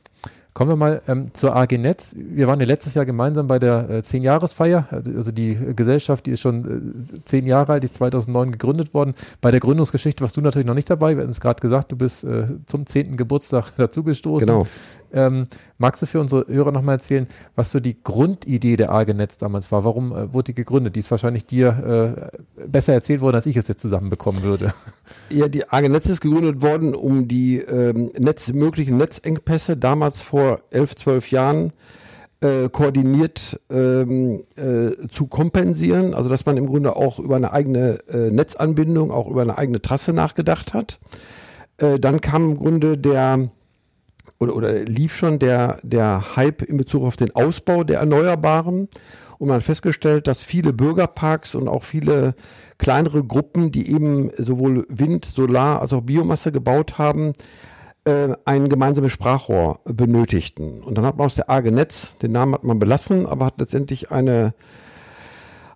Kommen 0.53 0.69
wir 0.69 0.75
mal 0.75 1.01
ähm, 1.07 1.33
zur 1.33 1.55
AG 1.55 1.71
Netz. 1.77 2.13
Wir 2.17 2.45
waren 2.47 2.59
ja 2.59 2.65
letztes 2.65 2.93
Jahr 2.93 3.05
gemeinsam 3.05 3.47
bei 3.47 3.57
der 3.57 3.89
äh, 3.89 4.03
Zehn-Jahres-Feier. 4.03 4.85
Also 4.91 5.31
die 5.31 5.51
äh, 5.51 5.73
Gesellschaft, 5.73 6.25
die 6.25 6.31
ist 6.31 6.41
schon 6.41 6.99
äh, 6.99 7.23
zehn 7.23 7.47
Jahre 7.47 7.73
alt, 7.73 7.83
die 7.83 7.85
ist 7.85 7.95
2009 7.95 8.51
gegründet 8.51 8.93
worden. 8.93 9.13
Bei 9.39 9.51
der 9.51 9.61
Gründungsgeschichte 9.61 10.21
warst 10.21 10.35
du 10.35 10.41
natürlich 10.41 10.67
noch 10.67 10.73
nicht 10.73 10.89
dabei. 10.89 11.15
Wir 11.15 11.21
hatten 11.21 11.31
es 11.31 11.39
gerade 11.39 11.61
gesagt, 11.61 11.93
du 11.93 11.95
bist 11.95 12.25
äh, 12.25 12.47
zum 12.65 12.85
zehnten 12.85 13.15
Geburtstag 13.15 13.71
dazugestoßen. 13.77 14.45
Genau. 14.45 14.67
Ähm, 15.13 15.45
magst 15.78 16.02
du 16.02 16.06
für 16.06 16.19
unsere 16.19 16.45
Hörer 16.47 16.71
nochmal 16.71 16.95
erzählen, 16.95 17.28
was 17.56 17.71
so 17.71 17.80
die 17.80 18.02
Grundidee 18.02 18.78
der 18.78 18.91
AG 18.91 19.13
Netz 19.13 19.38
damals 19.38 19.71
war? 19.71 19.84
Warum 19.84 20.15
äh, 20.15 20.34
wurde 20.34 20.45
die 20.45 20.56
gegründet? 20.56 20.95
Die 20.95 21.00
ist 21.00 21.12
wahrscheinlich 21.12 21.45
dir 21.45 22.32
äh, 22.58 22.67
besser 22.67 22.93
erzählt 22.93 23.21
worden, 23.21 23.36
als 23.36 23.45
ich 23.45 23.58
es 23.58 23.67
jetzt 23.67 23.82
zusammenbekommen 23.82 24.43
würde. 24.43 24.74
Ja, 25.30 25.47
die 25.47 25.67
AG 25.69 25.88
Netz 25.89 26.08
ist 26.08 26.21
gegründet 26.21 26.62
worden, 26.62 26.93
um 26.93 27.28
die 27.28 27.58
ähm, 27.58 28.12
Netz, 28.17 28.52
möglichen 28.52 28.97
Netzengpässe 28.97 29.78
damals 29.78 30.21
vor 30.21 30.62
elf, 30.71 30.95
zwölf 30.95 31.32
Jahren 31.32 31.71
äh, 32.41 32.69
koordiniert 32.69 33.60
ähm, 33.69 34.41
äh, 34.56 35.08
zu 35.10 35.28
kompensieren. 35.28 36.13
Also 36.13 36.30
dass 36.30 36.45
man 36.45 36.58
im 36.58 36.67
Grunde 36.67 36.95
auch 36.95 37.19
über 37.19 37.36
eine 37.36 37.54
eigene 37.54 38.00
äh, 38.10 38.32
Netzanbindung, 38.32 39.12
auch 39.12 39.28
über 39.28 39.41
eine 39.41 39.58
eigene 39.58 39.82
Trasse 39.82 40.13
nachgedacht 40.13 40.74
hat. 40.74 41.00
Äh, 41.78 42.00
dann 42.00 42.21
kam 42.21 42.52
im 42.52 42.58
Grunde 42.58 42.97
der 42.97 43.50
oder, 44.39 44.55
oder 44.55 44.84
lief 44.84 45.15
schon 45.15 45.39
der, 45.39 45.79
der 45.84 46.36
Hype 46.36 46.62
in 46.63 46.77
Bezug 46.77 47.03
auf 47.03 47.15
den 47.15 47.36
Ausbau 47.36 47.84
der 47.84 47.99
Erneuerbaren. 47.99 48.89
Und 49.38 49.47
man 49.47 49.57
hat 49.57 49.63
festgestellt, 49.63 50.27
dass 50.27 50.41
viele 50.41 50.71
Bürgerparks 50.73 51.55
und 51.55 51.67
auch 51.67 51.84
viele 51.84 52.36
kleinere 52.77 53.23
Gruppen, 53.23 53.71
die 53.71 53.91
eben 53.91 54.31
sowohl 54.38 54.86
Wind, 54.88 55.25
Solar 55.25 55.81
als 55.81 55.93
auch 55.93 56.01
Biomasse 56.01 56.51
gebaut 56.51 56.97
haben, 56.97 57.34
äh, 58.05 58.29
ein 58.45 58.69
gemeinsames 58.69 59.12
Sprachrohr 59.12 59.79
benötigten. 59.86 60.81
Und 60.81 60.97
dann 60.97 61.05
hat 61.05 61.17
man 61.17 61.25
aus 61.25 61.36
der 61.36 61.49
AG 61.49 61.71
Netz, 61.71 62.17
den 62.17 62.31
Namen 62.31 62.53
hat 62.53 62.63
man 62.63 62.79
belassen, 62.79 63.25
aber 63.25 63.45
hat 63.45 63.60
letztendlich 63.60 64.12
eine, 64.12 64.53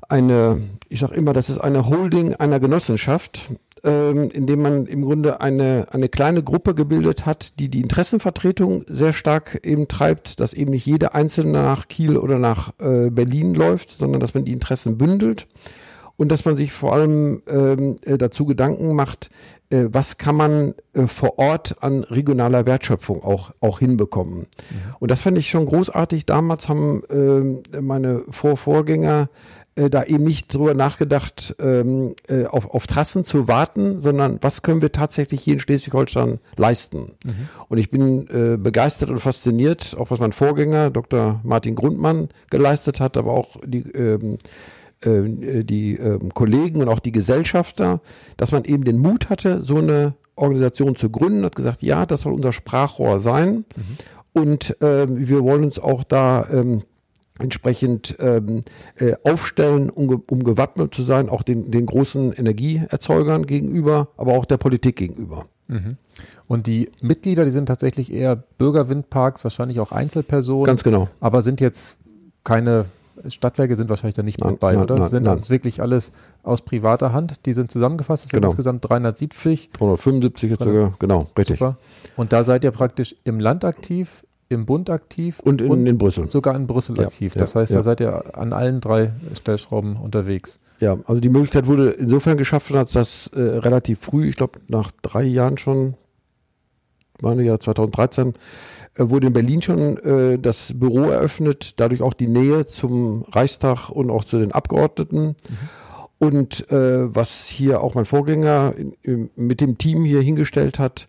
eine 0.09 0.61
ich 0.89 0.99
sage 0.99 1.15
immer, 1.15 1.33
das 1.33 1.49
ist 1.49 1.59
eine 1.59 1.87
Holding 1.87 2.35
einer 2.35 2.59
Genossenschaft, 2.59 3.49
ähm, 3.85 4.29
indem 4.33 4.61
man 4.61 4.85
im 4.87 5.03
Grunde 5.03 5.39
eine, 5.41 5.87
eine 5.91 6.09
kleine 6.09 6.43
Gruppe 6.43 6.73
gebildet 6.73 7.25
hat, 7.25 7.59
die 7.59 7.69
die 7.69 7.81
Interessenvertretung 7.81 8.83
sehr 8.87 9.13
stark 9.13 9.59
eben 9.63 9.87
treibt, 9.87 10.39
dass 10.39 10.53
eben 10.53 10.71
nicht 10.71 10.85
jeder 10.85 11.15
Einzelne 11.15 11.51
nach 11.51 11.87
Kiel 11.87 12.17
oder 12.17 12.39
nach 12.39 12.73
äh, 12.79 13.09
Berlin 13.11 13.53
läuft, 13.53 13.91
sondern 13.91 14.19
dass 14.19 14.33
man 14.33 14.43
die 14.43 14.53
Interessen 14.53 14.97
bündelt 14.97 15.47
und 16.17 16.29
dass 16.31 16.45
man 16.45 16.57
sich 16.57 16.71
vor 16.71 16.93
allem 16.93 17.43
ähm, 17.47 17.97
äh, 18.03 18.17
dazu 18.17 18.45
Gedanken 18.45 18.95
macht, 18.95 19.29
äh, 19.69 19.85
was 19.91 20.17
kann 20.17 20.35
man 20.35 20.73
äh, 20.93 21.07
vor 21.07 21.37
Ort 21.37 21.83
an 21.83 22.03
regionaler 22.03 22.65
Wertschöpfung 22.65 23.23
auch, 23.23 23.51
auch 23.59 23.79
hinbekommen. 23.79 24.47
Und 24.99 25.11
das 25.11 25.21
fand 25.21 25.37
ich 25.37 25.49
schon 25.49 25.65
großartig. 25.65 26.25
Damals 26.25 26.69
haben 26.69 27.03
ähm, 27.09 27.63
meine 27.81 28.23
Vorvorgänger 28.29 29.29
äh, 29.75 29.89
da 29.89 30.03
eben 30.03 30.23
nicht 30.23 30.53
drüber 30.53 30.73
nachgedacht, 30.73 31.55
ähm, 31.59 32.15
äh, 32.27 32.45
auf, 32.45 32.73
auf 32.73 32.87
Trassen 32.87 33.23
zu 33.23 33.47
warten, 33.47 34.01
sondern 34.01 34.39
was 34.41 34.61
können 34.61 34.81
wir 34.81 34.91
tatsächlich 34.91 35.41
hier 35.41 35.55
in 35.55 35.59
Schleswig-Holstein 35.59 36.39
leisten. 36.57 37.13
Und 37.67 37.77
ich 37.77 37.91
bin 37.91 38.27
äh, 38.27 38.57
begeistert 38.57 39.09
und 39.09 39.19
fasziniert, 39.19 39.95
auch 39.99 40.11
was 40.11 40.19
mein 40.19 40.31
Vorgänger, 40.31 40.89
Dr. 40.89 41.41
Martin 41.43 41.75
Grundmann, 41.75 42.29
geleistet 42.49 42.99
hat, 42.99 43.17
aber 43.17 43.33
auch 43.33 43.57
die 43.65 43.81
ähm, 43.91 44.37
äh, 45.01 45.63
die 45.63 45.97
ähm, 45.97 46.33
Kollegen 46.33 46.81
und 46.81 46.89
auch 46.89 46.99
die 46.99 47.11
Gesellschafter, 47.11 48.01
dass 48.37 48.51
man 48.51 48.63
eben 48.63 48.85
den 48.85 48.97
Mut 48.97 49.29
hatte, 49.29 49.61
so 49.61 49.77
eine 49.77 50.15
Organisation 50.35 50.95
zu 50.95 51.09
gründen, 51.09 51.45
hat 51.45 51.55
gesagt, 51.55 51.81
ja, 51.81 52.05
das 52.05 52.21
soll 52.21 52.33
unser 52.33 52.53
Sprachrohr 52.53 53.19
sein. 53.19 53.65
Und 54.33 54.75
ähm, 54.81 55.27
wir 55.27 55.43
wollen 55.43 55.63
uns 55.63 55.79
auch 55.79 56.03
da 56.03 56.47
ähm, 56.51 56.83
entsprechend 57.39 58.15
ähm, 58.19 58.61
äh, 58.97 59.13
aufstellen, 59.23 59.89
um, 59.89 60.23
um 60.29 60.43
gewappnet 60.43 60.93
zu 60.93 61.03
sein, 61.03 61.29
auch 61.29 61.43
den, 61.43 61.71
den 61.71 61.85
großen 61.85 62.31
Energieerzeugern 62.33 63.45
gegenüber, 63.45 64.09
aber 64.17 64.33
auch 64.33 64.45
der 64.45 64.57
Politik 64.57 64.95
gegenüber. 64.95 65.45
Und 66.47 66.67
die 66.67 66.91
Mitglieder, 67.01 67.43
die 67.43 67.51
sind 67.51 67.65
tatsächlich 67.65 68.13
eher 68.13 68.35
Bürgerwindparks, 68.35 69.43
wahrscheinlich 69.43 69.79
auch 69.79 69.91
Einzelpersonen, 69.91 70.65
Ganz 70.65 70.83
genau. 70.83 71.09
aber 71.19 71.41
sind 71.41 71.59
jetzt 71.59 71.97
keine 72.43 72.85
Stadtwerke 73.27 73.75
sind 73.75 73.89
wahrscheinlich 73.89 74.15
da 74.15 74.23
nicht 74.23 74.41
Nein, 74.41 74.51
mit 74.51 74.59
bei, 74.59 74.73
nein, 74.73 74.83
oder? 74.83 74.99
nein, 74.99 75.09
sind 75.09 75.23
nein. 75.23 75.37
das 75.37 75.49
wirklich 75.49 75.81
alles 75.81 76.11
aus 76.43 76.61
privater 76.61 77.13
Hand? 77.13 77.45
Die 77.45 77.53
sind 77.53 77.71
zusammengefasst, 77.71 78.25
es 78.25 78.29
sind 78.29 78.37
Genau. 78.41 78.49
insgesamt 78.49 78.87
370. 78.87 79.71
375 79.71 80.51
jetzt 80.51 80.63
sogar, 80.63 80.93
genau, 80.99 81.27
richtig. 81.37 81.59
Super. 81.59 81.77
Und 82.17 82.33
da 82.33 82.43
seid 82.43 82.63
ihr 82.63 82.71
praktisch 82.71 83.15
im 83.23 83.39
Land 83.39 83.63
aktiv, 83.65 84.23
im 84.49 84.65
Bund 84.65 84.89
aktiv 84.89 85.39
Und 85.39 85.61
in, 85.61 85.85
in 85.87 85.97
Brüssel. 85.97 86.29
sogar 86.29 86.55
in 86.55 86.67
Brüssel 86.67 86.97
Ja, 86.97 87.05
aktiv. 87.05 87.33
ja, 87.35 87.39
Das 87.41 87.55
heißt, 87.55 87.71
ja. 87.71 87.77
da 87.77 87.83
seid 87.83 87.99
ihr 87.99 88.37
an 88.37 88.53
allen 88.53 88.79
drei 88.81 89.11
Stellschrauben 89.33 89.95
unterwegs. 89.97 90.59
Ja, 90.79 90.97
also 91.07 91.19
die 91.21 91.29
Möglichkeit 91.29 91.67
wurde 91.67 91.91
insofern 91.91 92.37
geschaffen, 92.37 92.75
als 92.77 92.91
das 92.91 93.27
äh, 93.27 93.39
relativ 93.41 93.99
früh, 93.99 94.27
ich 94.27 94.35
glaube 94.35 94.59
nach 94.67 94.91
drei 95.01 95.23
Jahren 95.23 95.57
schon, 95.57 95.95
meine 97.21 97.43
Jahr 97.43 97.59
2013, 97.59 98.33
äh, 98.95 99.09
wurde 99.09 99.27
in 99.27 99.33
Berlin 99.33 99.61
schon 99.61 99.97
äh, 99.97 100.37
das 100.37 100.73
Büro 100.77 101.03
eröffnet, 101.09 101.79
dadurch 101.79 102.01
auch 102.01 102.13
die 102.13 102.27
Nähe 102.27 102.65
zum 102.65 103.23
Reichstag 103.31 103.89
und 103.89 104.09
auch 104.09 104.25
zu 104.25 104.37
den 104.37 104.51
Abgeordneten. 104.51 105.35
Und 106.17 106.69
äh, 106.71 107.13
was 107.13 107.47
hier 107.47 107.81
auch 107.81 107.93
mein 107.95 108.05
Vorgänger 108.05 108.73
in, 108.77 108.93
in, 109.01 109.29
mit 109.35 109.61
dem 109.61 109.77
Team 109.77 110.03
hier 110.05 110.21
hingestellt 110.21 110.77
hat, 110.79 111.07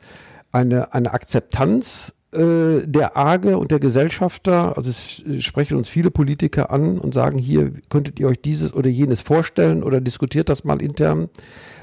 eine, 0.53 0.95
eine 0.95 1.13
Akzeptanz 1.13 2.13
der 2.33 3.17
AGE 3.17 3.57
und 3.57 3.71
der 3.71 3.79
Gesellschafter. 3.79 4.77
Also 4.77 4.91
es 4.91 5.23
sprechen 5.45 5.79
uns 5.79 5.89
viele 5.89 6.11
Politiker 6.11 6.71
an 6.71 6.99
und 6.99 7.15
sagen, 7.15 7.39
hier 7.39 7.73
könntet 7.89 8.21
ihr 8.21 8.29
euch 8.29 8.41
dieses 8.43 8.75
oder 8.75 8.91
jenes 8.91 9.23
vorstellen 9.23 9.83
oder 9.83 10.01
diskutiert 10.01 10.49
das 10.49 10.65
mal 10.65 10.83
intern, 10.83 11.29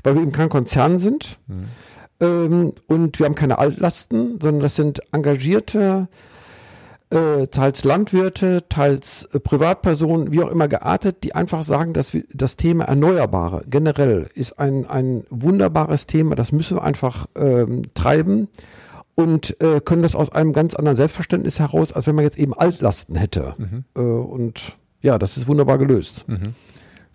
weil 0.04 0.16
wir 0.16 0.22
eben 0.22 0.32
kein 0.32 0.50
Konzern 0.50 0.98
sind. 1.00 1.40
Ähm, 2.20 2.74
und 2.88 3.20
wir 3.20 3.26
haben 3.26 3.36
keine 3.36 3.58
Altlasten, 3.58 4.40
sondern 4.42 4.62
das 4.62 4.76
sind 4.76 5.02
engagierte 5.12 6.08
äh, 7.14 7.48
teils 7.48 7.84
Landwirte, 7.84 8.64
teils 8.70 9.26
äh, 9.34 9.40
Privatpersonen, 9.40 10.32
wie 10.32 10.42
auch 10.42 10.50
immer 10.50 10.68
geartet, 10.68 11.24
die 11.24 11.36
einfach 11.36 11.64
sagen, 11.64 11.94
dass 11.94 12.14
wir 12.14 12.24
das 12.34 12.58
Thema 12.58 12.86
Erneuerbare 12.86 13.64
generell 13.68 14.30
ist 14.34 14.60
ein, 14.60 14.88
ein 14.88 15.24
wunderbares 15.30 16.08
Thema, 16.08 16.36
das 16.36 16.52
müssen 16.52 16.78
wir 16.78 16.84
einfach 16.84 17.28
ähm, 17.36 17.84
treiben. 17.94 18.48
Und 19.16 19.60
äh, 19.62 19.80
können 19.80 20.02
das 20.02 20.16
aus 20.16 20.32
einem 20.32 20.54
ganz 20.54 20.76
anderen 20.76 20.96
Selbstverständnis 20.96 21.60
heraus, 21.60 21.94
als 21.94 22.08
wenn 22.08 22.16
man 22.16 22.24
jetzt 22.24 22.38
eben 22.38 22.54
Altlasten 22.54 23.16
hätte. 23.16 23.56
Mhm. 23.58 23.84
Äh, 23.96 24.00
und 24.00 24.74
ja, 25.02 25.20
das 25.20 25.38
ist 25.38 25.48
wunderbar 25.48 25.78
gelöst. 25.78 26.26
Mhm. 26.28 26.56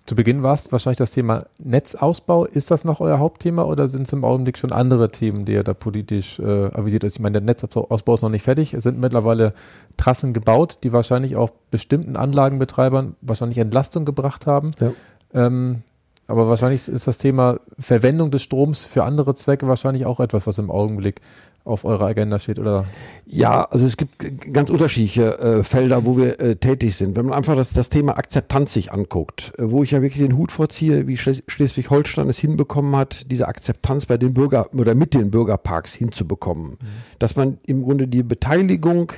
Zu 0.09 0.15
Beginn 0.15 0.43
war 0.43 0.55
es 0.55 0.73
wahrscheinlich 0.73 0.97
das 0.97 1.11
Thema 1.11 1.47
Netzausbau. 1.59 2.47
Ist 2.47 2.71
das 2.71 2.85
noch 2.85 3.01
euer 3.01 3.19
Hauptthema 3.19 3.65
oder 3.65 3.89
sind 3.89 4.07
es 4.07 4.13
im 4.15 4.25
Augenblick 4.25 4.57
schon 4.57 4.73
andere 4.73 5.11
Themen, 5.11 5.45
die 5.45 5.53
ihr 5.53 5.65
da 5.65 5.75
politisch 5.75 6.39
äh, 6.39 6.45
avisiert 6.73 7.05
ist? 7.05 7.17
Ich 7.17 7.21
meine, 7.21 7.35
der 7.35 7.43
Netzausbau 7.43 8.15
ist 8.15 8.23
noch 8.23 8.31
nicht 8.31 8.43
fertig. 8.43 8.73
Es 8.73 8.85
sind 8.85 8.99
mittlerweile 8.99 9.53
Trassen 9.99 10.33
gebaut, 10.33 10.79
die 10.83 10.95
wahrscheinlich 10.95 11.37
auch 11.37 11.51
bestimmten 11.71 12.17
Anlagenbetreibern 12.17 13.17
wahrscheinlich 13.21 13.59
Entlastung 13.59 14.07
gebracht 14.07 14.47
haben. 14.47 14.71
Ja. 14.81 14.93
Ähm, 15.35 15.83
aber 16.27 16.49
wahrscheinlich 16.49 16.89
ist 16.89 17.07
das 17.07 17.19
Thema 17.19 17.59
Verwendung 17.79 18.31
des 18.31 18.43
Stroms 18.43 18.85
für 18.85 19.05
andere 19.05 19.35
Zwecke 19.35 19.69
wahrscheinlich 19.69 20.07
auch 20.07 20.21
etwas, 20.21 20.47
was 20.47 20.59
im 20.59 20.71
Augenblick 20.71 21.21
auf 21.65 21.85
eurer 21.85 22.07
Agenda 22.07 22.39
steht, 22.39 22.59
oder? 22.59 22.87
Ja, 23.27 23.65
also 23.65 23.87
es 23.87 23.97
gibt 23.97 24.53
ganz 24.53 24.71
unterschiedliche 24.71 25.39
äh, 25.39 25.63
Felder, 25.63 26.07
wo 26.07 26.17
wir 26.17 26.41
äh, 26.41 26.57
tätig 26.57 26.97
sind. 26.97 27.17
Wenn 27.17 27.27
man 27.27 27.35
einfach 27.35 27.57
das, 27.57 27.73
das 27.73 27.91
Thema 27.91 28.17
Akzeptanz 28.17 28.73
sich 28.73 28.93
anguckt, 28.93 29.53
äh, 29.59 29.71
wo 29.71 29.83
ich 29.83 29.91
ja 29.91 30.01
wirklich 30.01 30.27
den 30.27 30.37
Hut 30.37 30.51
vorziehe, 30.51 31.07
wie 31.07 31.17
Schles 31.17 31.43
Schleswig-Holstein 31.47 32.29
es 32.29 32.39
hinbekommen 32.39 32.97
hat, 32.97 33.31
diese 33.31 33.49
Akzeptanz 33.49 34.07
bei 34.07 34.17
den 34.17 34.33
Bürger 34.35 34.73
oder 34.73 34.95
mit 34.95 35.15
den 35.15 35.31
Bürgerparks 35.31 35.93
hinzubekommen. 35.93 36.71
Mhm. 36.71 36.77
Dass 37.19 37.37
man 37.37 37.59
im 37.67 37.83
Grunde 37.83 38.09
die 38.09 38.23
Beteiligung 38.23 39.13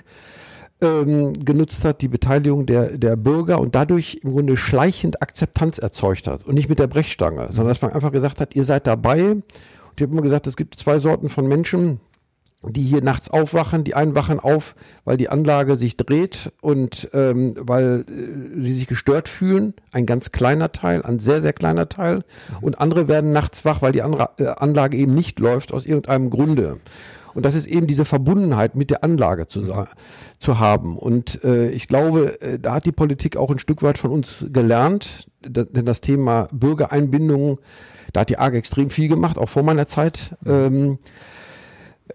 ähm, 0.81 1.33
genutzt 1.35 1.85
hat, 1.85 2.01
die 2.01 2.09
Beteiligung 2.09 2.67
der, 2.67 2.97
der 2.97 3.17
Bürger 3.17 3.61
und 3.61 3.75
dadurch 3.75 4.21
im 4.23 4.33
Grunde 4.33 4.57
schleichend 4.57 5.23
Akzeptanz 5.23 5.79
erzeugt 5.79 6.27
hat 6.27 6.47
und 6.47 6.55
nicht 6.55 6.69
mit 6.69 6.79
der 6.79 6.87
Brechstange, 6.87 7.49
sondern 7.51 7.69
dass 7.69 7.83
man 7.83 7.93
einfach 7.93 8.13
gesagt 8.13 8.41
hat, 8.41 8.57
ihr 8.57 8.65
seid 8.65 8.87
dabei. 8.87 9.33
Und 9.33 9.45
ich 9.97 10.03
habe 10.03 10.13
immer 10.13 10.23
gesagt, 10.23 10.47
es 10.47 10.57
gibt 10.57 10.77
zwei 10.77 10.99
Sorten 10.99 11.29
von 11.29 11.47
Menschen, 11.47 12.01
die 12.63 12.83
hier 12.83 13.03
nachts 13.03 13.31
aufwachen. 13.31 13.85
Die 13.85 13.95
einen 13.95 14.15
wachen 14.15 14.39
auf, 14.39 14.75
weil 15.05 15.17
die 15.17 15.29
Anlage 15.29 15.77
sich 15.77 15.97
dreht 15.97 16.53
und 16.61 17.09
ähm, 17.13 17.55
weil 17.59 18.05
äh, 18.09 18.61
sie 18.61 18.75
sich 18.75 18.87
gestört 18.87 19.29
fühlen. 19.29 19.75
Ein 19.93 20.07
ganz 20.07 20.33
kleiner 20.33 20.73
Teil, 20.73 21.03
ein 21.03 21.21
sehr, 21.21 21.41
sehr 21.41 21.53
kleiner 21.53 21.89
Teil. 21.89 22.23
Und 22.61 22.79
andere 22.81 23.09
werden 23.09 23.33
nachts 23.33 23.65
wach, 23.65 23.83
weil 23.83 23.93
die 23.93 24.03
Anra 24.03 24.31
äh, 24.39 24.47
Anlage 24.47 24.97
eben 24.97 25.15
nicht 25.15 25.39
läuft 25.39 25.73
aus 25.73 25.87
irgendeinem 25.87 26.31
Grunde. 26.31 26.81
Und 27.35 27.47
das 27.47 27.55
ist 27.55 27.67
eben 27.67 27.87
diese 27.87 28.05
Verbundenheit 28.05 28.75
mit 28.75 28.91
der 28.91 29.05
Anlage 29.05 29.47
zu, 29.47 29.63
zu 30.39 30.59
haben. 30.59 30.99
Und 30.99 31.43
äh, 31.45 31.71
ich 31.71 31.89
glaube, 31.89 32.41
äh, 32.41 32.59
da 32.59 32.75
hat 32.75 32.85
die 32.85 32.93
Politik 32.93 33.37
auch 33.37 33.51
ein 33.51 33.59
Stück 33.59 33.83
weit 33.83 33.99
von 33.99 34.11
uns 34.11 34.47
gelernt, 34.53 35.29
da, 35.41 35.65
denn 35.65 35.87
das 35.87 36.01
Thema 36.01 36.49
Bürgereinbindung, 36.53 37.59
da 38.13 38.23
hat 38.23 38.31
die 38.31 38.39
AG 38.39 38.55
extrem 38.55 38.91
viel 38.91 39.09
gemacht, 39.09 39.39
auch 39.39 39.49
vor 39.49 39.63
meiner 39.63 39.87
Zeit. 39.87 40.37
Ähm, 40.45 40.99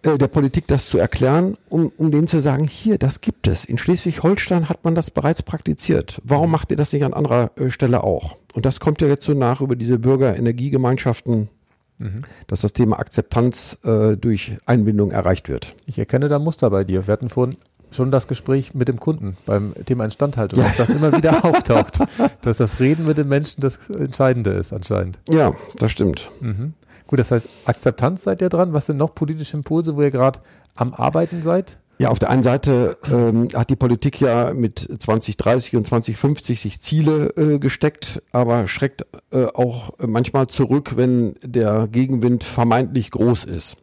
äh, 0.06 0.18
der 0.18 0.28
Politik 0.28 0.68
das 0.68 0.88
zu 0.88 0.98
erklären, 0.98 1.58
um, 1.70 1.92
um 1.98 2.12
denen 2.12 2.28
zu 2.28 2.40
sagen, 2.40 2.68
hier, 2.68 2.98
das 2.98 3.22
gibt 3.22 3.48
es. 3.48 3.66
In 3.66 3.78
Schleswig-Holstein 3.78 4.70
hat 4.70 4.84
man 4.84 4.96
das 4.96 5.12
bereits 5.12 5.42
praktiziert. 5.44 6.22
Warum 6.24 6.52
macht 6.52 6.72
ihr 6.72 6.78
das 6.78 6.94
nicht 6.94 7.04
an 7.04 7.14
anderer 7.14 7.52
äh, 7.58 7.70
Stelle 7.70 8.04
auch? 8.04 8.38
Und 8.54 8.66
das 8.66 8.80
kommt 8.80 9.02
ja 9.02 9.08
jetzt 9.08 9.26
so 9.26 9.34
nach 9.34 9.62
über 9.62 9.76
diese 9.76 10.00
Bürgerenergiegemeinschaften 10.00 11.50
Mhm. 11.98 12.24
dass 12.48 12.60
das 12.60 12.74
Thema 12.74 13.00
Akzeptanz 13.00 13.78
äh, 13.86 14.18
durch 14.18 14.58
Einbindung 14.66 15.12
erreicht 15.12 15.48
wird. 15.48 15.76
Ich 15.86 15.98
erkenne 15.98 16.28
da 16.28 16.40
Muster 16.40 16.70
bei 16.70 16.84
dir. 16.84 17.08
Wir 17.08 17.14
hatten 17.14 17.30
vorhin 17.30 17.56
schon 17.92 18.12
das 18.12 18.28
Gespräch 18.28 18.74
mit 18.74 18.90
dem 18.90 19.00
Kunden 19.00 19.38
beim 19.46 19.74
Thema 19.86 20.04
Instandhaltung, 20.04 20.60
ja. 20.60 20.66
dass 20.66 20.76
das 20.76 20.90
immer 20.90 21.16
wieder 21.16 21.46
auftaucht, 21.46 22.00
dass 22.42 22.58
das 22.58 22.82
Reden 22.82 23.06
mit 23.06 23.18
den 23.18 23.30
Menschen 23.30 23.62
das 23.62 23.80
Entscheidende 23.90 24.52
ist 24.52 24.74
anscheinend. 24.74 25.20
Ja, 25.30 25.54
das 25.78 25.92
stimmt. 25.92 26.30
Mhm. 26.42 26.74
Gut, 27.08 27.20
das 27.20 27.32
heißt, 27.32 27.50
Akzeptanz 27.66 28.24
seid 28.24 28.42
ihr 28.42 28.50
dran. 28.50 28.74
Was 28.74 28.88
sind 28.88 28.98
noch 28.98 29.14
politische 29.14 29.58
Impulse, 29.58 29.96
wo 29.96 30.02
ihr 30.02 30.12
gerade 30.12 30.40
am 30.76 30.94
Arbeiten 30.94 31.42
seid? 31.42 31.78
Ja, 31.98 32.10
auf 32.10 32.20
der 32.20 32.30
einen 32.30 32.44
Seite 32.44 32.98
ähm, 33.10 33.48
hat 33.54 33.70
die 33.70 33.78
Politik 33.78 34.20
ja 34.20 34.54
mit 34.54 34.80
2030 34.80 35.78
und 35.78 35.88
2050 35.88 36.60
sich 36.60 36.82
Ziele 36.82 37.28
äh, 37.38 37.58
gesteckt, 37.58 38.22
aber 38.34 38.68
schreckt 38.68 39.06
äh, 39.32 39.46
auch 39.46 39.92
manchmal 40.06 40.48
zurück, 40.48 40.98
wenn 40.98 41.36
der 41.42 41.88
Gegenwind 41.88 42.44
vermeintlich 42.44 43.12
groß 43.12 43.46
ist. 43.46 43.78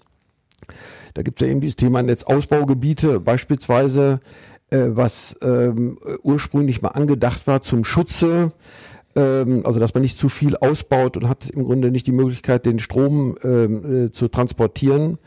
Da 1.14 1.22
gibt 1.22 1.40
es 1.40 1.46
ja 1.46 1.50
eben 1.50 1.62
dieses 1.62 1.76
Thema 1.76 2.02
Netzausbaugebiete, 2.02 3.18
beispielsweise, 3.18 4.20
äh, 4.70 4.88
was 4.88 5.36
ähm, 5.40 5.98
ursprünglich 6.22 6.82
mal 6.82 6.90
angedacht 6.90 7.46
war 7.46 7.62
zum 7.62 7.84
Schutze 7.84 8.52
also 9.14 9.78
dass 9.78 9.94
man 9.94 10.02
nicht 10.02 10.16
zu 10.16 10.28
viel 10.28 10.56
ausbaut 10.56 11.16
und 11.16 11.28
hat 11.28 11.50
im 11.50 11.64
Grunde 11.64 11.90
nicht 11.90 12.06
die 12.06 12.12
Möglichkeit, 12.12 12.64
den 12.64 12.78
Strom 12.78 13.36
ähm, 13.42 14.06
äh, 14.06 14.10
zu 14.10 14.28
transportieren. 14.28 15.18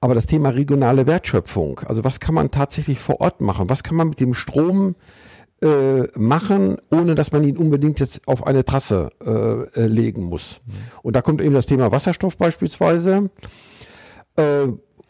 Aber 0.00 0.14
das 0.14 0.26
Thema 0.26 0.50
regionale 0.50 1.06
Wertschöpfung, 1.06 1.80
also 1.86 2.04
was 2.04 2.20
kann 2.20 2.34
man 2.34 2.50
tatsächlich 2.50 2.98
vor 2.98 3.20
Ort 3.20 3.40
machen? 3.40 3.70
Was 3.70 3.82
kann 3.82 3.96
man 3.96 4.08
mit 4.08 4.20
dem 4.20 4.34
Strom 4.34 4.96
äh, 5.62 6.02
machen, 6.14 6.76
ohne 6.90 7.14
dass 7.14 7.32
man 7.32 7.44
ihn 7.44 7.56
unbedingt 7.56 8.00
jetzt 8.00 8.26
auf 8.28 8.46
eine 8.46 8.64
Trasse 8.64 9.10
äh, 9.24 9.80
äh 9.80 9.86
legen 9.86 10.24
muss? 10.24 10.60
Mhm. 10.66 10.72
Und 11.02 11.16
da 11.16 11.22
kommt 11.22 11.40
eben 11.40 11.54
das 11.54 11.66
Thema 11.66 11.92
Wasserstoff 11.92 12.36
beispielsweise. 12.36 13.30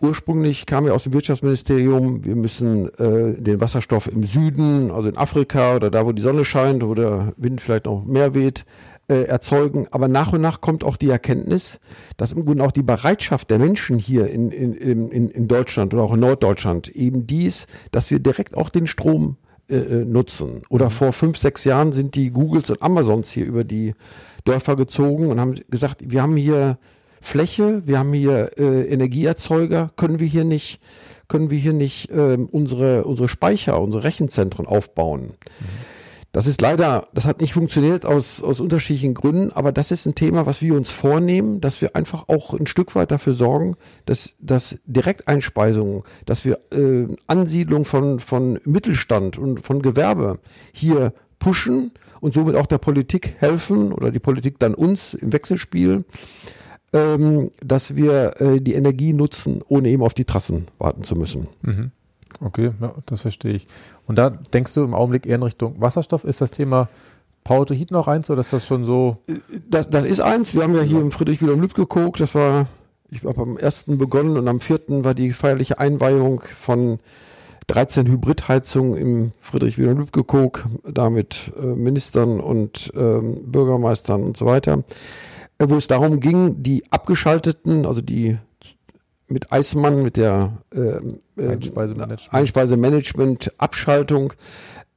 Ursprünglich 0.01 0.67
kam 0.67 0.87
ja 0.87 0.93
aus 0.93 1.05
dem 1.05 1.13
Wirtschaftsministerium, 1.13 2.25
wir 2.25 2.37
müssen 2.37 2.89
äh, 2.99 3.41
den 3.41 3.61
Wasserstoff 3.61 4.07
im 4.09 4.25
Süden, 4.25 4.91
also 4.91 5.09
in 5.09 5.17
Afrika 5.17 5.77
oder 5.77 5.91
da, 5.91 6.05
wo 6.05 6.13
die 6.13 6.23
Sonne 6.23 6.45
scheint, 6.45 6.85
wo 6.85 6.95
der 6.95 7.33
Wind 7.37 7.61
vielleicht 7.61 7.87
noch 7.87 8.05
mehr 8.05 8.35
weht, 8.35 8.65
äh, 9.09 9.23
erzeugen. 9.23 9.87
Aber 9.91 10.09
nach 10.09 10.33
und 10.33 10.41
nach 10.41 10.61
kommt 10.61 10.85
auch 10.85 10.97
die 10.97 11.11
Erkenntnis, 11.11 11.81
dass 12.17 12.33
im 12.33 12.45
Grunde 12.45 12.65
auch 12.65 12.73
die 12.73 12.83
Bereitschaft 12.83 13.51
der 13.51 13.59
Menschen 13.59 13.99
hier 13.99 14.29
in, 14.29 14.51
in, 14.51 14.75
in, 14.75 15.31
in 15.31 15.49
Deutschland 15.49 15.95
oder 15.95 16.03
auch 16.03 16.15
in 16.15 16.21
Norddeutschland 16.21 16.89
eben 16.89 17.27
dies, 17.27 17.67
dass 17.93 18.11
wir 18.11 18.19
direkt 18.19 18.57
auch 18.57 18.71
den 18.71 18.87
Strom 18.87 19.37
äh, 19.69 19.77
äh, 19.77 20.05
nutzen. 20.05 20.63
Oder 20.69 20.91
vor 20.91 21.15
fünf, 21.15 21.39
sechs 21.39 21.65
Jahren 21.65 21.93
sind 21.93 22.17
die 22.17 22.31
Googles 22.31 22.69
und 22.69 22.83
Amazons 22.83 23.31
hier 23.31 23.47
über 23.47 23.65
die 23.65 23.95
Dörfer 24.45 24.77
gezogen 24.77 25.31
und 25.31 25.41
haben 25.41 25.55
gesagt, 25.71 26.11
wir 26.11 26.21
haben 26.21 26.37
hier 26.37 26.79
Fläche, 27.25 27.83
wir 27.87 27.99
haben 27.99 28.13
hier 28.13 28.59
äh, 28.59 28.83
Energieerzeuger, 28.83 29.91
können 29.97 30.21
wir 30.21 30.27
hier 30.27 30.45
nicht, 30.45 30.81
können 31.27 31.51
wir 31.51 31.59
hier 31.59 31.73
nicht 31.73 32.11
äh, 32.11 32.37
unsere, 32.37 33.05
unsere 33.05 33.29
Speicher, 33.29 33.81
unsere 33.81 34.05
Rechenzentren 34.05 34.67
aufbauen. 34.67 35.23
Mhm. 35.33 35.95
Das 36.35 36.49
ist 36.49 36.61
leider, 36.61 37.07
das 37.15 37.27
hat 37.27 37.41
nicht 37.41 37.53
funktioniert 37.53 38.05
aus, 38.05 38.43
aus 38.43 38.59
unterschiedlichen 38.59 39.15
Gründen, 39.15 39.53
aber 39.53 39.71
das 39.71 39.93
ist 39.93 40.05
ein 40.05 40.17
Thema, 40.17 40.47
was 40.47 40.61
wir 40.63 40.75
uns 40.75 40.91
vornehmen, 40.91 41.61
dass 41.61 41.81
wir 41.81 41.95
einfach 41.95 42.25
auch 42.29 42.55
ein 42.55 42.67
Stück 42.67 42.97
weit 42.97 43.13
dafür 43.13 43.35
sorgen, 43.35 43.77
dass, 44.05 44.35
dass 44.41 44.81
Direkteinspeisungen, 44.85 46.03
dass 46.27 46.45
wir 46.45 46.59
äh, 46.73 47.07
Ansiedlung 47.29 47.85
von, 47.85 48.19
von 48.19 48.59
Mittelstand 48.65 49.39
und 49.39 49.65
von 49.65 49.81
Gewerbe 49.81 50.41
hier 50.73 51.15
pushen 51.39 51.93
und 52.21 52.35
somit 52.35 52.57
auch 52.57 52.67
der 52.67 52.79
Politik 52.79 53.35
helfen 53.39 53.93
oder 53.93 54.11
die 54.11 54.19
Politik 54.19 54.59
dann 54.59 54.75
uns 54.75 55.15
im 55.15 55.33
Wechselspiel, 55.33 56.05
ähm, 56.95 57.51
dass 57.61 57.97
wir 57.97 58.41
äh, 58.41 58.61
die 58.61 58.75
Energie 58.75 59.13
nutzen, 59.13 59.63
ohne 59.69 59.89
eben 59.89 60.03
auf 60.03 60.15
die 60.15 60.25
Trassen 60.25 60.69
warten 60.79 61.03
zu 61.03 61.17
müssen. 61.17 61.49
Mhm. 61.63 61.91
Okay, 62.41 62.73
ja, 62.81 62.95
das 63.07 63.23
verstehe 63.23 63.55
ich. 63.55 63.67
Und 64.07 64.19
da 64.19 64.31
denkst 64.31 64.75
du 64.75 64.83
im 64.83 64.95
Augenblick 64.95 65.27
eher 65.27 65.37
in 65.37 65.43
Richtung 65.43 65.81
Wasserstoff. 65.81 66.25
Ist 66.25 66.41
das 66.41 66.51
Thema 66.51 66.89
Power 67.43 67.67
to 67.67 67.75
Heat 67.75 67.91
noch 67.91 68.09
eins 68.09 68.31
oder 68.31 68.41
ist 68.41 68.53
das 68.53 68.67
schon 68.67 68.85
so? 68.85 69.19
Das, 69.69 69.91
das 69.91 70.05
ist 70.05 70.21
eins. 70.21 70.55
Wir 70.55 70.63
haben 70.63 70.75
ja 70.75 70.83
hier 70.83 71.01
im 71.01 71.11
Friedrich 71.11 71.43
Wilhelm 71.43 71.61
Lüb 71.61 71.75
geguckt. 71.75 72.21
Das 72.21 72.35
war, 72.35 72.67
ich 73.11 73.25
habe 73.25 73.43
am 73.43 73.57
ersten 73.57 73.99
begonnen 73.99 74.37
und 74.37 74.49
am 74.49 74.61
vierten 74.61 75.05
war 75.05 75.15
die 75.15 75.33
feierliche 75.33 75.79
Einweihung 75.79 76.41
von 76.41 76.99
13 77.67 78.07
Hybridheizungen 78.07 78.97
im 78.97 79.33
Friedrich 79.41 79.79
Wilhelm 79.79 79.99
Lüb 79.99 80.13
geguckt, 80.13 80.67
da 80.85 81.11
mit 81.11 81.53
äh, 81.61 81.65
Ministern 81.65 82.41
und 82.41 82.93
ähm, 82.97 83.51
Bürgermeistern 83.51 84.23
und 84.23 84.37
so 84.37 84.47
weiter, 84.47 84.85
wo 85.71 85.77
es 85.77 85.87
darum 85.87 86.21
ging, 86.21 86.63
die 86.63 86.85
abgeschalteten, 86.91 87.87
also 87.87 88.01
die 88.01 88.39
mit 89.29 89.53
Eismann, 89.53 90.03
mit 90.03 90.17
der 90.17 90.59
äh, 90.75 91.43
Einspeisemanagement, 91.43 92.35
Einspeisemanagement 92.35 93.53
Abschaltung, 93.59 94.35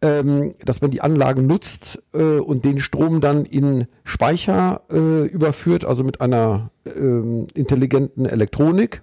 ähm, 0.01 0.53
dass 0.63 0.81
man 0.81 0.91
die 0.91 1.01
Anlagen 1.01 1.47
nutzt 1.47 2.03
äh, 2.13 2.37
und 2.37 2.65
den 2.65 2.79
Strom 2.79 3.21
dann 3.21 3.45
in 3.45 3.87
Speicher 4.03 4.81
äh, 4.91 5.25
überführt, 5.25 5.85
also 5.85 6.03
mit 6.03 6.21
einer 6.21 6.69
ähm, 6.85 7.47
intelligenten 7.53 8.25
Elektronik 8.25 9.01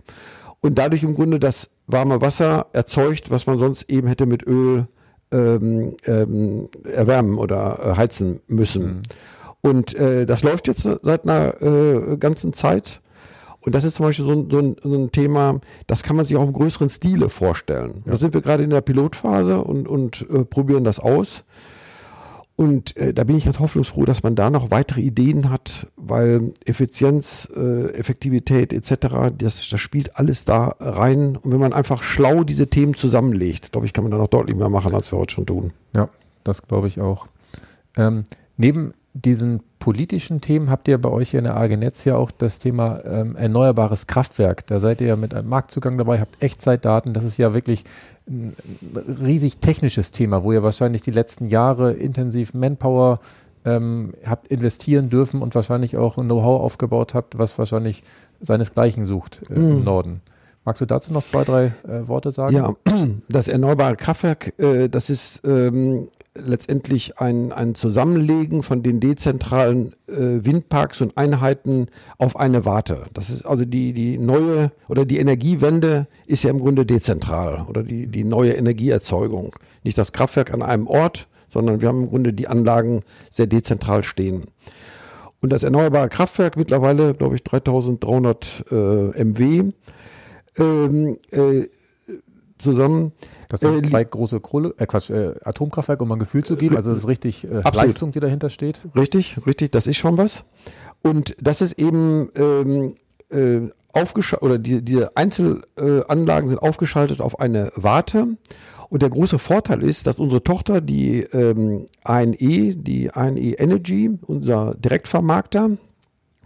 und 0.60 0.78
dadurch 0.78 1.02
im 1.02 1.14
Grunde 1.14 1.38
das 1.38 1.70
warme 1.86 2.20
Wasser 2.20 2.66
erzeugt, 2.72 3.30
was 3.30 3.46
man 3.46 3.58
sonst 3.58 3.90
eben 3.90 4.08
hätte 4.08 4.26
mit 4.26 4.46
Öl 4.46 4.86
ähm, 5.32 5.96
ähm, 6.06 6.68
erwärmen 6.84 7.38
oder 7.38 7.80
äh, 7.82 7.96
heizen 7.96 8.40
müssen. 8.46 8.84
Mhm. 8.84 9.02
Und 9.64 9.94
äh, 9.94 10.26
das 10.26 10.42
läuft 10.42 10.66
jetzt 10.66 10.82
seit 10.82 11.24
einer 11.24 11.62
äh, 11.62 12.18
ganzen 12.18 12.52
Zeit. 12.52 13.00
Und 13.62 13.74
das 13.74 13.84
ist 13.84 13.94
zum 13.94 14.04
Beispiel 14.04 14.26
so 14.26 14.32
ein, 14.32 14.50
so, 14.50 14.58
ein, 14.58 14.76
so 14.82 14.94
ein, 14.94 15.10
Thema, 15.10 15.58
das 15.86 16.02
kann 16.02 16.16
man 16.16 16.26
sich 16.26 16.36
auch 16.36 16.42
im 16.42 16.52
größeren 16.52 16.90
Stile 16.90 17.30
vorstellen. 17.30 18.02
Ja. 18.04 18.12
Da 18.12 18.16
sind 18.18 18.34
wir 18.34 18.42
gerade 18.42 18.62
in 18.62 18.68
der 18.68 18.82
Pilotphase 18.82 19.58
und, 19.62 19.88
und 19.88 20.26
äh, 20.28 20.44
probieren 20.44 20.84
das 20.84 21.00
aus. 21.00 21.44
Und 22.56 22.94
äh, 22.98 23.14
da 23.14 23.24
bin 23.24 23.38
ich 23.38 23.46
ganz 23.46 23.58
hoffnungsfroh, 23.58 24.04
dass 24.04 24.22
man 24.22 24.34
da 24.34 24.50
noch 24.50 24.70
weitere 24.70 25.00
Ideen 25.00 25.48
hat, 25.48 25.86
weil 25.96 26.52
Effizienz, 26.66 27.48
äh, 27.56 27.86
Effektivität 27.94 28.74
etc., 28.74 29.32
das, 29.38 29.66
das 29.66 29.80
spielt 29.80 30.18
alles 30.18 30.44
da 30.44 30.76
rein. 30.78 31.36
Und 31.36 31.52
wenn 31.52 31.58
man 31.58 31.72
einfach 31.72 32.02
schlau 32.02 32.44
diese 32.44 32.68
Themen 32.68 32.92
zusammenlegt, 32.92 33.72
glaube 33.72 33.86
ich, 33.86 33.94
kann 33.94 34.04
man 34.04 34.10
da 34.10 34.18
noch 34.18 34.28
deutlich 34.28 34.58
mehr 34.58 34.68
machen, 34.68 34.94
als 34.94 35.10
wir 35.10 35.18
heute 35.18 35.32
schon 35.32 35.46
tun. 35.46 35.72
Ja, 35.96 36.10
das 36.44 36.68
glaube 36.68 36.86
ich 36.86 37.00
auch. 37.00 37.28
Ähm, 37.96 38.24
neben 38.58 38.92
diesen 39.14 39.60
politischen 39.78 40.40
Themen 40.40 40.70
habt 40.70 40.88
ihr 40.88 41.00
bei 41.00 41.08
euch 41.08 41.30
hier 41.30 41.38
in 41.38 41.44
der 41.44 41.56
AG 41.56 41.76
Netz 41.76 42.04
ja 42.04 42.16
auch 42.16 42.32
das 42.32 42.58
Thema 42.58 43.00
ähm, 43.04 43.36
erneuerbares 43.36 44.08
Kraftwerk. 44.08 44.66
Da 44.66 44.80
seid 44.80 45.00
ihr 45.00 45.06
ja 45.06 45.16
mit 45.16 45.34
einem 45.34 45.48
Marktzugang 45.48 45.96
dabei, 45.96 46.18
habt 46.18 46.42
Echtzeitdaten. 46.42 47.12
Das 47.12 47.22
ist 47.22 47.36
ja 47.36 47.54
wirklich 47.54 47.84
ein 48.26 48.56
riesig 49.22 49.58
technisches 49.58 50.10
Thema, 50.10 50.42
wo 50.42 50.52
ihr 50.52 50.64
wahrscheinlich 50.64 51.02
die 51.02 51.12
letzten 51.12 51.48
Jahre 51.48 51.92
intensiv 51.92 52.54
Manpower 52.54 53.20
ähm, 53.64 54.14
habt 54.26 54.48
investieren 54.48 55.10
dürfen 55.10 55.40
und 55.40 55.54
wahrscheinlich 55.54 55.96
auch 55.96 56.18
ein 56.18 56.26
Know-how 56.26 56.60
aufgebaut 56.60 57.14
habt, 57.14 57.38
was 57.38 57.56
wahrscheinlich 57.58 58.02
seinesgleichen 58.40 59.06
sucht 59.06 59.42
äh, 59.48 59.58
mhm. 59.58 59.70
im 59.70 59.84
Norden. 59.84 60.20
Magst 60.64 60.80
du 60.80 60.86
dazu 60.86 61.12
noch 61.12 61.24
zwei, 61.24 61.44
drei 61.44 61.72
äh, 61.86 62.08
Worte 62.08 62.30
sagen? 62.30 62.56
Ja, 62.56 62.74
das 63.28 63.48
erneuerbare 63.48 63.96
Kraftwerk, 63.96 64.58
äh, 64.58 64.88
das 64.88 65.08
ist 65.08 65.42
ähm, 65.46 66.08
letztendlich 66.36 67.18
ein, 67.18 67.52
ein 67.52 67.74
Zusammenlegen 67.74 68.62
von 68.62 68.82
den 68.82 68.98
dezentralen 68.98 69.94
äh, 70.08 70.44
Windparks 70.44 71.00
und 71.00 71.16
Einheiten 71.16 71.86
auf 72.18 72.36
eine 72.36 72.64
Warte. 72.64 73.06
Das 73.14 73.30
ist 73.30 73.44
also 73.44 73.64
die, 73.64 73.92
die 73.92 74.18
neue 74.18 74.72
oder 74.88 75.04
die 75.04 75.18
Energiewende 75.18 76.08
ist 76.26 76.42
ja 76.42 76.50
im 76.50 76.58
Grunde 76.58 76.84
dezentral 76.84 77.64
oder 77.68 77.82
die, 77.82 78.08
die 78.08 78.24
neue 78.24 78.52
Energieerzeugung. 78.52 79.54
Nicht 79.84 79.96
das 79.96 80.12
Kraftwerk 80.12 80.52
an 80.52 80.62
einem 80.62 80.88
Ort, 80.88 81.28
sondern 81.48 81.80
wir 81.80 81.88
haben 81.88 82.04
im 82.04 82.10
Grunde 82.10 82.32
die 82.32 82.48
Anlagen 82.48 83.02
sehr 83.30 83.46
dezentral 83.46 84.02
stehen. 84.02 84.44
Und 85.40 85.52
das 85.52 85.62
erneuerbare 85.62 86.08
Kraftwerk 86.08 86.56
mittlerweile, 86.56 87.14
glaube 87.14 87.36
ich, 87.36 87.44
3300 87.44 88.64
äh, 88.72 89.24
MW 89.24 89.72
ähm, 90.58 91.18
äh, 91.30 91.68
zusammen 92.58 93.12
das 93.60 93.72
sind 93.72 93.84
äh, 93.84 93.88
zwei 93.88 94.04
große 94.04 94.40
Kohle, 94.40 94.74
äh 94.78 94.86
Quatsch, 94.86 95.10
äh, 95.10 95.34
Atomkraftwerke, 95.42 96.02
um 96.02 96.12
ein 96.12 96.18
Gefühl 96.18 96.44
zu 96.44 96.56
geben. 96.56 96.76
Also 96.76 96.90
es 96.90 96.98
ist 96.98 97.08
richtig 97.08 97.44
äh, 97.44 97.62
Leistung, 97.72 98.12
die 98.12 98.20
dahinter 98.20 98.50
steht. 98.50 98.80
Richtig, 98.96 99.38
richtig, 99.46 99.72
das 99.72 99.86
ist 99.86 99.96
schon 99.96 100.18
was. 100.18 100.44
Und 101.02 101.36
das 101.40 101.60
ist 101.60 101.78
eben 101.78 102.30
ähm, 102.34 102.94
äh, 103.30 103.68
aufgeschaltet, 103.92 104.42
oder 104.42 104.58
die, 104.58 104.82
die 104.82 105.04
Einzelanlagen 105.14 106.48
sind 106.48 106.58
aufgeschaltet 106.58 107.20
auf 107.20 107.40
eine 107.40 107.70
Warte. 107.76 108.36
Und 108.88 109.02
der 109.02 109.10
große 109.10 109.38
Vorteil 109.38 109.82
ist, 109.82 110.06
dass 110.06 110.18
unsere 110.18 110.42
Tochter, 110.42 110.80
die 110.80 111.22
ähm, 111.22 111.86
ANE, 112.04 112.36
die 112.76 113.10
ANE 113.10 113.40
Energy, 113.58 114.18
unser 114.26 114.74
Direktvermarkter, 114.74 115.70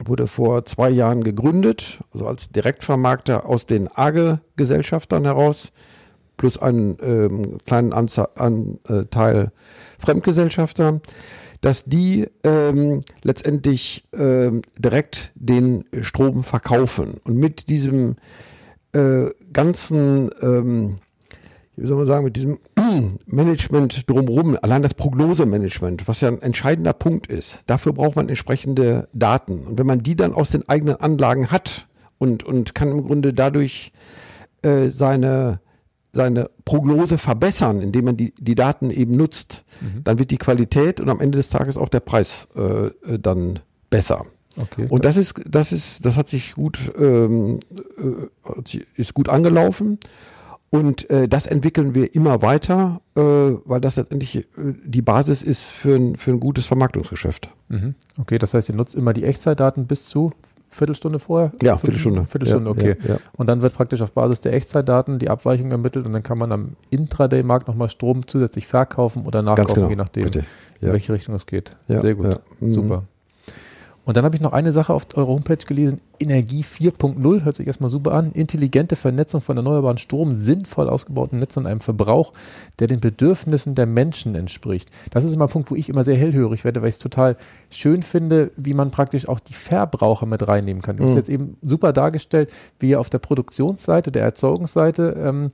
wurde 0.04 0.26
vor 0.26 0.64
zwei 0.64 0.90
Jahren 0.90 1.24
gegründet, 1.24 1.98
also 2.12 2.26
als 2.26 2.50
Direktvermarkter 2.50 3.46
aus 3.46 3.66
den 3.66 3.88
AGE-Gesellschaftern 3.92 5.24
heraus 5.24 5.72
plus 6.38 6.56
einen 6.56 6.96
ähm, 7.02 7.58
kleinen 7.66 7.92
Anteil 7.92 9.52
Fremdgesellschafter, 9.98 11.00
dass 11.60 11.84
die 11.84 12.26
ähm, 12.44 13.02
letztendlich 13.22 14.04
ähm, 14.12 14.62
direkt 14.78 15.32
den 15.34 15.84
Strom 16.00 16.44
verkaufen. 16.44 17.20
Und 17.24 17.36
mit 17.36 17.68
diesem 17.68 18.16
äh, 18.92 19.26
ganzen, 19.52 20.30
ähm, 20.40 20.98
wie 21.76 21.86
soll 21.86 21.96
man 21.96 22.06
sagen, 22.06 22.24
mit 22.24 22.36
diesem 22.36 22.58
Management 23.26 24.08
drumherum, 24.08 24.56
allein 24.62 24.82
das 24.82 24.94
Prognosemanagement, 24.94 26.06
was 26.06 26.20
ja 26.20 26.28
ein 26.28 26.40
entscheidender 26.40 26.92
Punkt 26.92 27.26
ist, 27.26 27.64
dafür 27.66 27.92
braucht 27.92 28.16
man 28.16 28.28
entsprechende 28.28 29.08
Daten. 29.12 29.66
Und 29.66 29.78
wenn 29.78 29.86
man 29.86 30.02
die 30.02 30.16
dann 30.16 30.32
aus 30.32 30.50
den 30.50 30.68
eigenen 30.68 30.96
Anlagen 30.96 31.50
hat 31.50 31.88
und, 32.18 32.44
und 32.44 32.74
kann 32.74 32.90
im 32.90 33.04
Grunde 33.04 33.34
dadurch 33.34 33.92
äh, 34.62 34.88
seine 34.88 35.60
seine 36.18 36.50
Prognose 36.64 37.16
verbessern, 37.16 37.80
indem 37.80 38.06
man 38.06 38.16
die, 38.16 38.34
die 38.36 38.56
Daten 38.56 38.90
eben 38.90 39.16
nutzt, 39.16 39.62
mhm. 39.80 40.02
dann 40.02 40.18
wird 40.18 40.32
die 40.32 40.36
Qualität 40.36 41.00
und 41.00 41.08
am 41.08 41.20
Ende 41.20 41.38
des 41.38 41.48
Tages 41.48 41.78
auch 41.78 41.88
der 41.88 42.00
Preis 42.00 42.48
äh, 42.56 42.86
äh 42.86 43.18
dann 43.20 43.60
besser. 43.88 44.24
Okay. 44.60 44.86
Und 44.88 45.04
das 45.04 45.16
ist, 45.16 45.34
das 45.48 45.70
ist, 45.70 46.04
das 46.04 46.16
hat 46.16 46.28
sich 46.28 46.54
gut, 46.54 46.92
ähm, 46.98 47.60
äh, 47.96 48.78
ist 48.96 49.14
gut 49.14 49.28
angelaufen. 49.28 50.00
Und 50.70 51.08
äh, 51.08 51.28
das 51.28 51.46
entwickeln 51.46 51.94
wir 51.94 52.14
immer 52.16 52.42
weiter, 52.42 53.00
äh, 53.14 53.20
weil 53.20 53.80
das 53.80 53.94
letztendlich 53.94 54.36
äh, 54.36 54.44
die 54.84 55.02
Basis 55.02 55.44
ist 55.44 55.62
für 55.62 55.94
ein, 55.94 56.16
für 56.16 56.32
ein 56.32 56.40
gutes 56.40 56.66
Vermarktungsgeschäft. 56.66 57.50
Mhm. 57.68 57.94
Okay, 58.18 58.38
das 58.38 58.54
heißt, 58.54 58.68
ihr 58.68 58.74
nutzt 58.74 58.96
immer 58.96 59.12
die 59.12 59.24
Echtzeitdaten 59.24 59.86
bis 59.86 60.06
zu 60.06 60.32
Viertelstunde 60.70 61.18
vorher? 61.18 61.52
Ja, 61.62 61.76
Viertelstunde. 61.76 62.26
Viertelstunde, 62.26 62.70
okay. 62.70 62.96
Ja, 63.02 63.14
ja. 63.14 63.20
Und 63.36 63.46
dann 63.46 63.62
wird 63.62 63.74
praktisch 63.74 64.02
auf 64.02 64.12
Basis 64.12 64.40
der 64.40 64.52
Echtzeitdaten 64.54 65.18
die 65.18 65.30
Abweichung 65.30 65.70
ermittelt 65.70 66.06
und 66.06 66.12
dann 66.12 66.22
kann 66.22 66.38
man 66.38 66.52
am 66.52 66.76
Intraday-Markt 66.90 67.68
nochmal 67.68 67.88
Strom 67.88 68.26
zusätzlich 68.26 68.66
verkaufen 68.66 69.26
oder 69.26 69.42
nachkaufen, 69.42 69.74
genau. 69.74 69.88
je 69.88 69.96
nachdem, 69.96 70.24
Richtig. 70.24 70.44
in 70.80 70.92
welche 70.92 71.12
Richtung 71.12 71.34
es 71.34 71.46
geht. 71.46 71.76
Sehr 71.88 72.14
gut. 72.14 72.40
Mhm. 72.60 73.02
Und 74.08 74.16
dann 74.16 74.24
habe 74.24 74.34
ich 74.34 74.40
noch 74.40 74.54
eine 74.54 74.72
Sache 74.72 74.94
auf 74.94 75.06
eurer 75.16 75.28
Homepage 75.28 75.58
gelesen. 75.58 76.00
Energie 76.18 76.62
4.0 76.62 77.44
hört 77.44 77.56
sich 77.56 77.66
erstmal 77.66 77.90
super 77.90 78.12
an. 78.12 78.32
Intelligente 78.32 78.96
Vernetzung 78.96 79.42
von 79.42 79.58
erneuerbaren 79.58 79.98
Strom, 79.98 80.34
sinnvoll 80.34 80.88
ausgebauten 80.88 81.38
Netzen 81.38 81.58
und 81.58 81.66
einem 81.66 81.80
Verbrauch, 81.80 82.32
der 82.78 82.86
den 82.86 83.00
Bedürfnissen 83.00 83.74
der 83.74 83.84
Menschen 83.84 84.34
entspricht. 84.34 84.88
Das 85.10 85.24
ist 85.24 85.34
immer 85.34 85.44
ein 85.44 85.50
Punkt, 85.50 85.70
wo 85.70 85.74
ich 85.74 85.90
immer 85.90 86.04
sehr 86.04 86.16
hellhörig 86.16 86.64
werde, 86.64 86.80
weil 86.80 86.88
ich 86.88 86.94
es 86.94 87.00
total 87.00 87.36
schön 87.68 88.02
finde, 88.02 88.50
wie 88.56 88.72
man 88.72 88.90
praktisch 88.90 89.28
auch 89.28 89.40
die 89.40 89.52
Verbraucher 89.52 90.24
mit 90.24 90.48
reinnehmen 90.48 90.82
kann. 90.82 90.96
Du 90.96 91.04
hast 91.04 91.10
mhm. 91.10 91.18
jetzt 91.18 91.28
eben 91.28 91.58
super 91.60 91.92
dargestellt, 91.92 92.50
wie 92.78 92.88
ihr 92.88 93.00
auf 93.00 93.10
der 93.10 93.18
Produktionsseite, 93.18 94.10
der 94.10 94.22
Erzeugungsseite 94.22 95.16
ähm, 95.22 95.50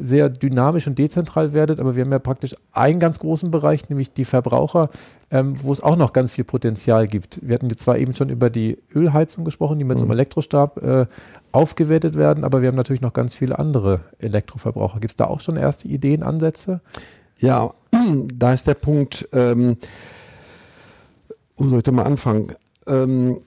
sehr 0.00 0.28
dynamisch 0.28 0.86
und 0.86 0.98
dezentral 0.98 1.52
werdet, 1.52 1.80
aber 1.80 1.96
wir 1.96 2.04
haben 2.04 2.12
ja 2.12 2.18
praktisch 2.18 2.54
einen 2.72 3.00
ganz 3.00 3.18
großen 3.18 3.50
Bereich, 3.50 3.88
nämlich 3.88 4.12
die 4.12 4.24
Verbraucher, 4.24 4.90
ähm, 5.30 5.54
wo 5.62 5.72
es 5.72 5.80
auch 5.80 5.96
noch 5.96 6.12
ganz 6.12 6.32
viel 6.32 6.44
Potenzial 6.44 7.06
gibt. 7.06 7.40
Wir 7.42 7.54
hatten 7.54 7.68
jetzt 7.68 7.82
zwar 7.82 7.98
eben 7.98 8.14
schon 8.14 8.30
über 8.30 8.50
die 8.50 8.78
Ölheizung 8.94 9.44
gesprochen, 9.44 9.78
die 9.78 9.84
mit 9.84 9.98
so 9.98 10.04
einem 10.04 10.10
mhm. 10.10 10.18
Elektrostab 10.18 10.82
äh, 10.82 11.06
aufgewertet 11.52 12.16
werden, 12.16 12.44
aber 12.44 12.62
wir 12.62 12.68
haben 12.68 12.76
natürlich 12.76 13.02
noch 13.02 13.12
ganz 13.12 13.34
viele 13.34 13.58
andere 13.58 14.00
Elektroverbraucher. 14.18 15.00
Gibt 15.00 15.12
es 15.12 15.16
da 15.16 15.26
auch 15.26 15.40
schon 15.40 15.56
erste 15.56 15.88
Ideen, 15.88 16.22
Ansätze? 16.22 16.80
Ja, 17.38 17.72
da 18.34 18.52
ist 18.52 18.66
der 18.66 18.74
Punkt, 18.74 19.28
ähm, 19.32 19.76
wo 21.56 21.68
soll 21.68 21.78
ich 21.78 21.84
da 21.84 21.92
mal 21.92 22.04
anfangen? 22.04 22.54
Ähm, 22.86 23.38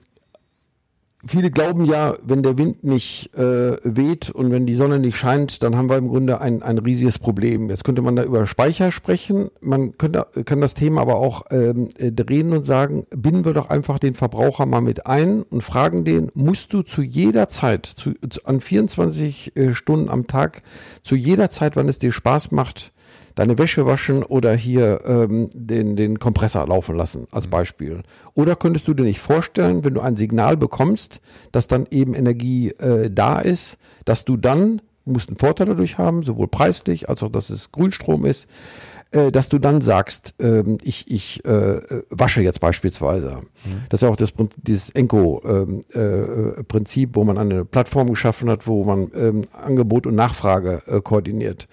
viele 1.26 1.50
glauben 1.50 1.84
ja, 1.84 2.14
wenn 2.22 2.42
der 2.42 2.58
Wind 2.58 2.84
nicht 2.84 3.34
äh, 3.34 3.76
weht 3.82 4.30
und 4.30 4.50
wenn 4.50 4.66
die 4.66 4.74
Sonne 4.74 4.98
nicht 4.98 5.16
scheint, 5.16 5.62
dann 5.62 5.76
haben 5.76 5.88
wir 5.88 5.96
im 5.96 6.08
Grunde 6.08 6.40
ein, 6.40 6.62
ein 6.62 6.78
riesiges 6.78 7.18
Problem. 7.18 7.70
Jetzt 7.70 7.84
könnte 7.84 8.02
man 8.02 8.16
da 8.16 8.22
über 8.22 8.46
Speicher 8.46 8.92
sprechen. 8.92 9.48
Man 9.60 9.96
könnte, 9.98 10.26
kann 10.44 10.60
das 10.60 10.74
Thema 10.74 11.00
aber 11.00 11.16
auch 11.16 11.42
ähm, 11.50 11.88
äh, 11.98 12.12
drehen 12.12 12.52
und 12.52 12.64
sagen, 12.64 13.06
binden 13.10 13.44
wir 13.44 13.52
doch 13.52 13.70
einfach 13.70 13.98
den 13.98 14.14
Verbraucher 14.14 14.66
mal 14.66 14.80
mit 14.80 15.06
ein 15.06 15.42
und 15.42 15.62
fragen 15.62 16.04
den, 16.04 16.30
musst 16.34 16.72
du 16.72 16.82
zu 16.82 17.02
jeder 17.02 17.48
Zeit, 17.48 17.86
zu, 17.86 18.14
zu, 18.28 18.44
an 18.44 18.60
24 18.60 19.56
äh, 19.56 19.74
Stunden 19.74 20.08
am 20.08 20.26
Tag, 20.26 20.62
zu 21.02 21.16
jeder 21.16 21.50
Zeit, 21.50 21.76
wann 21.76 21.88
es 21.88 21.98
dir 21.98 22.12
Spaß 22.12 22.50
macht, 22.50 22.92
deine 23.34 23.58
Wäsche 23.58 23.86
waschen 23.86 24.22
oder 24.22 24.54
hier 24.54 25.00
ähm, 25.06 25.50
den, 25.52 25.96
den 25.96 26.18
Kompressor 26.18 26.66
laufen 26.66 26.96
lassen, 26.96 27.26
als 27.30 27.46
mhm. 27.46 27.50
Beispiel. 27.50 28.02
Oder 28.34 28.56
könntest 28.56 28.88
du 28.88 28.94
dir 28.94 29.04
nicht 29.04 29.20
vorstellen, 29.20 29.84
wenn 29.84 29.94
du 29.94 30.00
ein 30.00 30.16
Signal 30.16 30.56
bekommst, 30.56 31.20
dass 31.52 31.66
dann 31.66 31.86
eben 31.90 32.14
Energie 32.14 32.70
äh, 32.70 33.10
da 33.10 33.40
ist, 33.40 33.78
dass 34.04 34.24
du 34.24 34.36
dann, 34.36 34.80
du 35.04 35.12
musst 35.12 35.28
einen 35.28 35.38
Vorteil 35.38 35.66
dadurch 35.66 35.98
haben, 35.98 36.22
sowohl 36.22 36.48
preislich 36.48 37.08
als 37.08 37.22
auch, 37.22 37.30
dass 37.30 37.50
es 37.50 37.72
Grünstrom 37.72 38.24
ist, 38.24 38.48
äh, 39.14 39.30
dass 39.30 39.48
du 39.48 39.58
dann 39.58 39.80
sagst, 39.80 40.34
ähm, 40.40 40.78
ich, 40.82 41.10
ich 41.10 41.44
äh, 41.44 41.80
wasche 42.10 42.42
jetzt 42.42 42.60
beispielsweise. 42.60 43.40
Mhm. 43.64 43.84
Das 43.88 43.98
ist 43.98 44.02
ja 44.02 44.10
auch 44.10 44.16
das, 44.16 44.34
dieses 44.56 44.90
Enco-Prinzip, 44.90 47.08
ähm, 47.08 47.12
äh, 47.12 47.16
wo 47.16 47.24
man 47.24 47.38
eine 47.38 47.64
Plattform 47.64 48.10
geschaffen 48.10 48.50
hat, 48.50 48.66
wo 48.66 48.84
man 48.84 49.10
ähm, 49.14 49.42
Angebot 49.52 50.06
und 50.06 50.14
Nachfrage 50.14 50.82
äh, 50.86 51.00
koordiniert. 51.00 51.68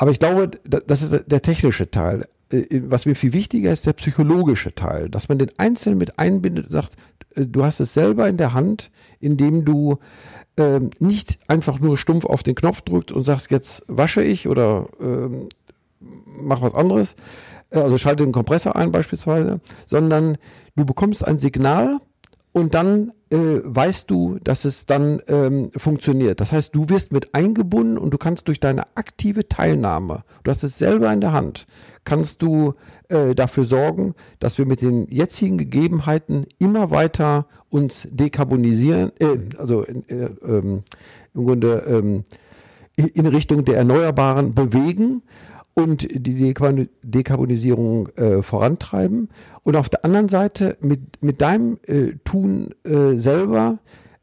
Aber 0.00 0.12
ich 0.12 0.18
glaube, 0.18 0.50
das 0.64 1.02
ist 1.02 1.30
der 1.30 1.42
technische 1.42 1.90
Teil. 1.90 2.26
Äh, 2.50 2.80
was 2.84 3.04
mir 3.04 3.14
viel 3.14 3.34
wichtiger 3.34 3.70
ist, 3.70 3.84
der 3.84 3.92
psychologische 3.92 4.74
Teil, 4.74 5.10
dass 5.10 5.28
man 5.28 5.36
den 5.36 5.50
Einzelnen 5.58 5.98
mit 5.98 6.18
einbindet 6.18 6.68
und 6.68 6.72
sagt, 6.72 6.96
äh, 7.36 7.44
du 7.44 7.62
hast 7.64 7.80
es 7.80 7.92
selber 7.92 8.26
in 8.26 8.38
der 8.38 8.54
Hand, 8.54 8.90
indem 9.20 9.66
du 9.66 9.98
ähm, 10.56 10.88
nicht 11.00 11.38
einfach 11.48 11.80
nur 11.80 11.98
stumpf 11.98 12.24
auf 12.24 12.42
den 12.42 12.54
Knopf 12.54 12.80
drückst 12.80 13.12
und 13.12 13.24
sagst, 13.24 13.50
jetzt 13.50 13.84
wasche 13.88 14.22
ich 14.22 14.48
oder 14.48 14.88
ähm, 15.02 15.50
mach 16.00 16.62
was 16.62 16.74
anderes, 16.74 17.14
äh, 17.68 17.80
also 17.80 17.98
schalte 17.98 18.24
den 18.24 18.32
Kompressor 18.32 18.76
ein 18.76 18.92
beispielsweise, 18.92 19.60
sondern 19.86 20.38
du 20.76 20.86
bekommst 20.86 21.26
ein 21.26 21.38
Signal 21.38 21.98
und 22.52 22.72
dann 22.72 23.12
äh, 23.30 23.60
weißt 23.62 24.10
du, 24.10 24.38
dass 24.42 24.64
es 24.64 24.86
dann 24.86 25.22
ähm, 25.28 25.70
funktioniert. 25.76 26.40
Das 26.40 26.52
heißt, 26.52 26.74
du 26.74 26.88
wirst 26.88 27.12
mit 27.12 27.34
eingebunden 27.34 27.96
und 27.96 28.12
du 28.12 28.18
kannst 28.18 28.48
durch 28.48 28.60
deine 28.60 28.84
aktive 28.96 29.48
Teilnahme, 29.48 30.24
du 30.42 30.50
hast 30.50 30.64
es 30.64 30.78
selber 30.78 31.12
in 31.12 31.20
der 31.20 31.32
Hand, 31.32 31.66
kannst 32.04 32.42
du 32.42 32.74
äh, 33.08 33.34
dafür 33.34 33.64
sorgen, 33.64 34.14
dass 34.40 34.58
wir 34.58 34.66
mit 34.66 34.82
den 34.82 35.06
jetzigen 35.06 35.58
Gegebenheiten 35.58 36.44
immer 36.58 36.90
weiter 36.90 37.46
uns 37.68 38.08
dekarbonisieren, 38.10 39.12
äh, 39.20 39.38
also 39.58 39.84
äh, 39.84 40.30
ähm, 40.44 40.82
im 41.34 41.46
Grunde 41.46 41.84
ähm, 41.86 42.24
in 42.96 43.26
Richtung 43.26 43.64
der 43.64 43.76
Erneuerbaren 43.76 44.54
bewegen 44.54 45.22
und 45.74 46.06
die 46.10 46.54
Dekarbonisierung 47.04 48.08
äh, 48.16 48.42
vorantreiben. 48.42 49.28
Und 49.62 49.76
auf 49.76 49.88
der 49.88 50.04
anderen 50.04 50.28
Seite 50.28 50.76
mit, 50.80 51.22
mit 51.22 51.40
deinem 51.40 51.78
äh, 51.86 52.14
Tun 52.24 52.74
äh, 52.84 53.14
selber 53.14 53.78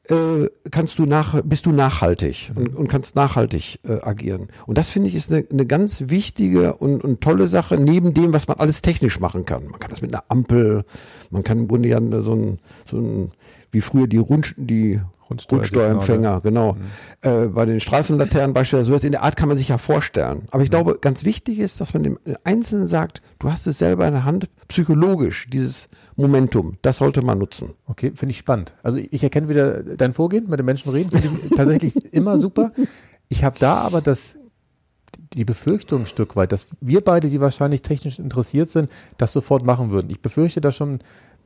äh, 0.09 0.49
kannst 0.71 0.99
du 0.99 1.05
nach, 1.05 1.41
bist 1.43 1.65
du 1.65 1.71
nachhaltig 1.71 2.51
und, 2.55 2.75
und 2.75 2.87
kannst 2.87 3.15
nachhaltig 3.15 3.79
äh, 3.83 4.01
agieren. 4.01 4.47
Und 4.65 4.77
das 4.77 4.89
finde 4.89 5.09
ich 5.09 5.15
ist 5.15 5.31
eine, 5.31 5.45
eine 5.51 5.65
ganz 5.65 6.03
wichtige 6.07 6.75
und, 6.75 7.03
und 7.03 7.21
tolle 7.21 7.47
Sache, 7.47 7.77
neben 7.77 8.13
dem, 8.13 8.33
was 8.33 8.47
man 8.47 8.57
alles 8.57 8.81
technisch 8.81 9.19
machen 9.19 9.45
kann. 9.45 9.65
Man 9.67 9.79
kann 9.79 9.89
das 9.89 10.01
mit 10.01 10.13
einer 10.13 10.23
Ampel, 10.29 10.85
man 11.29 11.43
kann 11.43 11.59
im 11.59 11.67
Grunde 11.67 11.89
ja 11.89 11.99
so 11.99 12.33
ein, 12.33 12.59
so 12.89 12.97
ein 12.97 13.31
wie 13.71 13.81
früher 13.81 14.07
die, 14.07 14.17
Rund, 14.17 14.53
die 14.57 15.01
Grundsteuerempfänger, 15.27 16.41
genau. 16.41 16.73
Mhm. 16.73 16.79
Äh, 17.21 17.47
bei 17.47 17.65
den 17.65 17.79
Straßenlaternen 17.79 18.53
beispielsweise, 18.53 18.87
sowas 18.87 19.03
in 19.03 19.11
der 19.11 19.23
Art 19.23 19.35
kann 19.35 19.47
man 19.47 19.57
sich 19.57 19.69
ja 19.69 19.77
vorstellen. 19.77 20.43
Aber 20.51 20.63
ich 20.63 20.69
mhm. 20.69 20.71
glaube, 20.71 20.97
ganz 21.01 21.25
wichtig 21.25 21.59
ist, 21.59 21.81
dass 21.81 21.93
man 21.93 22.03
dem 22.03 22.19
Einzelnen 22.43 22.87
sagt, 22.87 23.21
du 23.39 23.51
hast 23.51 23.67
es 23.67 23.77
selber 23.77 24.07
in 24.07 24.13
der 24.13 24.25
Hand, 24.25 24.49
psychologisch, 24.67 25.47
dieses 25.49 25.89
Momentum, 26.15 26.77
das 26.81 26.97
sollte 26.97 27.21
man 27.21 27.37
nutzen. 27.37 27.73
Okay, 27.85 28.11
finde 28.15 28.31
ich 28.31 28.37
spannend. 28.37 28.73
Also 28.83 28.99
ich 28.99 29.23
erkenne 29.23 29.49
wieder 29.49 29.83
dein 29.83 30.13
Vorgehen, 30.13 30.49
mit 30.49 30.59
den 30.59 30.65
Menschen 30.65 30.91
reden, 30.91 31.11
finde 31.11 31.29
ich 31.43 31.55
tatsächlich 31.55 31.95
immer 32.13 32.37
super. 32.37 32.71
Ich 33.29 33.43
habe 33.43 33.57
da 33.59 33.75
aber 33.75 34.01
das 34.01 34.37
die 35.33 35.45
Befürchtung 35.45 36.01
ein 36.01 36.05
Stück 36.05 36.35
weit, 36.35 36.51
dass 36.51 36.67
wir 36.79 37.01
beide, 37.01 37.29
die 37.29 37.41
wahrscheinlich 37.41 37.81
technisch 37.81 38.19
interessiert 38.19 38.69
sind, 38.69 38.89
das 39.17 39.33
sofort 39.33 39.63
machen 39.63 39.91
würden. 39.91 40.09
Ich 40.09 40.21
befürchte 40.21 40.61
da 40.61 40.71
schon 40.71 40.99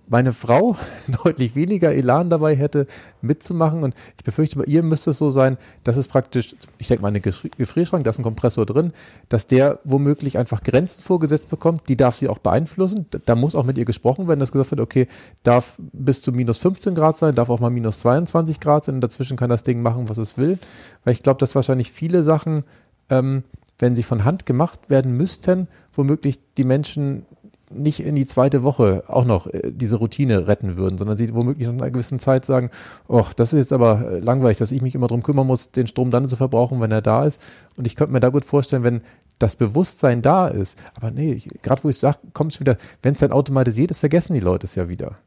meine 0.08 0.34
Frau 0.34 0.76
deutlich 1.24 1.56
weniger 1.56 1.93
Elan 1.93 2.30
dabei 2.30 2.56
hätte, 2.56 2.88
mitzumachen. 3.22 3.84
Und 3.84 3.95
ich 4.18 4.24
befürchte, 4.24 4.58
bei 4.58 4.66
ihr 4.66 4.84
müsste 4.84 5.12
es 5.12 5.18
so 5.18 5.30
sein, 5.30 5.58
dass 5.84 5.97
es 5.97 6.08
praktisch, 6.08 6.56
ich 6.78 6.88
denke 6.88 7.02
mal, 7.02 7.08
eine 7.08 7.22
Gefrierschrank, 7.22 8.04
da 8.04 8.10
ist 8.10 8.20
ein 8.20 8.24
Kompressor 8.24 8.66
drin, 8.66 8.93
dass 9.30 9.47
der 9.47 9.80
womöglich 9.84 10.38
einfach 10.38 10.64
Grenzen 10.64 11.02
vorgesetzt 11.02 11.49
bekommt, 11.49 11.88
die 11.88 11.95
darf 11.95 12.16
sie 12.16 12.28
auch 12.28 12.39
beeinflussen. 12.39 13.06
Da 13.26 13.36
muss 13.36 13.56
auch 13.56 13.64
mit 13.64 13.78
ihr 13.78 13.86
gesprochen 13.86 14.28
werden, 14.28 14.39
dass 14.39 14.52
gesagt 14.52 14.72
wird, 14.72 14.82
okay, 14.82 15.08
darf 15.43 15.80
bis 15.93 16.22
zu 16.22 16.32
minus 16.32 16.58
15 16.58 16.95
Grad 16.95 17.18
sein, 17.18 17.36
darf 17.36 17.49
auch 17.49 17.60
mal 17.60 17.70
minus 17.70 17.99
22 17.99 18.60
Grad 18.60 18.86
sein 18.86 18.95
und 18.95 19.02
dazwischen 19.02 19.38
kann 19.38 19.49
das 19.49 19.64
Ding 19.64 19.82
machen, 19.82 20.10
was 20.10 20.18
es 20.18 20.38
will. 20.38 20.60
Weil 21.04 21.14
ich 21.14 21.24
glaube, 21.24 21.39
dass 21.39 21.56
wahrscheinlich 21.56 21.91
viele 21.91 22.24
Sachen, 22.24 22.64
ähm, 23.10 23.43
wenn 23.80 23.95
sie 23.95 24.04
von 24.04 24.26
Hand 24.26 24.45
gemacht 24.45 24.80
werden 24.89 25.18
müssten, 25.18 25.68
womöglich 25.93 26.39
die 26.58 26.64
Menschen 26.64 27.26
nicht 27.74 28.01
in 28.01 28.15
die 28.15 28.26
zweite 28.26 28.63
Woche 28.63 29.03
auch 29.07 29.26
noch 29.26 29.47
äh, 29.47 29.72
diese 29.72 29.97
Routine 29.97 30.47
retten 30.47 30.78
würden, 30.78 30.97
sondern 30.97 31.17
sie 31.17 31.34
womöglich 31.34 31.67
nach 31.67 31.76
einer 31.76 31.91
gewissen 31.91 32.19
Zeit 32.19 32.45
sagen, 32.45 32.69
oh, 33.07 33.26
das 33.36 33.53
ist 33.53 33.59
jetzt 33.59 33.74
aber 33.74 34.11
äh, 34.11 34.19
langweilig, 34.19 34.57
dass 34.57 34.72
ich 34.72 34.82
mich 34.82 34.95
immer 34.95 35.07
darum 35.07 35.24
kümmern 35.24 35.47
muss, 35.47 35.72
den 35.72 35.88
Strom 35.88 36.09
dann 36.09 36.30
zu 36.30 36.36
verbrauchen, 36.36 36.82
wenn 36.82 36.91
er 36.91 37.01
da 37.01 37.26
ist. 37.26 37.39
Und 37.78 37.86
ich 37.86 37.95
könnte 37.95 38.13
mir 38.13 38.19
da 38.19 38.30
gut 38.30 38.45
vorstellen, 38.45 38.84
wenn 38.84 39.01
das 39.39 39.55
Bewusstsein 39.55 40.22
da 40.22 40.47
ist, 40.47 40.78
aber 40.93 41.11
nee, 41.11 41.41
gerade 41.61 41.84
wo 41.84 41.89
ich 41.89 41.97
sage, 41.97 42.19
kommt 42.34 42.53
es 42.53 42.59
wieder, 42.59 42.78
wenn 43.01 43.13
es 43.13 43.22
dann 43.22 43.32
automatisiert 43.32 43.91
ist, 43.91 43.99
vergessen 43.99 44.34
die 44.34 44.39
Leute 44.39 44.67
es 44.67 44.76
ja 44.76 44.88
wieder. 44.88 45.17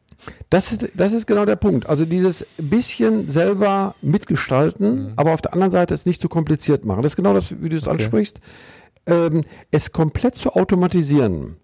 Das 0.51 0.72
ist, 0.72 0.88
das 0.95 1.12
ist 1.12 1.26
genau 1.26 1.45
der 1.45 1.57
Punkt. 1.57 1.86
Also 1.86 2.05
dieses 2.05 2.47
bisschen 2.57 3.28
selber 3.28 3.95
mitgestalten, 4.01 5.07
mhm. 5.07 5.12
aber 5.16 5.34
auf 5.34 5.42
der 5.42 5.53
anderen 5.53 5.70
Seite 5.70 5.95
es 5.95 6.07
nicht 6.07 6.20
zu 6.20 6.28
kompliziert 6.28 6.84
machen. 6.84 7.03
Das 7.03 7.12
ist 7.12 7.16
genau 7.16 7.34
das, 7.34 7.61
wie 7.61 7.68
du 7.68 7.76
es 7.76 7.86
okay. 7.86 7.92
ansprichst. 7.92 8.40
Ähm, 9.07 9.42
es 9.70 9.92
komplett 9.92 10.36
zu 10.36 10.55
automatisieren 10.55 11.57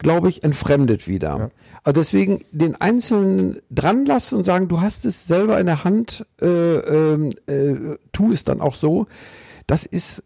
glaube 0.00 0.28
ich, 0.28 0.42
entfremdet 0.42 1.06
wieder. 1.06 1.38
Ja. 1.38 1.50
Also 1.84 2.00
deswegen 2.00 2.44
den 2.50 2.80
Einzelnen 2.80 3.58
dran 3.70 4.04
lassen 4.04 4.36
und 4.36 4.44
sagen, 4.44 4.68
du 4.68 4.80
hast 4.80 5.04
es 5.04 5.26
selber 5.26 5.60
in 5.60 5.66
der 5.66 5.84
Hand, 5.84 6.26
äh, 6.40 6.46
ähm, 6.46 7.32
äh, 7.46 7.96
tu 8.12 8.32
es 8.32 8.44
dann 8.44 8.60
auch 8.60 8.74
so. 8.74 9.06
Das 9.66 9.86
ist 9.86 10.22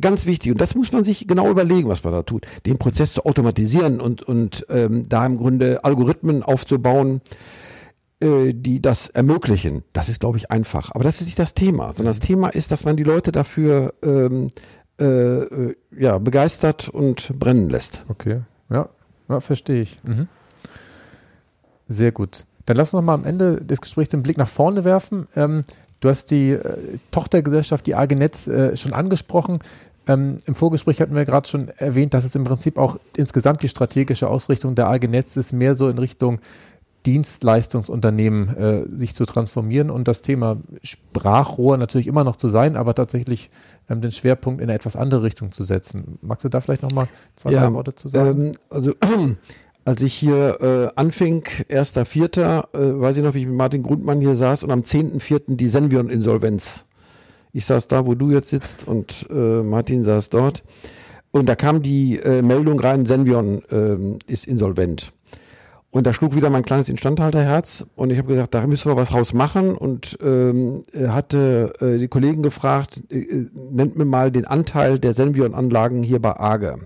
ganz 0.00 0.26
wichtig 0.26 0.52
und 0.52 0.60
das 0.60 0.74
muss 0.74 0.92
man 0.92 1.04
sich 1.04 1.26
genau 1.26 1.50
überlegen, 1.50 1.88
was 1.88 2.04
man 2.04 2.12
da 2.12 2.22
tut. 2.22 2.46
Den 2.66 2.78
Prozess 2.78 3.14
zu 3.14 3.24
automatisieren 3.24 4.00
und, 4.00 4.22
und 4.22 4.66
ähm, 4.68 5.08
da 5.08 5.24
im 5.24 5.36
Grunde 5.36 5.84
Algorithmen 5.84 6.42
aufzubauen, 6.42 7.20
äh, 8.20 8.52
die 8.54 8.80
das 8.80 9.08
ermöglichen. 9.08 9.82
Das 9.92 10.08
ist, 10.08 10.20
glaube 10.20 10.38
ich, 10.38 10.50
einfach. 10.50 10.90
Aber 10.94 11.04
das 11.04 11.20
ist 11.20 11.26
nicht 11.26 11.38
das 11.38 11.54
Thema, 11.54 11.86
sondern 11.92 12.06
das 12.06 12.20
Thema 12.20 12.48
ist, 12.48 12.72
dass 12.72 12.84
man 12.84 12.96
die 12.96 13.02
Leute 13.02 13.32
dafür 13.32 13.94
ähm, 14.02 14.48
äh, 15.00 15.04
äh 15.04 15.76
ja, 15.96 16.18
begeistert 16.18 16.88
und 16.88 17.38
brennen 17.38 17.68
lässt. 17.68 18.04
Okay, 18.08 18.42
ja, 18.70 18.88
ja, 19.32 19.40
verstehe 19.40 19.82
ich. 19.82 20.00
Mhm. 20.04 20.28
Sehr 21.88 22.12
gut. 22.12 22.44
Dann 22.66 22.76
lass 22.76 22.88
uns 22.88 23.00
noch 23.00 23.06
mal 23.06 23.14
am 23.14 23.24
Ende 23.24 23.62
des 23.62 23.80
Gesprächs 23.80 24.10
den 24.10 24.22
Blick 24.22 24.38
nach 24.38 24.48
vorne 24.48 24.84
werfen. 24.84 25.26
Ähm, 25.34 25.62
du 26.00 26.08
hast 26.08 26.30
die 26.30 26.50
äh, 26.50 26.98
Tochtergesellschaft, 27.10 27.86
die 27.86 27.94
AG 27.94 28.14
Netz, 28.14 28.46
äh, 28.46 28.76
schon 28.76 28.92
angesprochen. 28.92 29.58
Ähm, 30.06 30.38
Im 30.46 30.54
Vorgespräch 30.54 31.00
hatten 31.00 31.14
wir 31.14 31.24
gerade 31.24 31.48
schon 31.48 31.68
erwähnt, 31.68 32.14
dass 32.14 32.24
es 32.24 32.34
im 32.34 32.44
Prinzip 32.44 32.76
auch 32.76 32.98
insgesamt 33.16 33.62
die 33.62 33.68
strategische 33.68 34.28
Ausrichtung 34.28 34.74
der 34.74 34.88
AG 34.88 35.06
Netz 35.08 35.36
ist, 35.36 35.52
mehr 35.52 35.74
so 35.74 35.88
in 35.88 35.98
Richtung 35.98 36.40
Dienstleistungsunternehmen 37.06 38.56
äh, 38.56 38.84
sich 38.96 39.14
zu 39.14 39.26
transformieren 39.26 39.90
und 39.90 40.06
das 40.06 40.22
Thema 40.22 40.58
Sprachrohr 40.82 41.76
natürlich 41.76 42.06
immer 42.06 42.24
noch 42.24 42.36
zu 42.36 42.48
sein, 42.48 42.76
aber 42.76 42.94
tatsächlich 42.94 43.50
ähm, 43.88 44.00
den 44.00 44.12
Schwerpunkt 44.12 44.60
in 44.60 44.68
eine 44.68 44.74
etwas 44.74 44.96
andere 44.96 45.22
Richtung 45.22 45.52
zu 45.52 45.64
setzen. 45.64 46.18
Magst 46.22 46.44
du 46.44 46.48
da 46.48 46.60
vielleicht 46.60 46.82
nochmal 46.82 47.08
zwei, 47.36 47.52
ja, 47.52 47.62
drei 47.62 47.72
Worte 47.72 47.94
zu 47.94 48.08
sagen? 48.08 48.46
Ähm, 48.46 48.52
also 48.70 48.92
als 49.84 50.02
ich 50.02 50.14
hier 50.14 50.60
äh, 50.60 50.98
anfing, 50.98 51.42
1.4., 51.68 52.74
äh, 52.74 53.00
weiß 53.00 53.16
ich 53.16 53.22
noch, 53.22 53.34
wie 53.34 53.40
ich 53.40 53.46
mit 53.46 53.56
Martin 53.56 53.82
Grundmann 53.82 54.20
hier 54.20 54.34
saß 54.34 54.62
und 54.64 54.70
am 54.70 54.80
10.4. 54.80 55.56
die 55.56 55.68
Senvion-Insolvenz. 55.68 56.86
Ich 57.52 57.66
saß 57.66 57.88
da, 57.88 58.06
wo 58.06 58.14
du 58.14 58.30
jetzt 58.30 58.48
sitzt 58.48 58.86
und 58.86 59.26
äh, 59.30 59.62
Martin 59.62 60.02
saß 60.04 60.30
dort. 60.30 60.62
Und 61.32 61.48
da 61.48 61.54
kam 61.54 61.82
die 61.82 62.18
äh, 62.18 62.42
Meldung 62.42 62.78
rein, 62.78 63.06
Senvion 63.06 63.62
äh, 63.70 63.96
ist 64.30 64.46
insolvent. 64.46 65.12
Und 65.92 66.06
da 66.06 66.14
schlug 66.14 66.34
wieder 66.34 66.48
mein 66.48 66.64
kleines 66.64 66.88
Instandhalterherz 66.88 67.84
und 67.96 68.08
ich 68.08 68.16
habe 68.16 68.28
gesagt, 68.28 68.54
da 68.54 68.66
müssen 68.66 68.90
wir 68.90 68.96
was 68.96 69.12
raus 69.12 69.34
machen 69.34 69.74
und 69.74 70.16
ähm, 70.22 70.84
hatte 71.06 71.74
äh, 71.80 71.98
die 71.98 72.08
Kollegen 72.08 72.42
gefragt, 72.42 73.02
äh, 73.10 73.18
äh, 73.18 73.50
nennt 73.52 73.98
mir 73.98 74.06
mal 74.06 74.32
den 74.32 74.46
Anteil 74.46 74.98
der 74.98 75.12
Senvion-Anlagen 75.12 76.02
hier 76.02 76.18
bei 76.18 76.34
Arge. 76.34 76.78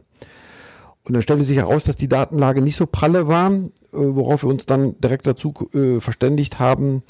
Und 1.04 1.14
dann 1.14 1.22
stellte 1.22 1.44
sich 1.44 1.56
heraus, 1.56 1.84
dass 1.84 1.94
die 1.94 2.08
Datenlage 2.08 2.60
nicht 2.60 2.74
so 2.74 2.84
pralle 2.84 3.28
war, 3.28 3.52
äh, 3.52 3.60
worauf 3.92 4.42
wir 4.42 4.50
uns 4.50 4.66
dann 4.66 4.98
direkt 4.98 5.28
dazu 5.28 5.54
äh, 5.72 6.00
verständigt 6.00 6.58
haben, 6.58 7.04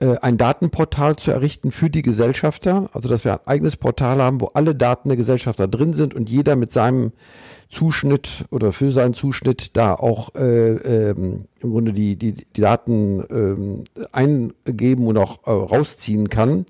äh, 0.00 0.16
ein 0.20 0.38
Datenportal 0.38 1.14
zu 1.14 1.30
errichten 1.30 1.70
für 1.70 1.88
die 1.88 2.02
Gesellschafter, 2.02 2.90
also 2.92 3.08
dass 3.08 3.24
wir 3.24 3.34
ein 3.34 3.46
eigenes 3.46 3.76
Portal 3.76 4.20
haben, 4.20 4.40
wo 4.40 4.46
alle 4.54 4.74
Daten 4.74 5.08
der 5.08 5.16
Gesellschafter 5.16 5.68
drin 5.68 5.92
sind 5.92 6.14
und 6.14 6.28
jeder 6.28 6.56
mit 6.56 6.72
seinem 6.72 7.12
Zuschnitt 7.68 8.46
oder 8.50 8.72
für 8.72 8.90
seinen 8.90 9.14
Zuschnitt 9.14 9.76
da 9.76 9.94
auch 9.94 10.34
äh, 10.34 11.10
ähm, 11.10 11.44
im 11.60 11.70
Grunde 11.70 11.92
die, 11.92 12.16
die, 12.16 12.32
die 12.32 12.60
Daten 12.60 13.22
ähm, 13.30 13.84
eingeben 14.12 15.06
und 15.06 15.18
auch 15.18 15.46
äh, 15.46 15.50
rausziehen 15.50 16.28
kann. 16.28 16.66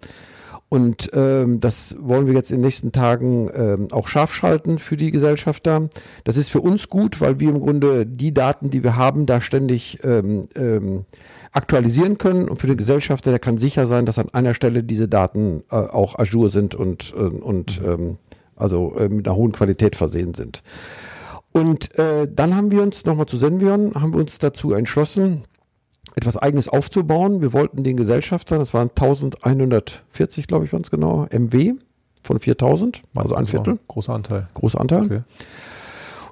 Und 0.71 1.11
ähm, 1.15 1.61
das 1.61 1.97
wollen 1.99 2.27
wir 2.27 2.35
jetzt 2.35 2.51
in 2.51 2.59
den 2.59 2.65
nächsten 2.65 2.93
Tagen 2.93 3.51
ähm, 3.55 3.89
auch 3.91 4.07
scharf 4.07 4.35
schalten 4.35 4.79
für 4.79 4.99
die 4.99 5.11
Gesellschafter. 5.11 5.89
Das 6.25 6.37
ist 6.37 6.51
für 6.51 6.61
uns 6.61 6.89
gut, 6.91 7.23
weil 7.23 7.41
wir 7.41 7.49
im 7.49 7.61
Grunde 7.61 8.05
die 8.05 8.35
Daten, 8.35 8.69
die 8.69 8.85
wir 8.85 8.97
haben, 8.97 9.25
da 9.25 9.41
ständig 9.41 10.01
ähm, 10.05 10.47
ähm, 10.55 11.07
aktualisieren 11.53 12.19
können. 12.19 12.51
Und 12.51 12.61
für 12.61 12.67
den 12.67 12.77
Gesellschafter, 12.77 13.31
der 13.31 13.39
kann 13.39 13.57
sicher 13.57 13.87
sein, 13.87 14.05
dass 14.05 14.19
an 14.19 14.29
einer 14.35 14.53
Stelle 14.53 14.85
diese 14.85 15.09
Daten 15.09 15.63
äh, 15.71 15.77
auch 15.77 16.19
Azure 16.19 16.51
sind 16.51 16.75
und, 16.75 17.15
äh, 17.17 17.21
und 17.21 17.81
ähm, 17.83 18.19
also 18.59 18.95
äh, 18.97 19.09
mit 19.09 19.27
einer 19.27 19.37
hohen 19.37 19.53
Qualität 19.53 19.97
versehen 19.97 20.35
sind. 20.35 20.63
Und 21.53 21.99
äh, 21.99 22.29
dann 22.31 22.55
haben 22.57 22.71
wir 22.71 22.83
uns 22.83 23.05
nochmal 23.05 23.27
zu 23.27 23.37
Senvion, 23.37 23.95
haben 23.95 24.13
wir 24.13 24.21
uns 24.21 24.39
dazu 24.39 24.73
entschlossen, 24.73 25.45
etwas 26.15 26.37
Eigenes 26.37 26.69
aufzubauen. 26.69 27.41
Wir 27.41 27.53
wollten 27.53 27.83
den 27.83 27.97
Gesellschaftern, 27.97 28.59
das 28.59 28.75
waren 28.75 28.91
1140, 28.91 30.47
glaube 30.47 30.65
ich, 30.65 30.73
waren 30.73 30.83
es 30.83 30.91
genau, 30.91 31.27
MW 31.31 31.75
von 32.23 32.39
4000, 32.39 33.03
also 33.15 33.35
ein 33.35 33.47
Viertel. 33.47 33.79
Großer 33.89 34.13
Anteil. 34.13 34.49
Großer 34.55 34.81
Anteil. 34.81 35.05
Okay. 35.05 35.23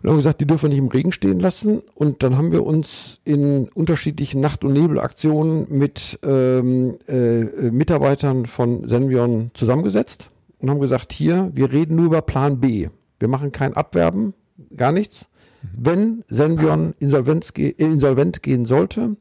Und 0.02 0.10
haben 0.10 0.16
gesagt, 0.16 0.40
die 0.40 0.46
dürfen 0.46 0.64
wir 0.64 0.68
nicht 0.70 0.78
im 0.78 0.88
Regen 0.88 1.10
stehen 1.10 1.40
lassen. 1.40 1.80
Und 1.94 2.22
dann 2.22 2.36
haben 2.36 2.52
wir 2.52 2.64
uns 2.64 3.20
in 3.24 3.68
unterschiedlichen 3.70 4.40
Nacht- 4.40 4.64
und 4.64 4.74
Nebelaktionen 4.74 5.66
mit 5.70 6.18
ähm, 6.22 6.98
äh, 7.08 7.70
Mitarbeitern 7.70 8.46
von 8.46 8.86
Senvion 8.86 9.50
zusammengesetzt 9.54 10.30
und 10.58 10.70
haben 10.70 10.80
gesagt, 10.80 11.12
hier, 11.12 11.50
wir 11.54 11.72
reden 11.72 11.96
nur 11.96 12.06
über 12.06 12.22
Plan 12.22 12.60
B. 12.60 12.88
Wir 13.18 13.28
machen 13.28 13.52
kein 13.52 13.74
Abwerben, 13.74 14.34
gar 14.76 14.92
nichts. 14.92 15.28
Wenn 15.76 16.24
Senvion 16.28 16.94
insolvent, 16.98 17.50
insolvent 17.58 18.42
gehen 18.42 18.66
sollte 18.66 19.16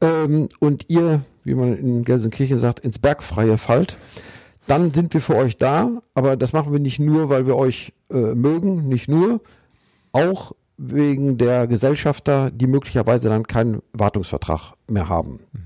ähm, 0.00 0.48
und 0.60 0.84
ihr 0.88 1.24
wie 1.48 1.54
man 1.54 1.76
in 1.76 2.04
Gelsenkirchen 2.04 2.58
sagt, 2.58 2.80
ins 2.80 2.98
bergfreie 2.98 3.58
fallt, 3.58 3.96
dann 4.66 4.92
sind 4.92 5.14
wir 5.14 5.20
für 5.20 5.34
euch 5.34 5.56
da. 5.56 6.02
Aber 6.14 6.36
das 6.36 6.52
machen 6.52 6.72
wir 6.72 6.78
nicht 6.78 7.00
nur, 7.00 7.30
weil 7.30 7.46
wir 7.46 7.56
euch 7.56 7.94
äh, 8.10 8.34
mögen, 8.34 8.86
nicht 8.86 9.08
nur, 9.08 9.40
auch 10.12 10.52
wegen 10.76 11.38
der 11.38 11.66
Gesellschafter, 11.66 12.50
die 12.50 12.66
möglicherweise 12.66 13.28
dann 13.30 13.46
keinen 13.46 13.80
Wartungsvertrag 13.92 14.74
mehr 14.86 15.08
haben. 15.08 15.40
Mhm. 15.52 15.60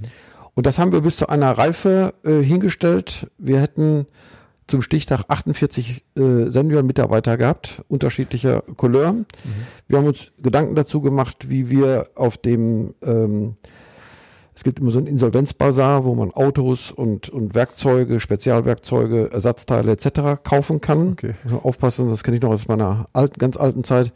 Und 0.55 0.67
das 0.67 0.79
haben 0.79 0.93
wir 0.93 1.01
bis 1.01 1.17
zu 1.17 1.29
einer 1.29 1.51
Reife 1.51 2.15
äh, 2.25 2.41
hingestellt. 2.41 3.31
Wir 3.39 3.61
hätten 3.61 4.07
zum 4.73 4.81
Stichtag 4.81 5.25
48 5.29 6.03
äh, 6.17 6.49
Senioren-Mitarbeiter 6.49 7.37
gehabt, 7.37 7.83
unterschiedlicher 7.89 8.63
Couleur. 8.79 9.13
Mhm. 9.13 9.27
Wir 9.87 9.99
haben 9.99 10.07
uns 10.07 10.33
Gedanken 10.41 10.75
dazu 10.75 11.03
gemacht, 11.03 11.51
wie 11.51 11.69
wir 11.69 12.09
auf 12.15 12.39
dem 12.39 12.95
ähm, 13.03 13.57
es 14.55 14.65
gibt 14.65 14.81
immer 14.81 14.91
so 14.91 14.99
ein 14.99 15.07
Insolvenzbazar, 15.07 16.05
wo 16.05 16.15
man 16.15 16.31
Autos 16.31 16.91
und, 16.91 17.31
und 17.31 17.55
Werkzeuge, 17.55 18.21
Spezialwerkzeuge, 18.21 19.31
Ersatzteile 19.33 19.93
etc. 19.93 20.43
kaufen 20.45 20.83
kann. 20.83 21.13
Okay. 21.13 21.35
Aufpassen, 21.63 22.11
das 22.11 22.23
kenne 22.23 22.37
ich 22.37 22.43
noch 22.43 22.51
aus 22.51 22.69
meiner 22.69 23.09
alten, 23.15 23.39
ganz 23.39 23.57
alten 23.57 23.83
Zeit, 23.83 24.13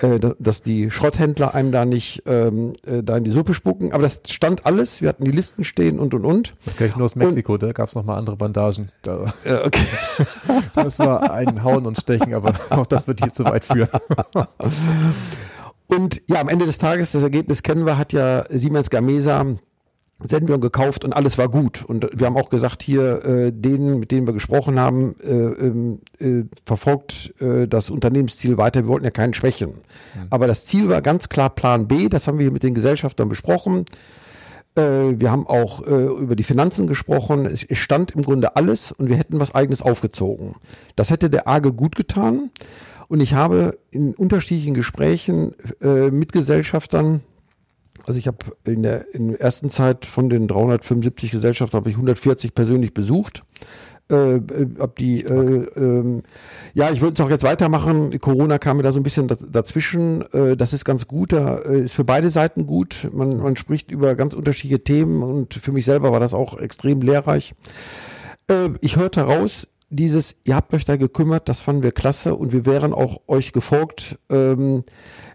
äh, 0.00 0.18
dass 0.18 0.62
die 0.62 0.90
Schrotthändler 0.90 1.54
einem 1.54 1.70
da 1.70 1.84
nicht 1.84 2.24
ähm, 2.26 2.72
äh, 2.84 3.04
da 3.04 3.16
in 3.16 3.22
die 3.22 3.30
Suppe 3.30 3.54
spucken. 3.54 3.92
Aber 3.92 4.02
das 4.02 4.22
stand 4.28 4.66
alles. 4.66 5.02
Wir 5.02 5.08
hatten 5.08 5.24
die 5.24 5.30
Listen 5.30 5.62
stehen 5.62 6.00
und 6.00 6.14
und 6.14 6.24
und. 6.24 6.56
Das 6.64 6.76
kenne 6.76 6.90
ich 6.90 6.96
nur 6.96 7.04
aus 7.04 7.14
Mexiko. 7.14 7.52
Und, 7.52 7.62
da 7.62 7.70
gab 7.70 7.88
es 7.88 7.94
nochmal 7.94 8.18
andere 8.18 8.36
Bandagen. 8.36 8.88
Da, 9.02 9.32
ja, 9.44 9.64
okay. 9.64 9.86
das 10.74 10.98
war 10.98 11.30
ein 11.30 11.62
Hauen 11.62 11.86
und 11.86 11.96
Stechen, 11.96 12.34
aber 12.34 12.54
auch 12.70 12.86
das 12.86 13.06
wird 13.06 13.22
hier 13.22 13.32
zu 13.32 13.44
weit 13.44 13.64
führen. 13.64 13.88
Und 15.88 16.22
ja, 16.28 16.40
am 16.40 16.48
Ende 16.48 16.66
des 16.66 16.78
Tages, 16.78 17.12
das 17.12 17.22
Ergebnis 17.22 17.62
kennen 17.62 17.86
wir, 17.86 17.96
hat 17.96 18.12
ja 18.12 18.44
Siemens 18.48 18.90
Gamesa 18.90 19.46
Senvion 20.20 20.60
gekauft 20.60 21.04
und 21.04 21.12
alles 21.12 21.36
war 21.36 21.48
gut. 21.48 21.84
Und 21.84 22.08
wir 22.12 22.26
haben 22.26 22.36
auch 22.36 22.48
gesagt, 22.48 22.82
hier, 22.82 23.24
äh, 23.24 23.52
denen, 23.52 24.00
mit 24.00 24.10
denen 24.10 24.26
wir 24.26 24.32
gesprochen 24.32 24.80
haben, 24.80 25.14
äh, 25.20 25.28
ähm, 25.28 26.00
äh, 26.18 26.44
verfolgt 26.64 27.34
äh, 27.40 27.68
das 27.68 27.90
Unternehmensziel 27.90 28.56
weiter. 28.56 28.82
Wir 28.82 28.88
wollten 28.88 29.04
ja 29.04 29.10
keinen 29.10 29.34
schwächen. 29.34 29.70
Mhm. 29.70 30.26
Aber 30.30 30.46
das 30.46 30.64
Ziel 30.64 30.88
war 30.88 31.02
ganz 31.02 31.28
klar 31.28 31.50
Plan 31.50 31.86
B. 31.86 32.08
Das 32.08 32.26
haben 32.26 32.38
wir 32.38 32.50
mit 32.50 32.62
den 32.62 32.74
Gesellschaftern 32.74 33.28
besprochen. 33.28 33.84
Äh, 34.74 35.20
wir 35.20 35.30
haben 35.30 35.46
auch 35.46 35.86
äh, 35.86 36.06
über 36.06 36.34
die 36.34 36.44
Finanzen 36.44 36.86
gesprochen. 36.86 37.44
Es, 37.44 37.62
es 37.62 37.76
stand 37.76 38.12
im 38.12 38.22
Grunde 38.22 38.56
alles 38.56 38.92
und 38.92 39.10
wir 39.10 39.16
hätten 39.16 39.38
was 39.38 39.54
Eigenes 39.54 39.82
aufgezogen. 39.82 40.54
Das 40.96 41.10
hätte 41.10 41.28
der 41.28 41.46
AGE 41.46 41.72
gut 41.72 41.94
getan. 41.94 42.50
Und 43.08 43.20
ich 43.20 43.34
habe 43.34 43.78
in 43.90 44.14
unterschiedlichen 44.14 44.74
Gesprächen 44.74 45.54
äh, 45.80 46.10
mit 46.10 46.32
Gesellschaftern 46.32 47.20
also 48.06 48.18
ich 48.18 48.26
habe 48.26 48.38
in 48.64 48.82
der, 48.82 49.14
in 49.14 49.28
der 49.28 49.40
ersten 49.40 49.70
Zeit 49.70 50.04
von 50.04 50.28
den 50.28 50.48
375 50.48 51.30
Gesellschaften 51.30 51.76
habe 51.76 51.90
ich 51.90 51.96
140 51.96 52.54
persönlich 52.54 52.94
besucht. 52.94 53.42
Äh, 54.08 54.36
äh, 54.36 54.68
ab 54.78 54.94
die, 54.96 55.24
äh, 55.24 55.32
äh, 55.32 56.22
ja, 56.74 56.90
ich 56.92 57.00
würde 57.00 57.14
es 57.14 57.26
auch 57.26 57.30
jetzt 57.30 57.42
weitermachen. 57.42 58.16
Corona 58.20 58.58
kam 58.58 58.76
mir 58.76 58.84
da 58.84 58.92
so 58.92 59.00
ein 59.00 59.02
bisschen 59.02 59.26
dazwischen. 59.26 60.22
Äh, 60.32 60.56
das 60.56 60.72
ist 60.72 60.84
ganz 60.84 61.08
gut, 61.08 61.32
da 61.32 61.56
äh, 61.56 61.80
ist 61.80 61.94
für 61.94 62.04
beide 62.04 62.30
Seiten 62.30 62.66
gut. 62.66 63.08
Man, 63.12 63.38
man 63.38 63.56
spricht 63.56 63.90
über 63.90 64.14
ganz 64.14 64.34
unterschiedliche 64.34 64.84
Themen 64.84 65.24
und 65.24 65.54
für 65.54 65.72
mich 65.72 65.84
selber 65.84 66.12
war 66.12 66.20
das 66.20 66.34
auch 66.34 66.56
extrem 66.58 67.02
lehrreich. 67.02 67.54
Äh, 68.48 68.70
ich 68.80 68.94
hörte 68.94 69.22
raus, 69.22 69.66
dieses, 69.90 70.36
ihr 70.44 70.54
habt 70.54 70.72
euch 70.72 70.84
da 70.84 70.96
gekümmert, 70.96 71.48
das 71.48 71.60
fanden 71.60 71.82
wir 71.82 71.92
klasse 71.92 72.36
und 72.36 72.52
wir 72.52 72.64
wären 72.64 72.92
auch 72.92 73.22
euch 73.26 73.52
gefolgt. 73.52 74.18
Ähm, 74.30 74.84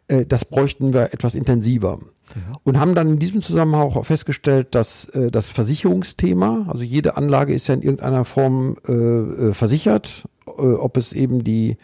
äh, 0.07 0.25
das 0.25 0.45
bräuchten 0.45 0.93
wir 0.93 1.13
etwas 1.13 1.35
intensiver. 1.35 1.99
Mhm. 2.35 2.57
Und 2.63 2.79
haben 2.79 2.95
dann 2.95 3.09
in 3.09 3.19
diesem 3.19 3.41
Zusammenhang 3.41 3.81
auch 3.81 4.05
festgestellt, 4.05 4.75
dass 4.75 5.05
äh, 5.09 5.31
das 5.31 5.49
Versicherungsthema, 5.49 6.67
also 6.67 6.83
jede 6.83 7.17
Anlage 7.17 7.53
ist 7.53 7.67
ja 7.67 7.75
in 7.75 7.81
irgendeiner 7.81 8.25
Form 8.25 8.77
äh, 8.87 8.91
äh, 8.93 9.53
versichert, 9.53 10.27
äh, 10.47 10.51
ob 10.51 10.97
es 10.97 11.13
eben 11.13 11.43
die, 11.43 11.77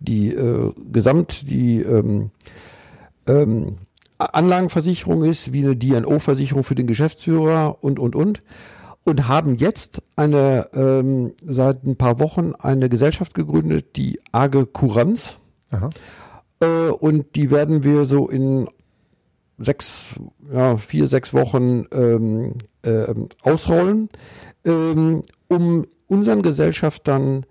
die 0.00 0.28
äh, 0.28 0.72
Gesamt, 0.90 1.50
die 1.50 1.80
ähm, 1.80 2.30
ähm, 3.26 3.76
Anlagenversicherung 4.18 5.24
ist, 5.24 5.52
wie 5.52 5.64
eine 5.64 5.76
DNO-Versicherung 5.76 6.64
für 6.64 6.74
den 6.74 6.86
Geschäftsführer 6.86 7.78
und, 7.80 7.98
und, 7.98 8.16
und. 8.16 8.42
Und 9.04 9.26
haben 9.26 9.54
jetzt 9.56 10.02
eine, 10.16 10.68
ähm, 10.74 11.32
seit 11.42 11.84
ein 11.84 11.96
paar 11.96 12.18
Wochen 12.20 12.52
eine 12.58 12.90
Gesellschaft 12.90 13.32
gegründet, 13.32 13.96
die 13.96 14.20
AGE 14.32 14.66
Kuranz. 14.66 15.38
Äh, 16.60 16.90
und 16.90 17.36
die 17.36 17.50
werden 17.50 17.84
wir 17.84 18.04
so 18.04 18.28
in 18.28 18.68
sechs, 19.58 20.14
ja, 20.52 20.76
vier, 20.76 21.06
sechs 21.06 21.34
Wochen 21.34 21.84
ähm, 21.92 22.54
äh, 22.82 23.12
ausrollen, 23.42 24.08
ähm, 24.64 25.22
um 25.48 25.86
unseren 26.06 26.42
Gesellschaftern 26.42 27.44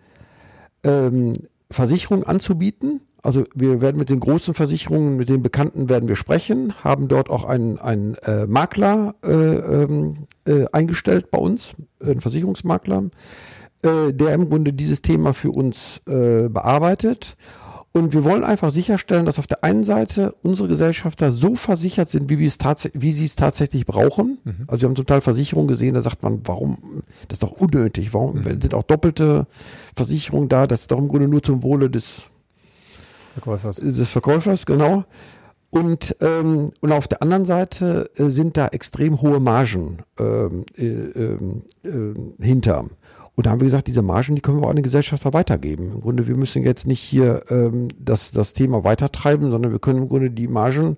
ähm, 0.84 1.34
Versicherungen 1.70 2.26
anzubieten. 2.26 3.02
Also 3.24 3.44
wir 3.54 3.82
werden 3.82 3.98
mit 3.98 4.10
den 4.10 4.22
großen 4.22 4.54
Versicherungen, 4.54 5.18
mit 5.18 5.28
den 5.28 5.42
Bekannten 5.42 5.90
werden 5.90 6.08
wir 6.08 6.16
sprechen, 6.16 6.74
haben 6.84 7.08
dort 7.08 7.30
auch 7.30 7.44
einen, 7.44 7.78
einen 7.78 8.16
äh, 8.16 8.48
Makler 8.48 9.16
äh, 9.24 9.32
ähm, 9.32 10.28
äh, 10.46 10.66
eingestellt 10.72 11.30
bei 11.30 11.38
uns, 11.38 11.74
einen 12.02 12.22
Versicherungsmakler, 12.22 13.10
äh, 13.82 14.14
der 14.14 14.34
im 14.34 14.50
Grunde 14.50 14.72
dieses 14.72 15.02
Thema 15.02 15.34
für 15.34 15.52
uns 15.52 16.00
äh, 16.08 16.48
bearbeitet 16.48 17.36
und 17.94 18.14
wir 18.14 18.24
wollen 18.24 18.44
einfach 18.44 18.72
sicherstellen, 18.72 19.26
dass 19.26 19.40
auf 19.40 19.48
der 19.48 19.64
einen 19.64 19.84
Seite 19.84 20.36
unsere 20.44 20.68
Gesellschafter 20.68 21.32
so 21.32 21.56
versichert 21.56 22.10
sind, 22.10 22.30
wie, 22.30 22.38
wie 22.38 23.12
sie 23.12 23.26
es 23.26 23.36
tatsächlich 23.36 23.86
brauchen. 23.86 24.38
Mhm. 24.44 24.56
Also 24.68 24.82
wir 24.82 24.90
haben 24.90 24.96
total 24.96 25.22
Versicherungen 25.22 25.68
gesehen, 25.68 25.96
da 25.96 26.02
sagt 26.02 26.22
man, 26.22 26.42
warum, 26.44 26.78
das 27.28 27.38
ist 27.38 27.44
doch 27.44 27.54
unnötig, 27.54 28.14
warum 28.14 28.38
mhm. 28.38 28.62
sind 28.62 28.74
auch 28.74 28.84
doppelte 28.84 29.48
Versicherungen 29.96 30.50
da, 30.50 30.68
das 30.68 30.82
ist 30.82 30.92
doch 30.92 31.00
im 31.00 31.08
Grunde 31.08 31.28
nur 31.28 31.42
zum 31.42 31.64
Wohle 31.64 31.90
des 31.90 32.24
Verkäufers. 33.34 33.78
Des 33.78 34.10
Verkäufers, 34.10 34.66
genau. 34.66 35.06
Und, 35.70 36.16
ähm, 36.22 36.72
und 36.80 36.92
auf 36.92 37.08
der 37.08 37.22
anderen 37.22 37.46
Seite 37.46 38.10
äh, 38.16 38.30
sind 38.30 38.58
da 38.58 38.68
extrem 38.68 39.22
hohe 39.22 39.40
Margen 39.40 40.00
ähm, 40.20 40.66
äh, 40.76 40.86
äh, 40.86 41.38
äh 41.84 42.14
hinter. 42.40 42.86
Und 43.38 43.46
da 43.46 43.52
haben 43.52 43.62
wir 43.62 43.66
gesagt, 43.66 43.88
diese 43.88 44.02
Margen, 44.02 44.34
die 44.36 44.42
können 44.42 44.60
wir 44.60 44.66
auch 44.66 44.72
an 44.72 44.78
den 44.78 44.84
Gesellschafter 44.84 45.32
weitergeben. 45.32 45.92
Im 45.94 46.02
Grunde, 46.02 46.28
wir 46.28 46.36
müssen 46.36 46.64
jetzt 46.64 46.88
nicht 46.88 47.00
hier 47.00 47.44
ähm, 47.52 47.88
das, 48.00 48.32
das 48.32 48.54
Thema 48.54 48.84
weitertreiben, 48.84 49.52
sondern 49.52 49.72
wir 49.72 49.78
können 49.78 50.00
im 50.00 50.10
Grunde 50.10 50.32
die 50.32 50.48
Margen 50.48 50.98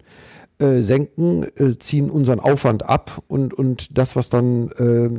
äh, 0.57 0.79
senken, 0.79 1.43
äh, 1.57 1.77
ziehen 1.79 2.09
unseren 2.09 2.39
Aufwand 2.39 2.87
ab 2.87 3.21
und, 3.27 3.53
und 3.53 3.97
das, 3.97 4.15
was 4.15 4.29
dann 4.29 4.69
äh, 4.77 5.09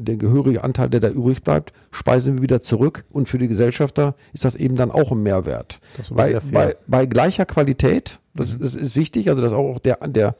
der 0.00 0.16
gehörige 0.16 0.64
Anteil, 0.64 0.88
der 0.88 1.00
da 1.00 1.10
übrig 1.10 1.42
bleibt, 1.42 1.74
speisen 1.90 2.36
wir 2.36 2.42
wieder 2.42 2.62
zurück. 2.62 3.04
Und 3.10 3.28
für 3.28 3.36
die 3.36 3.48
Gesellschafter 3.48 4.14
ist 4.32 4.46
das 4.46 4.54
eben 4.54 4.76
dann 4.76 4.90
auch 4.90 5.12
ein 5.12 5.22
Mehrwert. 5.22 5.80
Bei, 6.10 6.40
bei, 6.52 6.74
bei, 6.86 7.04
gleicher 7.04 7.44
Qualität, 7.44 8.18
das, 8.34 8.54
mhm. 8.54 8.62
das 8.62 8.74
ist 8.74 8.96
wichtig, 8.96 9.28
also 9.28 9.42
das 9.42 9.52
ist 9.52 9.58
auch 9.58 9.78
der, 9.78 9.96
der 10.08 10.36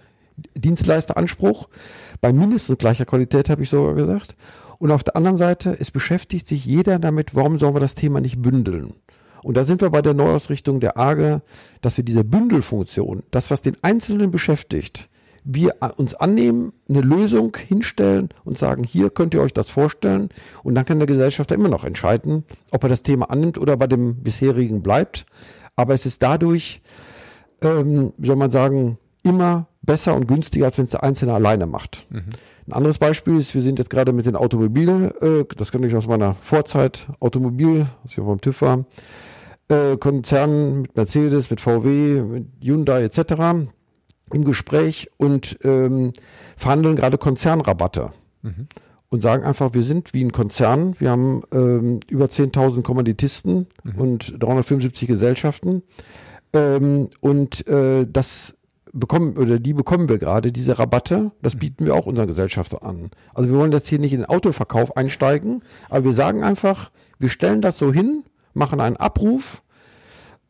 Dienstleisteranspruch. 0.54 1.68
Bei 2.22 2.32
mindestens 2.32 2.78
gleicher 2.78 3.04
Qualität 3.04 3.50
habe 3.50 3.62
ich 3.62 3.68
sogar 3.68 3.92
gesagt. 3.94 4.34
Und 4.78 4.90
auf 4.90 5.04
der 5.04 5.16
anderen 5.16 5.36
Seite, 5.36 5.76
es 5.78 5.90
beschäftigt 5.90 6.46
sich 6.46 6.64
jeder 6.64 6.98
damit, 6.98 7.34
warum 7.34 7.58
sollen 7.58 7.74
wir 7.74 7.80
das 7.80 7.94
Thema 7.94 8.20
nicht 8.20 8.42
bündeln? 8.42 8.94
Und 9.42 9.56
da 9.56 9.64
sind 9.64 9.80
wir 9.80 9.90
bei 9.90 10.02
der 10.02 10.14
Neuausrichtung 10.14 10.80
der 10.80 10.98
AGE, 10.98 11.40
dass 11.80 11.96
wir 11.96 12.04
diese 12.04 12.24
Bündelfunktion, 12.24 13.22
das, 13.30 13.50
was 13.50 13.62
den 13.62 13.76
Einzelnen 13.82 14.30
beschäftigt, 14.30 15.08
wir 15.44 15.76
uns 15.96 16.14
annehmen, 16.14 16.72
eine 16.88 17.00
Lösung 17.00 17.56
hinstellen 17.56 18.30
und 18.44 18.58
sagen, 18.58 18.82
hier 18.82 19.10
könnt 19.10 19.32
ihr 19.32 19.40
euch 19.40 19.54
das 19.54 19.70
vorstellen. 19.70 20.28
Und 20.64 20.74
dann 20.74 20.84
kann 20.84 20.98
der 20.98 21.06
Gesellschafter 21.06 21.54
immer 21.54 21.68
noch 21.68 21.84
entscheiden, 21.84 22.44
ob 22.72 22.82
er 22.82 22.88
das 22.88 23.04
Thema 23.04 23.30
annimmt 23.30 23.56
oder 23.56 23.76
bei 23.76 23.86
dem 23.86 24.16
bisherigen 24.22 24.82
bleibt. 24.82 25.24
Aber 25.76 25.94
es 25.94 26.04
ist 26.04 26.22
dadurch, 26.22 26.82
ähm, 27.62 28.12
wie 28.18 28.26
soll 28.26 28.36
man 28.36 28.50
sagen, 28.50 28.98
immer 29.26 29.66
besser 29.82 30.14
und 30.14 30.26
günstiger, 30.26 30.66
als 30.66 30.78
wenn 30.78 30.84
es 30.84 30.90
der 30.92 31.02
Einzelne 31.02 31.34
alleine 31.34 31.66
macht. 31.66 32.06
Mhm. 32.10 32.24
Ein 32.66 32.72
anderes 32.72 32.98
Beispiel 32.98 33.36
ist, 33.36 33.54
wir 33.54 33.62
sind 33.62 33.78
jetzt 33.78 33.90
gerade 33.90 34.12
mit 34.12 34.26
den 34.26 34.36
Automobilen, 34.36 35.12
äh, 35.20 35.44
das 35.56 35.70
kann 35.70 35.82
ich 35.84 35.94
aus 35.94 36.06
meiner 36.06 36.34
Vorzeit, 36.34 37.06
Automobil, 37.20 37.86
was 38.02 38.12
ich 38.12 38.18
beim 38.18 38.40
TÜV 38.40 38.62
war, 38.62 38.84
äh, 39.68 39.96
Konzernen 39.96 40.82
mit 40.82 40.96
Mercedes, 40.96 41.50
mit 41.50 41.60
VW, 41.60 42.22
mit 42.22 42.46
Hyundai 42.60 43.04
etc. 43.04 43.68
im 44.32 44.44
Gespräch 44.44 45.08
und 45.16 45.58
ähm, 45.62 46.12
verhandeln 46.56 46.96
gerade 46.96 47.18
Konzernrabatte. 47.18 48.10
Mhm. 48.42 48.66
Und 49.08 49.22
sagen 49.22 49.44
einfach, 49.44 49.72
wir 49.72 49.84
sind 49.84 50.12
wie 50.14 50.24
ein 50.24 50.32
Konzern, 50.32 50.96
wir 50.98 51.10
haben 51.10 51.42
ähm, 51.52 52.00
über 52.08 52.26
10.000 52.26 52.82
Kommanditisten 52.82 53.68
mhm. 53.84 53.94
und 53.94 54.42
375 54.42 55.06
Gesellschaften. 55.06 55.84
Ähm, 56.52 57.10
und 57.20 57.66
äh, 57.68 58.06
das 58.10 58.55
bekommen 58.99 59.36
oder 59.36 59.59
die 59.59 59.72
bekommen 59.72 60.09
wir 60.09 60.18
gerade, 60.18 60.53
diese 60.53 60.78
Rabatte. 60.78 61.32
Das 61.42 61.55
mhm. 61.55 61.59
bieten 61.59 61.86
wir 61.86 61.94
auch 61.94 62.07
unseren 62.07 62.26
Gesellschaftern 62.26 62.80
an. 62.82 63.11
Also 63.34 63.51
wir 63.51 63.59
wollen 63.59 63.72
jetzt 63.72 63.88
hier 63.88 63.99
nicht 63.99 64.12
in 64.12 64.20
den 64.20 64.28
Autoverkauf 64.28 64.97
einsteigen, 64.97 65.62
aber 65.88 66.07
wir 66.07 66.12
sagen 66.14 66.42
einfach, 66.42 66.90
wir 67.18 67.28
stellen 67.28 67.62
das 67.62 67.78
so 67.78 67.92
hin, 67.92 68.24
machen 68.55 68.80
einen 68.80 68.97
Abruf 68.97 69.62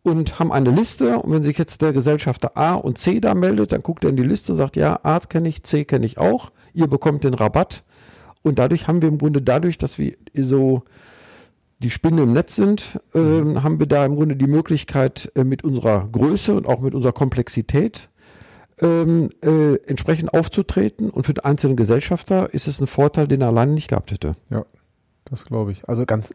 und 0.02 0.38
haben 0.38 0.52
eine 0.52 0.70
Liste. 0.70 1.18
Und 1.18 1.32
wenn 1.32 1.44
sich 1.44 1.58
jetzt 1.58 1.82
der 1.82 1.92
Gesellschafter 1.92 2.56
A 2.56 2.74
und 2.74 2.98
C 2.98 3.20
da 3.20 3.34
meldet, 3.34 3.72
dann 3.72 3.82
guckt 3.82 4.04
er 4.04 4.10
in 4.10 4.16
die 4.16 4.22
Liste 4.22 4.52
und 4.52 4.58
sagt, 4.58 4.76
ja, 4.76 5.00
A 5.02 5.20
kenne 5.20 5.48
ich, 5.48 5.62
C 5.62 5.84
kenne 5.84 6.06
ich 6.06 6.18
auch. 6.18 6.50
Ihr 6.72 6.86
bekommt 6.86 7.24
den 7.24 7.34
Rabatt. 7.34 7.84
Und 8.42 8.58
dadurch 8.58 8.86
haben 8.86 9.02
wir 9.02 9.08
im 9.08 9.18
Grunde 9.18 9.42
dadurch, 9.42 9.76
dass 9.78 9.98
wir 9.98 10.16
so 10.34 10.84
die 11.80 11.90
Spinne 11.90 12.22
im 12.22 12.32
Netz 12.32 12.54
sind, 12.56 13.00
äh, 13.12 13.18
haben 13.18 13.78
wir 13.78 13.86
da 13.86 14.06
im 14.06 14.16
Grunde 14.16 14.36
die 14.36 14.46
Möglichkeit, 14.46 15.30
äh, 15.34 15.44
mit 15.44 15.64
unserer 15.64 16.08
Größe 16.10 16.54
und 16.54 16.66
auch 16.66 16.80
mit 16.80 16.94
unserer 16.94 17.12
Komplexität 17.12 18.08
ähm, 18.80 19.30
äh, 19.42 19.76
entsprechend 19.86 20.34
aufzutreten. 20.34 21.10
Und 21.10 21.24
für 21.26 21.34
den 21.34 21.44
einzelnen 21.44 21.76
Gesellschafter 21.76 22.52
ist 22.52 22.68
es 22.68 22.80
ein 22.80 22.86
Vorteil, 22.86 23.26
den 23.26 23.40
er 23.40 23.48
alleine 23.48 23.72
nicht 23.72 23.88
gehabt 23.88 24.10
hätte. 24.10 24.32
Ja, 24.50 24.64
das 25.24 25.44
glaube 25.44 25.72
ich. 25.72 25.88
Also 25.88 26.04
ganz, 26.04 26.34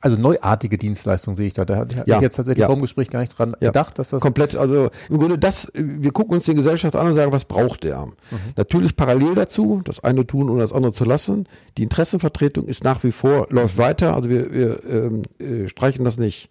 also 0.00 0.16
neuartige 0.18 0.78
Dienstleistung 0.78 1.36
sehe 1.36 1.46
ich 1.48 1.54
da. 1.54 1.64
Da 1.64 1.76
hatte 1.76 1.96
ich 2.00 2.06
Ja, 2.06 2.20
jetzt 2.20 2.36
tatsächlich 2.36 2.62
ja. 2.62 2.66
vor 2.66 2.76
dem 2.76 2.82
Gespräch 2.82 3.10
gar 3.10 3.20
nicht 3.20 3.36
dran 3.38 3.56
Ja. 3.60 3.68
gedacht, 3.68 3.98
dass 3.98 4.10
das 4.10 4.22
Komplett, 4.22 4.56
also 4.56 4.90
im 5.08 5.18
Grunde 5.18 5.38
das, 5.38 5.70
wir 5.74 6.12
gucken 6.12 6.34
uns 6.34 6.44
die 6.44 6.54
Gesellschaft 6.54 6.94
an 6.96 7.06
und 7.08 7.14
sagen, 7.14 7.32
was 7.32 7.44
braucht 7.44 7.84
der? 7.84 8.06
Natürlich 8.56 8.96
parallel 8.96 9.34
dazu, 9.34 9.80
das 9.84 10.02
eine 10.02 10.26
tun 10.26 10.50
und 10.50 10.58
das 10.58 10.72
andere 10.72 10.92
zu 10.92 11.04
lassen. 11.04 11.46
Die 11.76 11.82
Interessenvertretung 11.84 12.66
ist 12.66 12.84
nach 12.84 13.02
wie 13.04 13.12
vor, 13.12 13.46
läuft 13.50 13.78
weiter, 13.78 14.14
also 14.14 14.28
wir, 14.28 14.52
wir 14.52 14.84
ähm, 14.84 15.22
äh, 15.38 15.68
streichen 15.68 16.04
das 16.04 16.18
nicht 16.18 16.50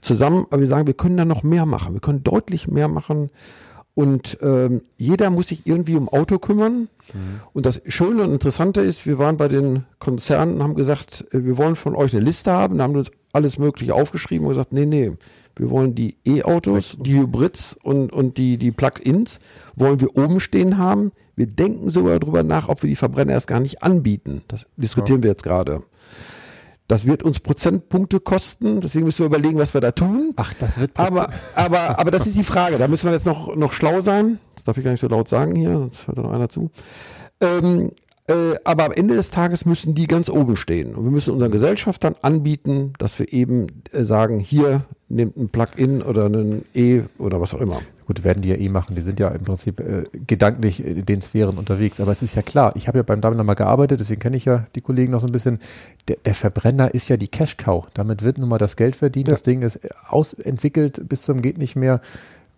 zusammen, 0.00 0.46
aber 0.50 0.60
wir 0.60 0.66
sagen, 0.68 0.86
wir 0.86 0.94
können 0.94 1.16
da 1.16 1.24
noch 1.24 1.42
mehr 1.42 1.64
machen. 1.66 1.94
Wir 1.94 2.00
können 2.00 2.22
deutlich 2.22 2.68
mehr 2.68 2.88
machen. 2.88 3.30
Und 3.94 4.38
ähm, 4.40 4.82
jeder 4.96 5.30
muss 5.30 5.48
sich 5.48 5.66
irgendwie 5.66 5.94
um 5.94 6.08
Auto 6.08 6.38
kümmern. 6.38 6.88
Und 7.52 7.64
das 7.64 7.80
Schöne 7.86 8.24
und 8.24 8.32
Interessante 8.32 8.80
ist, 8.80 9.06
wir 9.06 9.18
waren 9.18 9.36
bei 9.36 9.46
den 9.46 9.84
Konzernen 10.00 10.56
und 10.56 10.62
haben 10.62 10.74
gesagt, 10.74 11.24
äh, 11.32 11.44
wir 11.44 11.56
wollen 11.58 11.76
von 11.76 11.94
euch 11.94 12.14
eine 12.14 12.24
Liste 12.24 12.52
haben. 12.52 12.78
Da 12.78 12.84
haben 12.84 12.94
wir 12.94 13.00
uns 13.00 13.10
alles 13.32 13.58
Mögliche 13.58 13.94
aufgeschrieben 13.94 14.46
und 14.46 14.52
gesagt, 14.52 14.72
nee, 14.72 14.86
nee, 14.86 15.12
wir 15.56 15.70
wollen 15.70 15.94
die 15.94 16.16
E-Autos, 16.24 16.96
die 17.00 17.14
Hybrids 17.14 17.76
und, 17.82 18.12
und 18.12 18.36
die, 18.38 18.56
die 18.56 18.72
Plug-ins 18.72 19.38
wollen 19.76 20.00
wir 20.00 20.16
oben 20.16 20.40
stehen 20.40 20.78
haben. 20.78 21.12
Wir 21.36 21.46
denken 21.46 21.90
sogar 21.90 22.18
darüber 22.18 22.42
nach, 22.42 22.68
ob 22.68 22.82
wir 22.82 22.88
die 22.88 22.96
Verbrenner 22.96 23.32
erst 23.32 23.46
gar 23.46 23.60
nicht 23.60 23.82
anbieten. 23.82 24.42
Das 24.48 24.66
diskutieren 24.76 25.22
wir 25.22 25.30
jetzt 25.30 25.44
gerade. 25.44 25.82
Das 26.86 27.06
wird 27.06 27.22
uns 27.22 27.40
Prozentpunkte 27.40 28.20
kosten, 28.20 28.82
deswegen 28.82 29.06
müssen 29.06 29.20
wir 29.20 29.26
überlegen, 29.26 29.58
was 29.58 29.72
wir 29.72 29.80
da 29.80 29.92
tun. 29.92 30.34
Ach, 30.36 30.52
das 30.54 30.78
wird 30.78 30.90
Aber, 30.98 31.30
aber, 31.54 31.98
aber 31.98 32.10
das 32.10 32.26
ist 32.26 32.36
die 32.36 32.44
Frage. 32.44 32.76
Da 32.76 32.88
müssen 32.88 33.06
wir 33.06 33.12
jetzt 33.12 33.24
noch, 33.24 33.56
noch 33.56 33.72
schlau 33.72 34.02
sein. 34.02 34.38
Das 34.54 34.64
darf 34.64 34.76
ich 34.76 34.84
gar 34.84 34.90
nicht 34.90 35.00
so 35.00 35.08
laut 35.08 35.28
sagen 35.28 35.54
hier, 35.56 35.72
sonst 35.72 36.06
hört 36.06 36.18
da 36.18 36.22
noch 36.22 36.32
einer 36.32 36.50
zu. 36.50 36.70
Ähm, 37.40 37.90
äh, 38.26 38.54
aber 38.64 38.86
am 38.86 38.92
Ende 38.92 39.14
des 39.14 39.30
Tages 39.30 39.66
müssen 39.66 39.94
die 39.94 40.06
ganz 40.06 40.30
oben 40.30 40.56
stehen. 40.56 40.94
Und 40.94 41.04
wir 41.04 41.10
müssen 41.10 41.34
unseren 41.34 41.50
Gesellschaftern 41.50 42.14
anbieten, 42.22 42.94
dass 42.98 43.18
wir 43.18 43.30
eben 43.32 43.66
äh, 43.92 44.04
sagen, 44.04 44.40
hier 44.40 44.82
nehmt 45.10 45.36
ein 45.36 45.50
Plug-in 45.50 46.02
oder 46.02 46.24
einen 46.24 46.64
E 46.74 47.02
oder 47.18 47.40
was 47.42 47.52
auch 47.52 47.60
immer. 47.60 47.80
Gut, 48.06 48.24
werden 48.24 48.42
die 48.42 48.48
ja 48.48 48.56
eh 48.56 48.70
machen. 48.70 48.94
Die 48.94 49.02
sind 49.02 49.20
ja 49.20 49.28
im 49.28 49.44
Prinzip 49.44 49.78
äh, 49.80 50.04
gedanklich 50.26 50.84
in 50.84 51.04
den 51.04 51.20
Sphären 51.20 51.58
unterwegs. 51.58 52.00
Aber 52.00 52.12
es 52.12 52.22
ist 52.22 52.34
ja 52.34 52.40
klar, 52.40 52.72
ich 52.76 52.88
habe 52.88 52.98
ja 52.98 53.02
beim 53.02 53.20
Daimler 53.20 53.44
mal 53.44 53.54
gearbeitet, 53.54 54.00
deswegen 54.00 54.20
kenne 54.20 54.38
ich 54.38 54.46
ja 54.46 54.64
die 54.74 54.80
Kollegen 54.80 55.12
noch 55.12 55.20
so 55.20 55.26
ein 55.26 55.32
bisschen. 55.32 55.58
Der, 56.08 56.16
der 56.24 56.34
Verbrenner 56.34 56.94
ist 56.94 57.08
ja 57.08 57.18
die 57.18 57.28
Cash-Cow. 57.28 57.86
Damit 57.92 58.22
wird 58.22 58.38
nun 58.38 58.48
mal 58.48 58.58
das 58.58 58.76
Geld 58.76 58.96
verdient. 58.96 59.28
Das 59.28 59.42
Ding 59.42 59.60
ist 59.60 59.80
ausentwickelt 60.08 61.08
bis 61.08 61.22
zum 61.22 61.42
geht 61.42 61.58
nicht 61.58 61.76
mehr. 61.76 62.00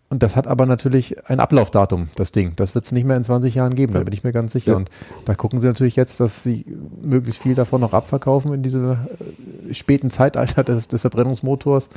Und 0.09 0.23
das 0.23 0.37
hat 0.37 0.47
aber 0.47 0.67
natürlich 0.67 1.29
ein 1.29 1.41
Ablaufdatum, 1.41 2.09
das 2.15 2.31
Ding. 2.31 2.53
Das 2.57 2.77
wird 2.77 2.85
es 2.85 2.93
nicht 2.93 3.05
mehr 3.05 3.17
in 3.17 3.25
20 3.25 3.57
Jahren 3.57 3.75
geben, 3.75 3.95
da 3.95 4.01
bin 4.01 4.15
ich 4.15 4.23
mir 4.23 4.33
ganz 4.33 4.53
sicher. 4.53 4.73
Ja. 4.73 4.77
Und 4.77 4.89
da 5.25 5.35
gucken 5.35 5.59
sie 5.59 5.67
natürlich 5.67 5.97
jetzt, 5.97 6.21
dass 6.21 6.45
sie 6.45 6.65
möglichst 7.03 7.43
viel 7.43 7.57
davon 7.57 7.81
noch 7.81 7.93
abverkaufen 7.93 8.55
in 8.55 8.63
diesem 8.63 8.93
äh, 8.93 9.75
späten 9.75 10.11
Zeitalter 10.11 10.63
des, 10.63 10.87
des 10.87 11.01
Verbrennungsmotors. 11.01 11.89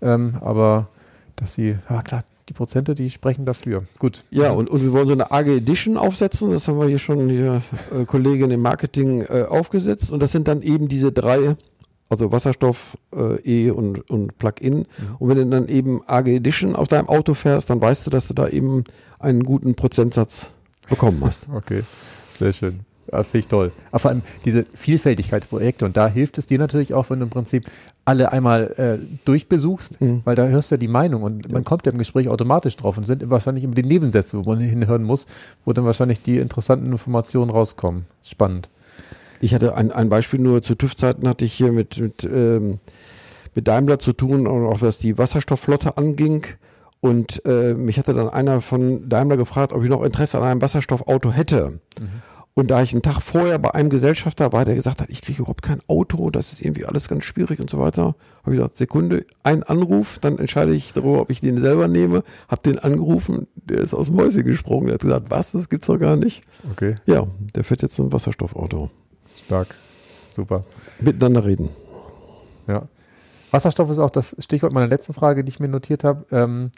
Ähm, 0.00 0.36
aber 0.40 0.88
dass 1.36 1.54
sie, 1.54 1.78
ja 1.88 2.02
klar, 2.02 2.24
die 2.48 2.52
Prozente, 2.52 2.94
die 2.94 3.10
sprechen 3.10 3.46
dafür. 3.46 3.84
Gut. 3.98 4.24
Ja, 4.30 4.50
und, 4.50 4.68
und 4.68 4.82
wir 4.82 4.92
wollen 4.92 5.06
so 5.06 5.12
eine 5.12 5.30
AG 5.30 5.46
Edition 5.46 5.96
aufsetzen. 5.96 6.50
Das 6.50 6.66
haben 6.68 6.78
wir 6.78 6.88
hier 6.88 6.98
schon 6.98 7.28
hier 7.28 7.62
äh, 7.96 8.04
Kollegin 8.04 8.50
im 8.50 8.60
Marketing 8.60 9.22
äh, 9.22 9.44
aufgesetzt. 9.48 10.10
Und 10.10 10.20
das 10.20 10.32
sind 10.32 10.48
dann 10.48 10.62
eben 10.62 10.88
diese 10.88 11.12
drei, 11.12 11.56
also 12.12 12.30
Wasserstoff, 12.30 12.96
äh, 13.16 13.40
E 13.66 13.70
und, 13.70 14.08
und 14.10 14.38
Plug-in. 14.38 14.86
Und 15.18 15.28
wenn 15.28 15.36
du 15.38 15.46
dann 15.46 15.68
eben 15.68 16.02
AG 16.06 16.28
Edition 16.28 16.76
auf 16.76 16.86
deinem 16.88 17.08
Auto 17.08 17.34
fährst, 17.34 17.70
dann 17.70 17.80
weißt 17.80 18.06
du, 18.06 18.10
dass 18.10 18.28
du 18.28 18.34
da 18.34 18.46
eben 18.48 18.84
einen 19.18 19.42
guten 19.42 19.74
Prozentsatz 19.74 20.52
bekommen 20.88 21.22
hast. 21.24 21.48
Okay, 21.54 21.82
sehr 22.38 22.52
schön. 22.52 22.80
Ja, 23.10 23.24
Finde 23.24 23.38
ich 23.40 23.48
toll. 23.48 23.72
Aber 23.90 23.98
vor 23.98 24.10
allem 24.10 24.22
diese 24.44 24.64
Vielfältigkeit 24.74 25.42
der 25.42 25.48
Projekte 25.48 25.84
und 25.84 25.96
da 25.96 26.06
hilft 26.06 26.38
es 26.38 26.46
dir 26.46 26.58
natürlich 26.58 26.94
auch, 26.94 27.10
wenn 27.10 27.18
du 27.18 27.24
im 27.24 27.30
Prinzip 27.30 27.66
alle 28.04 28.30
einmal 28.32 28.72
äh, 28.78 29.04
durchbesuchst, 29.24 30.00
Mhm. 30.00 30.22
weil 30.24 30.34
da 30.36 30.46
hörst 30.46 30.70
du 30.70 30.76
ja 30.76 30.78
die 30.78 30.88
Meinung 30.88 31.22
und 31.22 31.50
man 31.52 31.64
kommt 31.64 31.84
ja 31.86 31.92
im 31.92 31.98
Gespräch 31.98 32.28
automatisch 32.28 32.76
drauf 32.76 32.96
und 32.96 33.06
sind 33.06 33.28
wahrscheinlich 33.28 33.64
immer 33.64 33.74
die 33.74 33.82
Nebensätze, 33.82 34.38
wo 34.38 34.42
man 34.48 34.60
hinhören 34.60 35.02
muss, 35.02 35.26
wo 35.64 35.72
dann 35.72 35.84
wahrscheinlich 35.84 36.22
die 36.22 36.38
interessanten 36.38 36.86
Informationen 36.86 37.50
rauskommen. 37.50 38.06
Spannend. 38.22 38.68
Ich 39.42 39.54
hatte 39.54 39.74
ein, 39.74 39.90
ein 39.90 40.08
Beispiel 40.08 40.38
nur 40.38 40.62
zu 40.62 40.76
TÜV-Zeiten 40.76 41.28
hatte 41.28 41.44
ich 41.44 41.52
hier 41.52 41.72
mit, 41.72 41.98
mit, 41.98 42.22
ähm, 42.22 42.78
mit 43.56 43.66
Daimler 43.66 43.98
zu 43.98 44.12
tun, 44.12 44.46
und 44.46 44.66
auch 44.66 44.82
was 44.82 44.98
die 44.98 45.18
Wasserstoffflotte 45.18 45.96
anging. 45.96 46.46
Und 47.00 47.44
äh, 47.44 47.74
mich 47.74 47.98
hatte 47.98 48.14
dann 48.14 48.28
einer 48.28 48.60
von 48.60 49.08
Daimler 49.08 49.36
gefragt, 49.36 49.72
ob 49.72 49.82
ich 49.82 49.90
noch 49.90 50.04
Interesse 50.04 50.38
an 50.38 50.44
einem 50.44 50.62
Wasserstoffauto 50.62 51.32
hätte. 51.32 51.80
Und 52.54 52.70
da 52.70 52.82
ich 52.82 52.92
einen 52.92 53.02
Tag 53.02 53.20
vorher 53.20 53.58
bei 53.58 53.74
einem 53.74 53.90
Gesellschafter 53.90 54.52
war, 54.52 54.64
der 54.64 54.76
gesagt 54.76 55.00
hat, 55.00 55.10
ich 55.10 55.22
kriege 55.22 55.40
überhaupt 55.40 55.62
kein 55.62 55.80
Auto, 55.88 56.30
das 56.30 56.52
ist 56.52 56.60
irgendwie 56.60 56.84
alles 56.84 57.08
ganz 57.08 57.24
schwierig 57.24 57.58
und 57.58 57.68
so 57.68 57.80
weiter, 57.80 58.14
habe 58.42 58.52
ich 58.52 58.58
gesagt, 58.58 58.76
Sekunde, 58.76 59.24
ein 59.42 59.64
Anruf, 59.64 60.20
dann 60.20 60.38
entscheide 60.38 60.72
ich 60.72 60.92
darüber, 60.92 61.22
ob 61.22 61.30
ich 61.30 61.40
den 61.40 61.58
selber 61.58 61.88
nehme, 61.88 62.22
habe 62.48 62.62
den 62.62 62.78
angerufen, 62.78 63.48
der 63.56 63.78
ist 63.78 63.94
aus 63.94 64.06
dem 64.06 64.16
Mäuschen 64.16 64.44
gesprungen, 64.44 64.86
der 64.86 64.94
hat 64.94 65.00
gesagt, 65.00 65.30
was, 65.30 65.52
das 65.52 65.68
gibt's 65.68 65.86
doch 65.88 65.98
gar 65.98 66.16
nicht. 66.16 66.42
Okay, 66.70 66.96
Ja, 67.06 67.26
der 67.56 67.64
fährt 67.64 67.82
jetzt 67.82 67.96
so 67.96 68.04
ein 68.04 68.12
Wasserstoffauto. 68.12 68.90
Stark. 69.52 69.74
Super. 70.30 70.62
Miteinander 71.00 71.44
reden. 71.44 71.68
Ja. 72.66 72.88
Wasserstoff 73.50 73.90
ist 73.90 73.98
auch 73.98 74.08
das 74.10 74.34
Stichwort 74.38 74.72
meiner 74.72 74.86
letzten 74.86 75.12
Frage, 75.12 75.44
die 75.44 75.50
ich 75.50 75.60
mir 75.60 75.68
notiert 75.68 76.04
habe. 76.04 76.24
Ähm, 76.30 76.70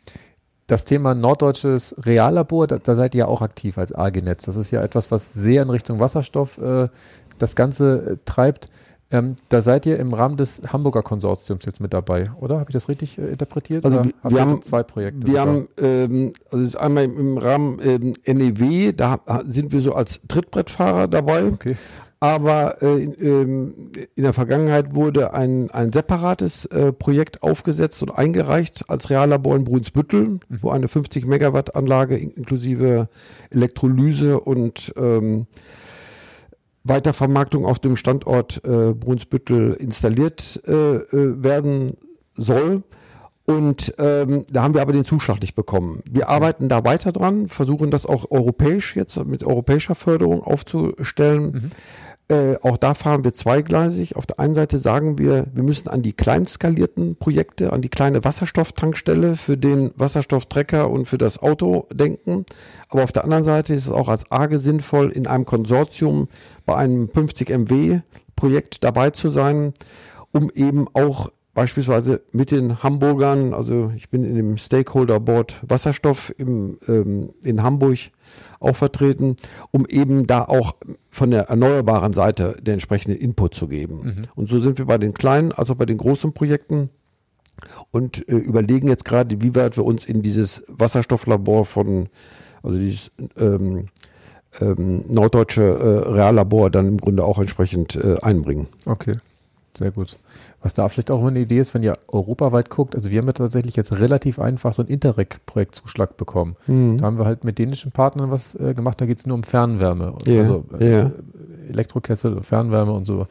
das 0.66 0.84
Thema 0.84 1.14
norddeutsches 1.14 1.94
Reallabor, 2.04 2.66
da, 2.66 2.78
da 2.78 2.96
seid 2.96 3.14
ihr 3.14 3.20
ja 3.20 3.26
auch 3.26 3.42
aktiv 3.42 3.78
als 3.78 3.92
AG-Netz. 3.94 4.44
Das 4.46 4.56
ist 4.56 4.70
ja 4.72 4.82
etwas, 4.82 5.10
was 5.12 5.32
sehr 5.32 5.62
in 5.62 5.70
Richtung 5.70 6.00
Wasserstoff 6.00 6.58
äh, 6.58 6.88
das 7.38 7.54
Ganze 7.54 8.12
äh, 8.12 8.16
treibt. 8.24 8.68
Ähm, 9.10 9.36
da 9.50 9.60
seid 9.60 9.84
ihr 9.86 9.98
im 10.00 10.14
Rahmen 10.14 10.36
des 10.38 10.62
Hamburger 10.72 11.02
Konsortiums 11.02 11.64
jetzt 11.66 11.80
mit 11.80 11.92
dabei, 11.92 12.32
oder? 12.40 12.58
Habe 12.58 12.70
ich 12.70 12.72
das 12.72 12.88
richtig 12.88 13.18
äh, 13.18 13.26
interpretiert? 13.26 13.84
Also 13.84 14.02
wir- 14.02 14.12
wir 14.30 14.40
haben- 14.40 14.62
zwei 14.62 14.82
Projekte. 14.82 15.26
Wir 15.28 15.34
sogar? 15.42 15.46
haben, 15.46 15.68
ähm, 15.78 16.32
also 16.46 16.56
das 16.58 16.66
ist 16.74 16.76
einmal 16.76 17.04
im 17.04 17.38
Rahmen 17.38 17.78
ähm, 17.84 18.14
NEW, 18.26 18.92
da 18.96 19.20
sind 19.46 19.70
wir 19.70 19.82
so 19.82 19.92
als 19.94 20.20
Trittbrettfahrer 20.26 21.06
dabei. 21.06 21.44
Okay. 21.44 21.76
Aber 22.24 22.80
äh, 22.82 23.02
in, 23.04 23.14
ähm, 23.20 23.74
in 24.14 24.22
der 24.22 24.32
Vergangenheit 24.32 24.94
wurde 24.94 25.34
ein, 25.34 25.70
ein 25.72 25.92
separates 25.92 26.64
äh, 26.64 26.90
Projekt 26.90 27.42
aufgesetzt 27.42 28.00
und 28.00 28.12
eingereicht 28.12 28.88
als 28.88 29.10
Reallabor 29.10 29.56
in 29.56 29.64
Brunsbüttel, 29.64 30.40
wo 30.48 30.70
eine 30.70 30.88
50 30.88 31.26
Megawatt 31.26 31.76
Anlage 31.76 32.16
in- 32.16 32.30
inklusive 32.30 33.10
Elektrolyse 33.50 34.40
und 34.40 34.94
ähm, 34.96 35.46
Weitervermarktung 36.84 37.66
auf 37.66 37.78
dem 37.78 37.94
Standort 37.94 38.62
äh, 38.64 38.94
Brunsbüttel 38.94 39.74
installiert 39.74 40.62
äh, 40.66 40.72
äh, 40.72 41.42
werden 41.44 41.98
soll. 42.38 42.84
Und 43.44 43.92
ähm, 43.98 44.46
da 44.50 44.62
haben 44.62 44.72
wir 44.72 44.80
aber 44.80 44.94
den 44.94 45.04
Zuschlag 45.04 45.42
nicht 45.42 45.54
bekommen. 45.54 46.00
Wir 46.10 46.30
arbeiten 46.30 46.70
da 46.70 46.84
weiter 46.84 47.12
dran, 47.12 47.48
versuchen 47.48 47.90
das 47.90 48.06
auch 48.06 48.30
europäisch 48.30 48.96
jetzt 48.96 49.22
mit 49.26 49.44
europäischer 49.44 49.94
Förderung 49.94 50.42
aufzustellen. 50.42 51.70
Äh, 52.34 52.56
auch 52.62 52.76
da 52.76 52.94
fahren 52.94 53.22
wir 53.22 53.32
zweigleisig. 53.32 54.16
Auf 54.16 54.26
der 54.26 54.40
einen 54.40 54.54
Seite 54.54 54.78
sagen 54.78 55.18
wir, 55.18 55.46
wir 55.52 55.62
müssen 55.62 55.88
an 55.88 56.02
die 56.02 56.12
kleinskalierten 56.12 57.16
Projekte, 57.16 57.72
an 57.72 57.80
die 57.80 57.88
kleine 57.88 58.24
Wasserstofftankstelle 58.24 59.36
für 59.36 59.56
den 59.56 59.92
Wasserstofftrecker 59.96 60.90
und 60.90 61.06
für 61.06 61.18
das 61.18 61.40
Auto 61.40 61.86
denken. 61.92 62.44
Aber 62.88 63.04
auf 63.04 63.12
der 63.12 63.24
anderen 63.24 63.44
Seite 63.44 63.74
ist 63.74 63.86
es 63.86 63.92
auch 63.92 64.08
als 64.08 64.30
AGE 64.32 64.58
sinnvoll, 64.58 65.10
in 65.10 65.28
einem 65.28 65.44
Konsortium 65.44 66.28
bei 66.66 66.74
einem 66.74 67.08
50 67.08 67.50
MW 67.50 68.00
Projekt 68.34 68.82
dabei 68.82 69.10
zu 69.10 69.30
sein, 69.30 69.72
um 70.32 70.50
eben 70.50 70.88
auch 70.92 71.30
beispielsweise 71.54 72.22
mit 72.32 72.50
den 72.50 72.82
Hamburgern, 72.82 73.54
also 73.54 73.92
ich 73.96 74.10
bin 74.10 74.24
in 74.24 74.34
dem 74.34 74.56
Stakeholder 74.56 75.20
Board 75.20 75.60
Wasserstoff 75.66 76.34
im, 76.36 76.78
ähm, 76.88 77.30
in 77.42 77.62
Hamburg 77.62 77.98
auch 78.60 78.76
vertreten, 78.76 79.36
um 79.70 79.86
eben 79.86 80.26
da 80.26 80.44
auch 80.44 80.74
von 81.10 81.30
der 81.30 81.48
erneuerbaren 81.48 82.12
Seite 82.12 82.56
den 82.60 82.74
entsprechenden 82.74 83.18
Input 83.18 83.54
zu 83.54 83.68
geben. 83.68 84.26
Und 84.34 84.48
so 84.48 84.58
sind 84.60 84.78
wir 84.78 84.86
bei 84.86 84.98
den 84.98 85.14
kleinen, 85.14 85.52
also 85.52 85.74
bei 85.74 85.86
den 85.86 85.98
großen 85.98 86.32
Projekten 86.32 86.90
und 87.90 88.28
äh, 88.28 88.34
überlegen 88.34 88.88
jetzt 88.88 89.04
gerade, 89.04 89.40
wie 89.40 89.54
weit 89.54 89.76
wir 89.76 89.84
uns 89.84 90.04
in 90.04 90.22
dieses 90.22 90.64
Wasserstofflabor 90.68 91.64
von, 91.64 92.08
also 92.62 92.78
dieses 92.78 93.12
ähm, 93.38 93.86
ähm, 94.60 95.04
norddeutsche 95.08 95.62
äh, 95.62 96.10
Reallabor 96.10 96.70
dann 96.70 96.88
im 96.88 96.98
Grunde 96.98 97.24
auch 97.24 97.38
entsprechend 97.38 97.96
äh, 97.96 98.16
einbringen. 98.22 98.66
Okay, 98.86 99.16
sehr 99.76 99.90
gut. 99.90 100.18
Was 100.62 100.74
da 100.74 100.88
vielleicht 100.88 101.10
auch 101.10 101.24
eine 101.24 101.40
Idee 101.40 101.58
ist, 101.58 101.74
wenn 101.74 101.82
ihr 101.82 101.98
europaweit 102.08 102.70
guckt, 102.70 102.94
also 102.94 103.10
wir 103.10 103.18
haben 103.18 103.26
ja 103.26 103.32
tatsächlich 103.32 103.76
jetzt 103.76 103.92
relativ 103.92 104.38
einfach 104.38 104.72
so 104.74 104.82
einen 104.82 104.88
Interreg-Projektzuschlag 104.88 106.16
bekommen. 106.16 106.56
Mhm. 106.66 106.98
Da 106.98 107.06
haben 107.06 107.18
wir 107.18 107.24
halt 107.24 107.44
mit 107.44 107.58
dänischen 107.58 107.92
Partnern 107.92 108.30
was 108.30 108.54
äh, 108.54 108.74
gemacht, 108.74 109.00
da 109.00 109.06
geht 109.06 109.18
es 109.18 109.26
nur 109.26 109.36
um 109.36 109.44
Fernwärme. 109.44 110.14
Ja, 110.26 110.40
Also 110.40 110.64
äh, 110.78 110.90
ja. 110.90 111.10
Elektrokessel, 111.68 112.42
Fernwärme 112.42 112.92
und 112.92 113.06
so 113.06 113.26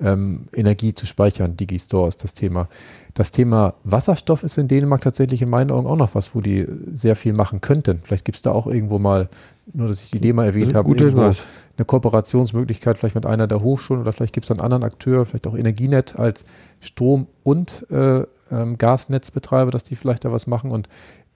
ähm, 0.00 0.46
Energie 0.54 0.94
zu 0.94 1.06
speichern. 1.06 1.56
Digistore 1.56 2.08
ist 2.08 2.22
das 2.24 2.34
Thema. 2.34 2.68
Das 3.14 3.32
Thema 3.32 3.74
Wasserstoff 3.84 4.42
ist 4.44 4.58
in 4.58 4.68
Dänemark 4.68 5.00
tatsächlich 5.00 5.42
in 5.42 5.50
meinen 5.50 5.70
Augen 5.70 5.86
auch 5.86 5.96
noch 5.96 6.14
was, 6.14 6.34
wo 6.34 6.40
die 6.40 6.66
sehr 6.92 7.16
viel 7.16 7.32
machen 7.32 7.60
könnten. 7.60 8.00
Vielleicht 8.04 8.24
gibt 8.24 8.36
es 8.36 8.42
da 8.42 8.52
auch 8.52 8.66
irgendwo 8.66 8.98
mal, 8.98 9.28
nur 9.72 9.88
dass 9.88 10.02
ich 10.02 10.10
die 10.10 10.18
Idee 10.18 10.32
mal 10.32 10.46
erwähnt 10.46 10.74
habe, 10.74 10.94
eine 10.94 11.84
Kooperationsmöglichkeit 11.84 12.98
vielleicht 12.98 13.14
mit 13.14 13.26
einer 13.26 13.46
der 13.46 13.60
Hochschulen 13.60 14.02
oder 14.02 14.12
vielleicht 14.12 14.32
gibt 14.32 14.44
es 14.44 14.50
einen 14.50 14.60
anderen 14.60 14.82
Akteur, 14.82 15.24
vielleicht 15.24 15.46
auch 15.46 15.56
Energienet 15.56 16.16
als 16.18 16.44
Strom- 16.80 17.28
und 17.44 17.86
äh, 17.90 18.24
ähm, 18.50 18.78
Gasnetzbetreiber, 18.78 19.70
dass 19.70 19.84
die 19.84 19.96
vielleicht 19.96 20.24
da 20.24 20.32
was 20.32 20.46
machen. 20.46 20.70
Und 20.70 20.88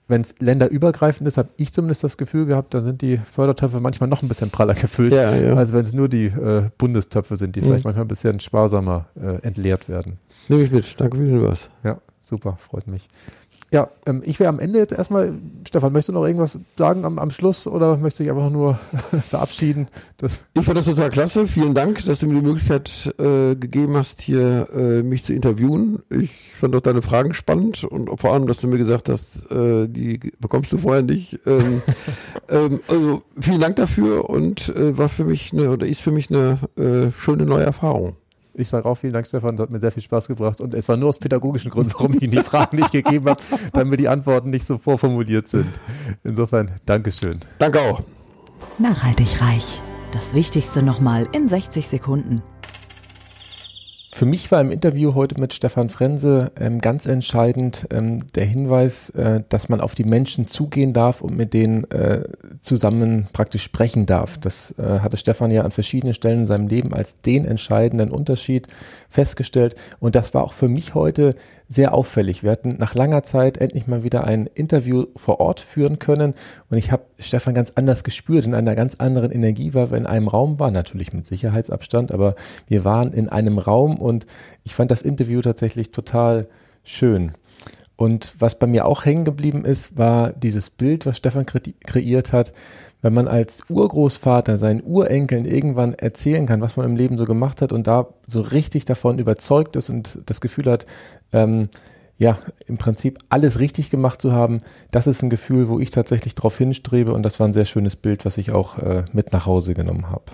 wenn 0.08 0.20
es 0.22 0.34
länderübergreifend 0.40 1.28
ist, 1.28 1.38
habe 1.38 1.50
ich 1.56 1.72
zumindest 1.72 2.02
das 2.04 2.16
Gefühl 2.16 2.46
gehabt, 2.46 2.74
da 2.74 2.80
sind 2.80 3.02
die 3.02 3.18
Fördertöpfe 3.18 3.80
manchmal 3.80 4.08
noch 4.08 4.22
ein 4.22 4.28
bisschen 4.28 4.50
praller 4.50 4.74
gefüllt, 4.74 5.12
ja, 5.12 5.34
ja. 5.34 5.54
als 5.54 5.72
wenn 5.72 5.82
es 5.82 5.92
nur 5.92 6.08
die 6.08 6.26
äh, 6.26 6.70
Bundestöpfe 6.76 7.36
sind, 7.36 7.56
die 7.56 7.60
mhm. 7.60 7.66
vielleicht 7.66 7.84
manchmal 7.84 8.04
ein 8.04 8.08
bisschen 8.08 8.40
sparsamer 8.40 9.06
äh, 9.14 9.46
entleert 9.46 9.88
werden. 9.88 10.18
Nehme 10.48 10.62
ich 10.64 10.72
mit. 10.72 11.00
Danke 11.00 11.16
für 11.16 11.22
den 11.22 11.34
Hinweis. 11.34 11.70
Ja, 11.84 11.98
super, 12.20 12.58
freut 12.60 12.88
mich. 12.88 13.08
Ja, 13.72 13.88
ähm, 14.04 14.20
ich 14.22 14.38
wäre 14.38 14.50
am 14.50 14.58
Ende 14.58 14.78
jetzt 14.78 14.92
erstmal, 14.92 15.32
Stefan, 15.66 15.92
möchtest 15.92 16.10
du 16.10 16.12
noch 16.12 16.26
irgendwas 16.26 16.58
sagen 16.76 17.06
am, 17.06 17.18
am 17.18 17.30
Schluss 17.30 17.66
oder 17.66 17.96
möchtest 17.96 18.20
du 18.20 18.24
dich 18.24 18.32
einfach 18.32 18.50
nur 18.50 18.78
verabschieden? 19.28 19.88
Das 20.18 20.40
ich 20.52 20.62
fand 20.62 20.76
das 20.76 20.84
total 20.84 21.08
klasse. 21.08 21.46
Vielen 21.46 21.74
Dank, 21.74 22.04
dass 22.04 22.18
du 22.18 22.26
mir 22.26 22.40
die 22.40 22.46
Möglichkeit 22.46 23.14
äh, 23.18 23.56
gegeben 23.56 23.96
hast, 23.96 24.20
hier 24.20 24.68
äh, 24.74 25.02
mich 25.02 25.24
zu 25.24 25.32
interviewen. 25.32 26.02
Ich 26.10 26.30
fand 26.54 26.76
auch 26.76 26.80
deine 26.80 27.00
Fragen 27.00 27.32
spannend 27.32 27.84
und 27.84 28.14
vor 28.20 28.34
allem, 28.34 28.46
dass 28.46 28.60
du 28.60 28.68
mir 28.68 28.76
gesagt 28.76 29.08
hast, 29.08 29.50
äh, 29.50 29.88
die 29.88 30.20
bekommst 30.38 30.70
du 30.70 30.76
vorher 30.76 31.02
nicht. 31.02 31.40
Ähm, 31.46 31.80
ähm, 32.50 32.80
also 32.88 33.22
vielen 33.40 33.60
Dank 33.60 33.76
dafür 33.76 34.28
und 34.28 34.68
äh, 34.76 34.98
war 34.98 35.08
für 35.08 35.24
mich 35.24 35.54
eine, 35.54 35.70
oder 35.70 35.86
ist 35.86 36.02
für 36.02 36.12
mich 36.12 36.30
eine 36.30 36.58
äh, 36.76 37.10
schöne 37.12 37.46
neue 37.46 37.64
Erfahrung. 37.64 38.16
Ich 38.54 38.68
sage 38.68 38.86
auch 38.86 38.96
vielen 38.96 39.12
Dank, 39.12 39.26
Stefan. 39.26 39.56
Das 39.56 39.64
hat 39.64 39.70
mir 39.70 39.80
sehr 39.80 39.92
viel 39.92 40.02
Spaß 40.02 40.28
gebracht. 40.28 40.60
Und 40.60 40.74
es 40.74 40.88
war 40.88 40.96
nur 40.96 41.08
aus 41.08 41.18
pädagogischen 41.18 41.70
Gründen, 41.70 41.92
warum 41.94 42.14
ich 42.14 42.22
Ihnen 42.22 42.32
die 42.32 42.42
Fragen 42.42 42.76
nicht 42.76 42.92
gegeben 42.92 43.30
habe, 43.30 43.42
damit 43.72 43.98
die 44.00 44.08
Antworten 44.08 44.50
nicht 44.50 44.66
so 44.66 44.78
vorformuliert 44.78 45.48
sind. 45.48 45.68
Insofern, 46.22 46.70
Dankeschön. 46.84 47.40
Danke 47.58 47.80
auch. 47.80 48.02
Nachhaltig 48.78 49.40
reich. 49.40 49.80
Das 50.12 50.34
Wichtigste 50.34 50.82
nochmal 50.82 51.26
in 51.32 51.48
60 51.48 51.88
Sekunden. 51.88 52.42
Für 54.14 54.26
mich 54.26 54.52
war 54.52 54.60
im 54.60 54.70
Interview 54.70 55.14
heute 55.14 55.40
mit 55.40 55.54
Stefan 55.54 55.88
Frense 55.88 56.52
ähm, 56.60 56.82
ganz 56.82 57.06
entscheidend 57.06 57.86
ähm, 57.90 58.26
der 58.34 58.44
Hinweis, 58.44 59.08
äh, 59.10 59.42
dass 59.48 59.70
man 59.70 59.80
auf 59.80 59.94
die 59.94 60.04
Menschen 60.04 60.46
zugehen 60.46 60.92
darf 60.92 61.22
und 61.22 61.34
mit 61.34 61.54
denen 61.54 61.90
äh, 61.90 62.24
zusammen 62.60 63.28
praktisch 63.32 63.62
sprechen 63.62 64.04
darf. 64.04 64.36
Das 64.36 64.74
äh, 64.78 65.00
hatte 65.00 65.16
Stefan 65.16 65.50
ja 65.50 65.62
an 65.62 65.70
verschiedenen 65.70 66.12
Stellen 66.12 66.40
in 66.40 66.46
seinem 66.46 66.68
Leben 66.68 66.92
als 66.92 67.22
den 67.22 67.46
entscheidenden 67.46 68.10
Unterschied 68.10 68.68
festgestellt. 69.08 69.76
Und 69.98 70.14
das 70.14 70.34
war 70.34 70.44
auch 70.44 70.52
für 70.52 70.68
mich 70.68 70.94
heute 70.94 71.34
sehr 71.72 71.94
auffällig. 71.94 72.42
Wir 72.42 72.50
hatten 72.50 72.76
nach 72.78 72.94
langer 72.94 73.22
Zeit 73.22 73.56
endlich 73.56 73.86
mal 73.86 74.04
wieder 74.04 74.24
ein 74.24 74.46
Interview 74.46 75.06
vor 75.16 75.40
Ort 75.40 75.60
führen 75.60 75.98
können 75.98 76.34
und 76.68 76.76
ich 76.76 76.92
habe 76.92 77.04
Stefan 77.18 77.54
ganz 77.54 77.72
anders 77.76 78.04
gespürt, 78.04 78.44
in 78.44 78.54
einer 78.54 78.74
ganz 78.74 78.96
anderen 78.96 79.30
Energie, 79.30 79.72
weil 79.72 79.90
wir 79.90 79.96
in 79.96 80.06
einem 80.06 80.28
Raum 80.28 80.58
waren, 80.58 80.74
natürlich 80.74 81.12
mit 81.12 81.26
Sicherheitsabstand, 81.26 82.12
aber 82.12 82.34
wir 82.66 82.84
waren 82.84 83.12
in 83.12 83.28
einem 83.28 83.58
Raum 83.58 83.98
und 84.02 84.26
ich 84.64 84.74
fand 84.74 84.90
das 84.90 85.02
Interview 85.02 85.40
tatsächlich 85.40 85.92
total 85.92 86.48
schön. 86.84 87.32
Und 87.96 88.34
was 88.38 88.58
bei 88.58 88.66
mir 88.66 88.86
auch 88.86 89.04
hängen 89.04 89.24
geblieben 89.24 89.64
ist, 89.64 89.96
war 89.96 90.32
dieses 90.32 90.70
Bild, 90.70 91.06
was 91.06 91.18
Stefan 91.18 91.46
kreiert 91.46 92.32
hat, 92.32 92.52
wenn 93.00 93.14
man 93.14 93.28
als 93.28 93.68
Urgroßvater 93.68 94.58
seinen 94.58 94.82
Urenkeln 94.82 95.44
irgendwann 95.44 95.94
erzählen 95.94 96.46
kann, 96.46 96.60
was 96.60 96.76
man 96.76 96.86
im 96.86 96.96
Leben 96.96 97.16
so 97.16 97.26
gemacht 97.26 97.60
hat 97.60 97.72
und 97.72 97.86
da 97.86 98.08
so 98.26 98.40
richtig 98.40 98.86
davon 98.86 99.18
überzeugt 99.18 99.76
ist 99.76 99.90
und 99.90 100.20
das 100.26 100.40
Gefühl 100.40 100.70
hat, 100.70 100.86
ähm, 101.32 101.68
ja, 102.16 102.38
im 102.66 102.78
Prinzip 102.78 103.18
alles 103.28 103.58
richtig 103.58 103.90
gemacht 103.90 104.22
zu 104.22 104.32
haben, 104.32 104.60
das 104.90 105.06
ist 105.06 105.22
ein 105.22 105.30
Gefühl, 105.30 105.68
wo 105.68 105.80
ich 105.80 105.90
tatsächlich 105.90 106.34
drauf 106.34 106.56
hinstrebe 106.56 107.12
und 107.12 107.22
das 107.22 107.40
war 107.40 107.48
ein 107.48 107.52
sehr 107.52 107.64
schönes 107.64 107.96
Bild, 107.96 108.24
was 108.24 108.38
ich 108.38 108.52
auch 108.52 108.78
äh, 108.78 109.04
mit 109.12 109.32
nach 109.32 109.46
Hause 109.46 109.74
genommen 109.74 110.08
habe. 110.10 110.24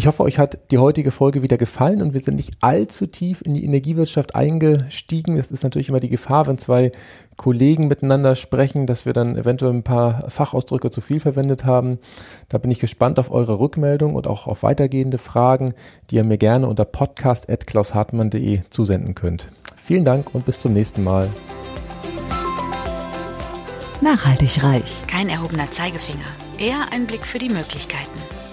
Ich 0.00 0.06
hoffe, 0.06 0.22
euch 0.22 0.38
hat 0.38 0.58
die 0.70 0.78
heutige 0.78 1.10
Folge 1.10 1.42
wieder 1.42 1.58
gefallen 1.58 2.00
und 2.00 2.14
wir 2.14 2.22
sind 2.22 2.36
nicht 2.36 2.54
allzu 2.62 3.06
tief 3.06 3.42
in 3.42 3.52
die 3.52 3.66
Energiewirtschaft 3.66 4.34
eingestiegen. 4.34 5.36
Das 5.36 5.50
ist 5.50 5.62
natürlich 5.62 5.90
immer 5.90 6.00
die 6.00 6.08
Gefahr, 6.08 6.46
wenn 6.46 6.56
zwei 6.56 6.90
Kollegen 7.36 7.86
miteinander 7.86 8.34
sprechen, 8.34 8.86
dass 8.86 9.04
wir 9.04 9.12
dann 9.12 9.36
eventuell 9.36 9.74
ein 9.74 9.82
paar 9.82 10.30
Fachausdrücke 10.30 10.90
zu 10.90 11.02
viel 11.02 11.20
verwendet 11.20 11.66
haben. 11.66 11.98
Da 12.48 12.56
bin 12.56 12.70
ich 12.70 12.78
gespannt 12.78 13.18
auf 13.18 13.30
eure 13.30 13.58
Rückmeldung 13.58 14.14
und 14.14 14.26
auch 14.26 14.46
auf 14.46 14.62
weitergehende 14.62 15.18
Fragen, 15.18 15.74
die 16.08 16.16
ihr 16.16 16.24
mir 16.24 16.38
gerne 16.38 16.66
unter 16.66 16.86
podcast.klaushartmann.de 16.86 18.62
zusenden 18.70 19.14
könnt. 19.14 19.52
Vielen 19.76 20.06
Dank 20.06 20.34
und 20.34 20.46
bis 20.46 20.60
zum 20.60 20.72
nächsten 20.72 21.04
Mal. 21.04 21.28
Nachhaltig 24.00 24.64
reich. 24.64 25.02
Kein 25.06 25.28
erhobener 25.28 25.70
Zeigefinger, 25.70 26.24
eher 26.58 26.86
ein 26.90 27.06
Blick 27.06 27.26
für 27.26 27.38
die 27.38 27.50
Möglichkeiten. 27.50 28.39